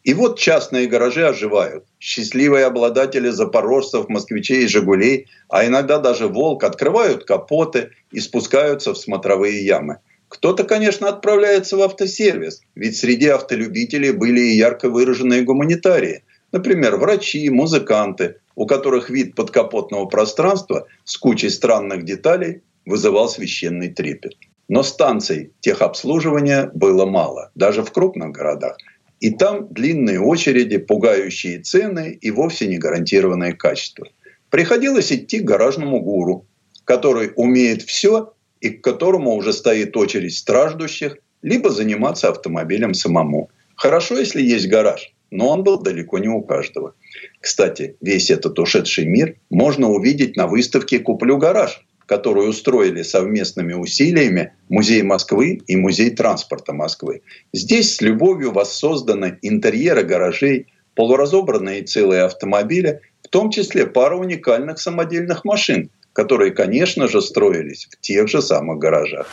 И 0.03 0.13
вот 0.13 0.37
частные 0.37 0.89
гаражи 0.89 1.25
оживают. 1.25 1.85
Счастливые 2.01 2.65
обладатели 2.65 3.29
запорожцев, 3.29 4.09
москвичей 4.09 4.65
и 4.65 4.67
«Жигулей», 4.67 5.29
а 5.49 5.65
иногда 5.65 5.99
даже 5.99 6.27
«Волк» 6.27 6.65
открывают 6.65 7.25
капоты 7.25 7.91
и 8.11 8.19
спускаются 8.19 8.93
в 8.93 8.99
смотровые 8.99 9.65
ямы. 9.65 9.99
Кто-то, 10.27 10.65
конечно, 10.65 11.09
отправляется 11.09 11.77
в 11.77 11.83
автосервис, 11.83 12.63
ведь 12.75 12.97
среди 12.97 13.29
автолюбителей 13.29 14.11
были 14.11 14.41
и 14.41 14.57
ярко 14.57 14.89
выраженные 14.89 15.43
гуманитарии. 15.43 16.25
Например, 16.51 16.97
врачи, 16.97 17.49
музыканты, 17.49 18.37
у 18.61 18.67
которых 18.67 19.09
вид 19.09 19.37
подкапотного 19.37 20.05
пространства 20.05 20.87
с 21.05 21.17
кучей 21.17 21.49
странных 21.49 22.05
деталей 22.05 22.61
вызывал 22.85 23.27
священный 23.31 23.89
трепет. 23.89 24.35
Но 24.69 24.83
станций 24.83 25.53
техобслуживания 25.61 26.71
было 26.75 27.07
мало, 27.07 27.53
даже 27.55 27.83
в 27.83 27.91
крупных 27.91 28.33
городах. 28.33 28.77
И 29.19 29.31
там 29.31 29.73
длинные 29.73 30.21
очереди, 30.21 30.77
пугающие 30.77 31.61
цены 31.61 32.19
и 32.21 32.31
вовсе 32.31 32.67
не 32.67 32.77
гарантированное 32.77 33.55
качество. 33.55 34.07
Приходилось 34.51 35.11
идти 35.11 35.41
к 35.41 35.45
гаражному 35.45 36.01
гуру, 36.01 36.45
который 36.85 37.33
умеет 37.37 37.81
все 37.81 38.35
и 38.61 38.69
к 38.69 38.85
которому 38.85 39.37
уже 39.37 39.55
стоит 39.55 39.97
очередь 39.97 40.37
страждущих, 40.37 41.17
либо 41.41 41.71
заниматься 41.71 42.29
автомобилем 42.29 42.93
самому. 42.93 43.49
Хорошо, 43.75 44.19
если 44.19 44.43
есть 44.43 44.69
гараж, 44.69 45.15
но 45.31 45.49
он 45.49 45.63
был 45.63 45.81
далеко 45.81 46.19
не 46.19 46.29
у 46.29 46.43
каждого. 46.43 46.95
Кстати, 47.41 47.97
весь 48.01 48.31
этот 48.31 48.59
ушедший 48.59 49.07
мир 49.07 49.37
можно 49.51 49.89
увидеть 49.89 50.37
на 50.37 50.47
выставке 50.47 50.99
«Куплю 50.99 51.39
гараж», 51.39 51.85
которую 52.07 52.49
устроили 52.49 53.03
совместными 53.03 53.73
усилиями 53.73 54.53
Музей 54.69 55.03
Москвы 55.03 55.61
и 55.67 55.77
Музей 55.77 56.11
транспорта 56.11 56.73
Москвы. 56.73 57.23
Здесь 57.53 57.95
с 57.95 58.01
любовью 58.01 58.51
воссозданы 58.51 59.39
интерьеры 59.43 60.03
гаражей, 60.03 60.67
полуразобранные 60.97 61.83
целые 61.83 62.23
автомобили, 62.23 63.01
в 63.23 63.29
том 63.29 63.51
числе 63.51 63.87
пара 63.87 64.17
уникальных 64.17 64.81
самодельных 64.81 65.45
машин, 65.45 65.91
которые, 66.13 66.51
конечно 66.51 67.07
же, 67.07 67.23
строились 67.23 67.87
в 67.89 68.01
тех 68.01 68.29
же 68.29 68.43
самых 68.43 68.79
гаражах. 68.79 69.29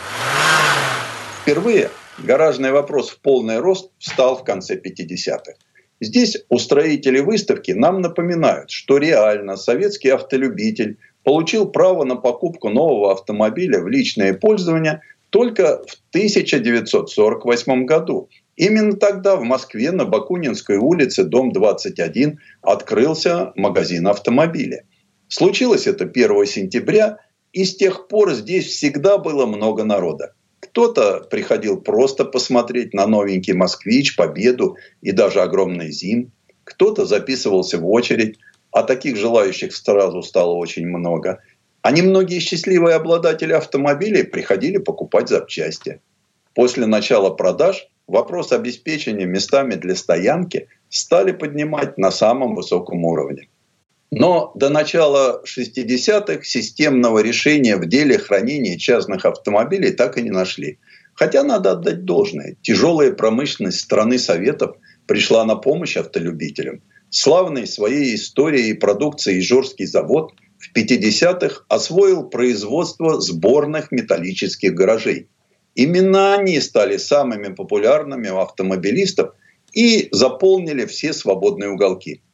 Впервые 1.42 1.90
гаражный 2.20 2.72
вопрос 2.72 3.10
в 3.10 3.20
полный 3.22 3.58
рост 3.60 3.90
встал 3.98 4.38
в 4.38 4.44
конце 4.44 4.76
50-х. 4.76 5.54
Здесь 6.00 6.38
устроители 6.50 7.20
выставки 7.20 7.72
нам 7.72 8.02
напоминают, 8.02 8.70
что 8.70 8.98
реально 8.98 9.58
советский 9.58 10.10
автолюбитель 10.10 10.98
получил 11.24 11.68
право 11.68 12.04
на 12.04 12.16
покупку 12.16 12.70
нового 12.70 13.12
автомобиля 13.12 13.82
в 13.82 13.88
личное 13.88 14.34
пользование 14.34 15.02
только 15.30 15.84
в 15.86 15.98
1948 16.12 17.86
году. 17.86 18.30
Именно 18.56 18.96
тогда 18.96 19.36
в 19.36 19.44
Москве 19.44 19.92
на 19.92 20.06
Бакунинской 20.06 20.78
улице, 20.78 21.24
дом 21.24 21.52
21, 21.52 22.40
открылся 22.62 23.52
магазин 23.56 24.08
автомобиля. 24.08 24.86
Случилось 25.28 25.88
это 25.88 26.06
1 26.06 26.46
сентября, 26.46 27.18
и 27.54 27.66
с 27.66 27.76
тех 27.76 28.08
пор 28.08 28.34
здесь 28.34 28.68
всегда 28.68 29.18
было 29.18 29.46
много 29.46 29.84
народа. 29.84 30.34
Кто-то 30.78 31.22
приходил 31.22 31.82
просто 31.82 32.24
посмотреть 32.24 32.94
на 32.94 33.08
новенький 33.08 33.54
«Москвич», 33.54 34.16
«Победу» 34.16 34.78
и 35.02 35.12
даже 35.12 35.42
огромный 35.42 35.90
«Зим». 35.90 36.32
Кто-то 36.66 37.08
записывался 37.08 37.80
в 37.80 37.90
очередь, 37.90 38.38
а 38.72 38.84
таких 38.84 39.18
желающих 39.18 39.76
сразу 39.76 40.22
стало 40.22 40.54
очень 40.54 40.86
много. 40.86 41.42
А 41.82 41.90
немногие 41.90 42.40
счастливые 42.40 42.96
обладатели 42.96 43.54
автомобилей 43.54 44.22
приходили 44.22 44.78
покупать 44.78 45.30
запчасти. 45.30 46.00
После 46.54 46.86
начала 46.86 47.32
продаж 47.32 47.88
вопрос 48.06 48.52
обеспечения 48.52 49.26
местами 49.26 49.74
для 49.74 49.96
стоянки 49.96 50.68
стали 50.90 51.32
поднимать 51.32 51.98
на 51.98 52.12
самом 52.12 52.54
высоком 52.54 53.04
уровне. 53.04 53.48
Но 54.12 54.52
до 54.56 54.70
начала 54.70 55.42
60-х 55.46 56.44
системного 56.44 57.20
решения 57.20 57.76
в 57.76 57.88
деле 57.88 58.18
хранения 58.18 58.78
частных 58.78 59.26
автомобилей 59.26 59.92
так 59.92 60.18
и 60.18 60.22
не 60.22 60.30
нашли. 60.30 60.80
Хотя 61.14 61.44
надо 61.44 61.72
отдать 61.72 62.06
должное. 62.06 62.56
Тяжелая 62.62 63.12
промышленность 63.12 63.82
страны 63.82 64.18
Советов 64.18 64.78
пришла 65.08 65.44
на 65.44 65.56
помощь 65.56 65.98
автолюбителям. 65.98 66.82
Славный 67.10 67.68
своей 67.68 68.16
историей 68.16 68.70
и 68.70 68.74
продукцией 68.74 69.40
Ижорский 69.40 69.86
завод 69.86 70.32
в 70.58 70.76
50-х 70.76 71.66
освоил 71.68 72.24
производство 72.24 73.20
сборных 73.20 73.92
металлических 73.92 74.74
гаражей. 74.74 75.28
Именно 75.76 76.36
они 76.36 76.60
стали 76.62 76.98
самыми 76.98 77.54
популярными 77.54 78.30
у 78.30 78.38
автомобилистов 78.38 79.32
и 79.74 80.08
заполнили 80.12 80.86
все 80.86 81.12
свободные 81.12 81.72
уголки– 81.72 82.22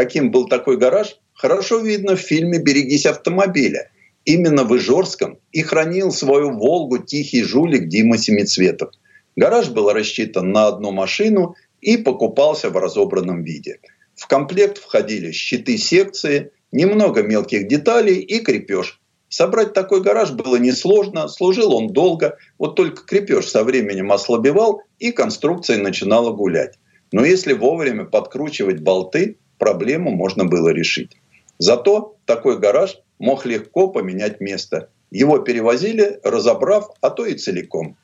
каким 0.00 0.30
был 0.30 0.48
такой 0.48 0.78
гараж, 0.78 1.18
хорошо 1.34 1.78
видно 1.80 2.16
в 2.16 2.20
фильме 2.20 2.58
«Берегись 2.58 3.04
автомобиля». 3.04 3.90
Именно 4.24 4.64
в 4.64 4.74
Ижорском 4.74 5.38
и 5.52 5.60
хранил 5.60 6.10
свою 6.10 6.52
«Волгу» 6.52 6.98
тихий 6.98 7.42
жулик 7.42 7.86
Дима 7.88 8.16
Семицветов. 8.16 8.92
Гараж 9.36 9.68
был 9.68 9.92
рассчитан 9.92 10.52
на 10.52 10.68
одну 10.68 10.90
машину 10.90 11.54
и 11.82 11.98
покупался 11.98 12.70
в 12.70 12.78
разобранном 12.78 13.42
виде. 13.42 13.80
В 14.14 14.26
комплект 14.26 14.78
входили 14.78 15.32
щиты 15.32 15.76
секции, 15.76 16.50
немного 16.72 17.22
мелких 17.22 17.68
деталей 17.68 18.20
и 18.20 18.40
крепеж. 18.40 19.02
Собрать 19.28 19.74
такой 19.74 20.00
гараж 20.00 20.30
было 20.30 20.56
несложно, 20.56 21.28
служил 21.28 21.74
он 21.74 21.88
долго, 21.88 22.38
вот 22.58 22.74
только 22.74 23.04
крепеж 23.04 23.48
со 23.48 23.64
временем 23.64 24.12
ослабевал 24.12 24.80
и 24.98 25.12
конструкция 25.12 25.76
начинала 25.76 26.30
гулять. 26.32 26.78
Но 27.12 27.22
если 27.22 27.52
вовремя 27.52 28.04
подкручивать 28.06 28.80
болты, 28.80 29.36
проблему 29.60 30.10
можно 30.10 30.44
было 30.46 30.70
решить. 30.70 31.16
Зато 31.58 32.16
такой 32.24 32.58
гараж 32.58 32.98
мог 33.20 33.46
легко 33.46 33.88
поменять 33.88 34.40
место. 34.40 34.88
Его 35.12 35.38
перевозили, 35.38 36.18
разобрав, 36.24 36.90
а 37.00 37.10
то 37.10 37.26
и 37.26 37.34
целиком. 37.34 37.96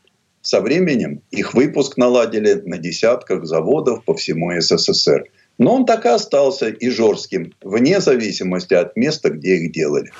Со 0.42 0.60
временем 0.60 1.22
их 1.32 1.54
выпуск 1.54 1.96
наладили 1.96 2.54
на 2.64 2.78
десятках 2.78 3.46
заводов 3.46 4.04
по 4.04 4.14
всему 4.14 4.52
СССР. 4.60 5.24
Но 5.58 5.74
он 5.74 5.86
так 5.86 6.04
и 6.04 6.08
остался 6.08 6.70
ижорским, 6.70 7.52
вне 7.62 8.00
зависимости 8.00 8.74
от 8.74 8.94
места, 8.94 9.30
где 9.30 9.56
их 9.56 9.72
делали. 9.72 10.12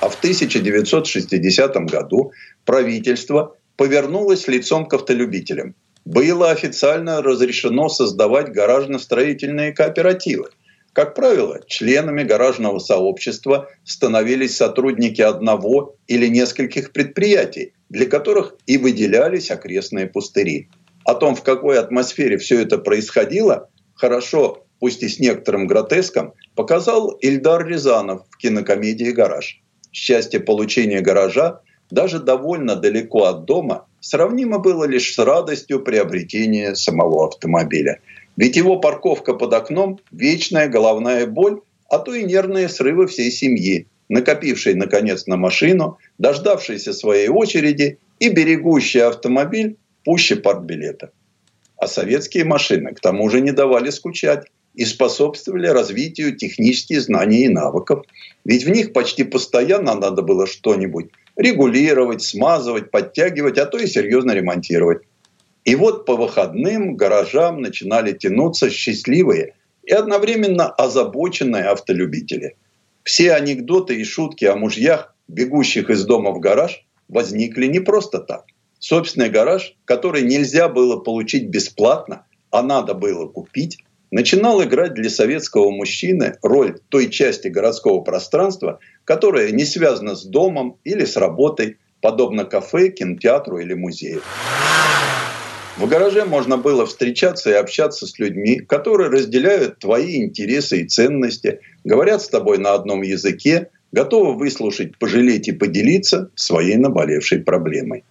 А 0.00 0.08
в 0.08 0.16
1960 0.16 1.76
году 1.90 2.32
правительство 2.66 3.56
повернулось 3.76 4.46
лицом 4.48 4.86
к 4.86 4.94
автолюбителям. 4.94 5.74
Было 6.04 6.50
официально 6.50 7.22
разрешено 7.22 7.88
создавать 7.88 8.48
гаражно-строительные 8.52 9.72
кооперативы. 9.72 10.50
Как 10.92 11.14
правило, 11.14 11.60
членами 11.66 12.22
гаражного 12.22 12.78
сообщества 12.78 13.68
становились 13.84 14.56
сотрудники 14.56 15.22
одного 15.22 15.96
или 16.06 16.26
нескольких 16.26 16.92
предприятий, 16.92 17.72
для 17.88 18.06
которых 18.06 18.56
и 18.66 18.78
выделялись 18.78 19.50
окрестные 19.50 20.06
пустыри. 20.06 20.68
О 21.04 21.14
том, 21.14 21.34
в 21.34 21.42
какой 21.42 21.78
атмосфере 21.78 22.36
все 22.36 22.60
это 22.60 22.78
происходило, 22.78 23.70
хорошо, 23.94 24.66
пусть 24.80 25.02
и 25.02 25.08
с 25.08 25.18
некоторым 25.18 25.66
гротеском, 25.66 26.34
показал 26.54 27.10
Ильдар 27.20 27.66
Рязанов 27.66 28.22
в 28.28 28.36
кинокомедии 28.36 29.12
«Гараж». 29.12 29.62
Счастье 29.92 30.40
получения 30.40 31.00
гаража 31.00 31.60
даже 31.90 32.18
довольно 32.18 32.76
далеко 32.76 33.24
от 33.24 33.44
дома 33.44 33.86
сравнимо 34.02 34.58
было 34.58 34.84
лишь 34.84 35.14
с 35.14 35.18
радостью 35.18 35.80
приобретения 35.80 36.74
самого 36.74 37.28
автомобиля. 37.28 38.00
Ведь 38.36 38.56
его 38.56 38.78
парковка 38.78 39.32
под 39.32 39.54
окном– 39.54 40.00
вечная 40.10 40.68
головная 40.68 41.26
боль, 41.26 41.60
а 41.88 41.98
то 41.98 42.14
и 42.14 42.24
нервные 42.24 42.68
срывы 42.68 43.06
всей 43.06 43.30
семьи, 43.30 43.86
накопившей, 44.08 44.74
наконец, 44.74 45.26
на 45.26 45.36
машину, 45.36 45.98
дождавшейся 46.18 46.92
своей 46.92 47.28
очереди 47.28 47.98
и 48.18 48.28
берегущей 48.28 49.02
автомобиль 49.02 49.76
пуще 50.04 50.36
партбилета. 50.36 51.10
А 51.76 51.86
советские 51.86 52.44
машины, 52.44 52.94
к 52.94 53.00
тому 53.00 53.28
же, 53.28 53.40
не 53.40 53.52
давали 53.52 53.90
скучать 53.90 54.46
и 54.74 54.84
способствовали 54.84 55.68
развитию 55.68 56.34
технических 56.34 57.02
знаний 57.02 57.44
и 57.44 57.48
навыков. 57.48 58.04
Ведь 58.44 58.64
в 58.64 58.70
них 58.70 58.92
почти 58.92 59.24
постоянно 59.24 59.94
надо 59.94 60.22
было 60.22 60.46
что-нибудь 60.46 61.10
регулировать, 61.36 62.22
смазывать, 62.22 62.90
подтягивать, 62.90 63.58
а 63.58 63.66
то 63.66 63.78
и 63.78 63.86
серьезно 63.86 64.32
ремонтировать. 64.32 65.02
И 65.64 65.74
вот 65.76 66.06
по 66.06 66.16
выходным 66.16 66.96
гаражам 66.96 67.60
начинали 67.60 68.12
тянуться 68.12 68.70
счастливые 68.70 69.54
и 69.84 69.92
одновременно 69.92 70.68
озабоченные 70.68 71.64
автолюбители. 71.64 72.56
Все 73.04 73.32
анекдоты 73.32 74.00
и 74.00 74.04
шутки 74.04 74.44
о 74.44 74.56
мужьях, 74.56 75.14
бегущих 75.28 75.90
из 75.90 76.04
дома 76.04 76.30
в 76.32 76.40
гараж, 76.40 76.84
возникли 77.08 77.66
не 77.66 77.80
просто 77.80 78.18
так. 78.18 78.44
Собственный 78.78 79.28
гараж, 79.28 79.76
который 79.84 80.22
нельзя 80.22 80.68
было 80.68 80.96
получить 80.98 81.48
бесплатно, 81.48 82.26
а 82.50 82.62
надо 82.62 82.94
было 82.94 83.26
купить, 83.28 83.78
начинал 84.12 84.62
играть 84.62 84.94
для 84.94 85.10
советского 85.10 85.70
мужчины 85.70 86.36
роль 86.42 86.78
той 86.90 87.08
части 87.08 87.48
городского 87.48 88.02
пространства, 88.02 88.78
которая 89.04 89.50
не 89.50 89.64
связана 89.64 90.14
с 90.14 90.22
домом 90.22 90.76
или 90.84 91.04
с 91.04 91.16
работой, 91.16 91.78
подобно 92.00 92.44
кафе, 92.44 92.90
кинотеатру 92.90 93.58
или 93.58 93.74
музею. 93.74 94.22
В 95.78 95.88
гараже 95.88 96.26
можно 96.26 96.58
было 96.58 96.84
встречаться 96.84 97.50
и 97.50 97.54
общаться 97.54 98.06
с 98.06 98.18
людьми, 98.18 98.60
которые 98.60 99.08
разделяют 99.08 99.78
твои 99.78 100.22
интересы 100.22 100.82
и 100.82 100.86
ценности, 100.86 101.60
говорят 101.82 102.20
с 102.20 102.28
тобой 102.28 102.58
на 102.58 102.74
одном 102.74 103.00
языке, 103.00 103.70
готовы 103.90 104.34
выслушать, 104.34 104.98
пожалеть 104.98 105.48
и 105.48 105.52
поделиться 105.52 106.30
своей 106.34 106.76
наболевшей 106.76 107.38
проблемой. 107.38 108.04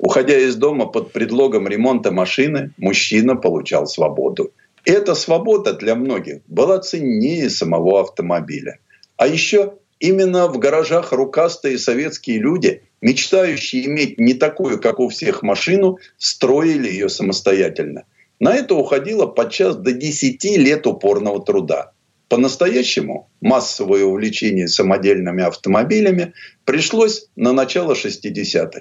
Уходя 0.00 0.36
из 0.36 0.56
дома 0.56 0.86
под 0.86 1.12
предлогом 1.12 1.68
ремонта 1.68 2.10
машины, 2.10 2.72
мужчина 2.76 3.36
получал 3.36 3.86
свободу– 3.86 4.52
эта 4.84 5.14
свобода 5.14 5.72
для 5.72 5.94
многих 5.94 6.42
была 6.46 6.78
ценнее 6.78 7.50
самого 7.50 8.00
автомобиля. 8.00 8.78
А 9.16 9.26
еще 9.26 9.74
именно 9.98 10.48
в 10.48 10.58
гаражах 10.58 11.12
рукастые 11.12 11.78
советские 11.78 12.38
люди, 12.38 12.82
мечтающие 13.00 13.86
иметь 13.86 14.18
не 14.18 14.34
такую, 14.34 14.80
как 14.80 15.00
у 15.00 15.08
всех, 15.08 15.42
машину, 15.42 15.98
строили 16.18 16.88
ее 16.88 17.08
самостоятельно. 17.08 18.04
На 18.40 18.54
это 18.54 18.74
уходило 18.74 19.26
подчас 19.26 19.76
до 19.76 19.92
10 19.92 20.44
лет 20.58 20.86
упорного 20.86 21.42
труда. 21.42 21.92
По-настоящему 22.28 23.30
массовое 23.40 24.04
увлечение 24.04 24.66
самодельными 24.66 25.44
автомобилями 25.44 26.32
пришлось 26.64 27.28
на 27.36 27.52
начало 27.52 27.94
60-х. 27.94 28.80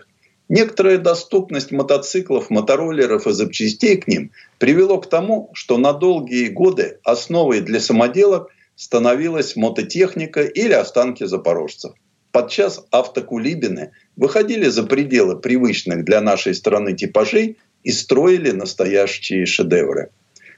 Некоторая 0.50 0.98
доступность 0.98 1.72
мотоциклов, 1.72 2.50
мотороллеров 2.50 3.28
и 3.28 3.32
запчастей 3.32 3.98
к 3.98 4.08
ним 4.08 4.32
привело 4.60 5.00
к 5.00 5.10
тому, 5.10 5.50
что 5.54 5.78
на 5.78 5.94
долгие 5.94 6.50
годы 6.50 7.00
основой 7.04 7.62
для 7.62 7.80
самоделок 7.80 8.50
становилась 8.76 9.56
мототехника 9.56 10.42
или 10.42 10.74
останки 10.74 11.24
запорожцев. 11.26 11.94
Подчас 12.32 12.84
автокулибины 12.92 13.92
выходили 14.16 14.68
за 14.68 14.84
пределы 14.84 15.40
привычных 15.40 16.04
для 16.04 16.20
нашей 16.20 16.56
страны 16.56 16.94
типажей 16.94 17.58
и 17.84 17.92
строили 17.92 18.52
настоящие 18.52 19.46
шедевры. 19.46 20.10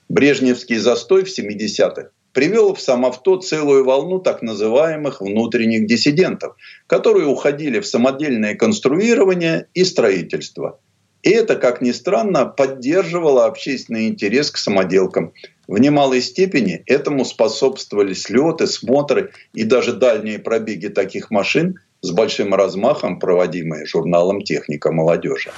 Брежневский 0.08 0.78
застой 0.78 1.26
в 1.26 1.40
70-х 1.40 2.10
привел 2.36 2.76
в 2.76 2.82
сам 2.82 3.06
авто 3.06 3.38
целую 3.38 3.86
волну 3.86 4.20
так 4.20 4.42
называемых 4.42 5.22
внутренних 5.22 5.88
диссидентов, 5.88 6.56
которые 6.86 7.28
уходили 7.28 7.80
в 7.80 7.88
самодельное 7.88 8.56
конструирование 8.56 9.68
и 9.74 9.86
строительство. 9.86 10.78
И 11.24 11.30
это, 11.30 11.56
как 11.56 11.82
ни 11.82 11.92
странно, 11.92 12.46
поддерживало 12.46 13.46
общественный 13.46 14.10
интерес 14.10 14.52
к 14.52 14.58
самоделкам. 14.58 15.32
В 15.68 15.80
немалой 15.80 16.22
степени 16.22 16.84
этому 16.86 17.24
способствовали 17.24 18.14
слеты, 18.14 18.68
смотры 18.68 19.32
и 19.54 19.64
даже 19.64 19.94
дальние 19.94 20.38
пробеги 20.38 20.88
таких 20.88 21.32
машин 21.32 21.80
с 22.02 22.12
большим 22.12 22.54
размахом, 22.54 23.18
проводимые 23.18 23.86
журналом 23.86 24.42
«Техника 24.42 24.92
молодежи». 24.92 25.52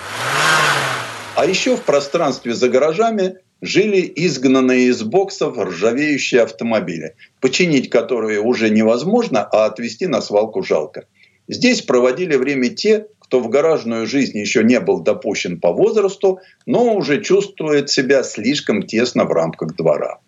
А 1.35 1.45
еще 1.45 1.75
в 1.75 1.81
пространстве 1.81 2.53
за 2.53 2.69
гаражами 2.69 3.37
жили 3.61 4.11
изгнанные 4.15 4.87
из 4.87 5.03
боксов 5.03 5.57
ржавеющие 5.57 6.41
автомобили, 6.41 7.15
починить 7.41 7.89
которые 7.89 8.39
уже 8.39 8.69
невозможно, 8.69 9.43
а 9.43 9.65
отвезти 9.65 10.07
на 10.07 10.21
свалку 10.21 10.63
жалко. 10.63 11.05
Здесь 11.47 11.81
проводили 11.81 12.35
время 12.35 12.69
те, 12.69 13.07
кто 13.19 13.39
в 13.39 13.49
гаражную 13.49 14.05
жизнь 14.05 14.37
еще 14.37 14.63
не 14.63 14.79
был 14.79 15.01
допущен 15.01 15.59
по 15.59 15.71
возрасту, 15.71 16.39
но 16.65 16.95
уже 16.95 17.21
чувствует 17.21 17.89
себя 17.89 18.23
слишком 18.23 18.83
тесно 18.83 19.25
в 19.25 19.31
рамках 19.31 19.75
двора. 19.75 20.19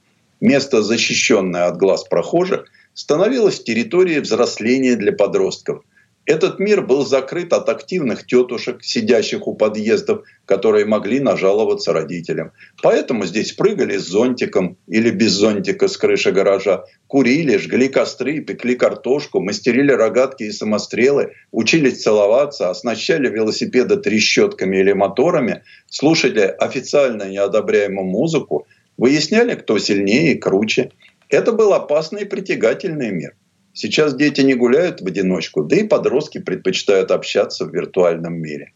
Место, 0.41 0.82
защищенное 0.82 1.65
от 1.65 1.77
глаз 1.77 2.03
прохожих, 2.03 2.65
становилось 2.93 3.63
территорией 3.63 4.19
взросления 4.19 4.95
для 4.95 5.13
подростков– 5.13 5.84
этот 6.30 6.59
мир 6.59 6.86
был 6.86 7.03
закрыт 7.07 7.53
от 7.53 7.69
активных 7.69 8.23
тетушек, 8.27 8.84
сидящих 8.84 9.47
у 9.47 9.55
подъездов, 9.55 10.21
которые 10.45 10.86
могли 10.86 11.19
нажаловаться 11.19 11.91
родителям. 11.91 12.51
Поэтому 12.84 13.25
здесь 13.25 13.53
прыгали 13.53 13.97
с 13.97 14.05
зонтиком 14.05 14.77
или 14.86 15.09
без 15.09 15.32
зонтика 15.32 15.88
с 15.88 15.97
крыши 15.97 16.32
гаража, 16.32 16.84
курили, 17.07 17.57
жгли 17.57 17.88
костры, 17.88 18.41
пекли 18.41 18.75
картошку, 18.75 19.39
мастерили 19.39 19.91
рогатки 19.91 20.43
и 20.43 20.51
самострелы, 20.51 21.34
учились 21.51 22.03
целоваться, 22.03 22.69
оснащали 22.69 23.27
велосипеды 23.27 23.97
трещотками 23.97 24.77
или 24.77 24.93
моторами, 24.93 25.63
слушали 25.88 26.41
официально 26.41 27.23
неодобряемую 27.23 28.05
музыку, 28.05 28.67
выясняли, 28.97 29.55
кто 29.55 29.80
сильнее 29.80 30.34
и 30.34 30.38
круче. 30.38 30.91
Это 31.27 31.53
был 31.53 31.73
опасный 31.73 32.21
и 32.21 32.25
притягательный 32.25 33.09
мир. 33.09 33.34
Сейчас 33.74 34.15
дети 34.15 34.41
не 34.41 34.55
гуляют 34.55 35.01
в 35.01 35.07
одиночку, 35.07 35.63
да 35.63 35.76
и 35.78 35.84
подростки 35.84 36.39
предпочитают 36.39 37.11
общаться 37.11 37.65
в 37.65 37.74
виртуальном 37.74 38.34
мире. 38.34 38.74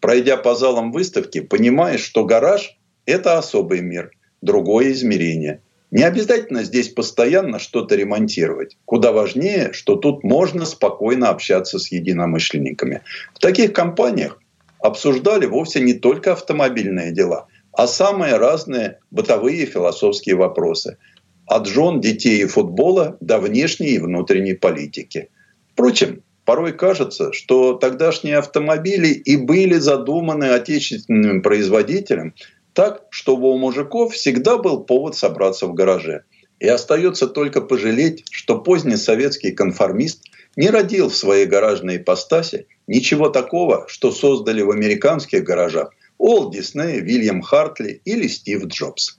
Пройдя 0.00 0.36
по 0.36 0.54
залам 0.54 0.92
выставки, 0.92 1.40
понимаешь, 1.40 2.02
что 2.02 2.24
гараж– 2.24 2.78
это 3.06 3.36
особый 3.36 3.80
мир, 3.80 4.12
другое 4.42 4.92
измерение. 4.92 5.60
Не 5.90 6.04
обязательно 6.04 6.62
здесь 6.62 6.88
постоянно 6.90 7.58
что-то 7.58 7.96
ремонтировать. 7.96 8.76
Куда 8.84 9.10
важнее, 9.10 9.72
что 9.72 9.96
тут 9.96 10.22
можно 10.22 10.66
спокойно 10.66 11.30
общаться 11.30 11.78
с 11.78 11.90
единомышленниками. 11.90 13.02
В 13.34 13.38
таких 13.38 13.72
компаниях 13.72 14.40
обсуждали 14.80 15.46
вовсе 15.46 15.80
не 15.80 15.94
только 15.94 16.32
автомобильные 16.32 17.10
дела, 17.12 17.46
а 17.72 17.86
самые 17.86 18.36
разные 18.36 19.00
бытовые 19.10 19.66
философские 19.66 20.36
вопросы– 20.36 20.98
от 21.48 21.66
жен, 21.66 22.00
детей 22.00 22.42
и 22.42 22.46
футбола 22.46 23.16
до 23.20 23.38
внешней 23.38 23.90
и 23.90 23.98
внутренней 23.98 24.54
политики. 24.54 25.30
Впрочем, 25.72 26.22
порой 26.44 26.72
кажется, 26.72 27.32
что 27.32 27.74
тогдашние 27.74 28.38
автомобили 28.38 29.08
и 29.08 29.36
были 29.36 29.74
задуманы 29.74 30.44
отечественным 30.44 31.42
производителем 31.42 32.34
так, 32.74 33.02
чтобы 33.10 33.50
у 33.50 33.58
мужиков 33.58 34.14
всегда 34.14 34.58
был 34.58 34.84
повод 34.84 35.16
собраться 35.16 35.66
в 35.66 35.74
гараже. 35.74 36.24
И 36.60 36.68
остается 36.68 37.26
только 37.26 37.60
пожалеть, 37.60 38.24
что 38.30 38.58
поздний 38.58 38.96
советский 38.96 39.52
конформист 39.52 40.24
не 40.56 40.70
родил 40.70 41.08
в 41.08 41.16
своей 41.16 41.46
гаражной 41.46 41.96
ипостаси 41.96 42.66
ничего 42.86 43.28
такого, 43.28 43.86
что 43.88 44.10
создали 44.10 44.62
в 44.62 44.70
американских 44.70 45.44
гаражах 45.44 45.92
Уолт 46.18 46.52
Дисней, 46.52 47.00
Вильям 47.00 47.42
Хартли 47.42 48.00
или 48.04 48.26
Стив 48.26 48.64
Джобс. 48.66 49.18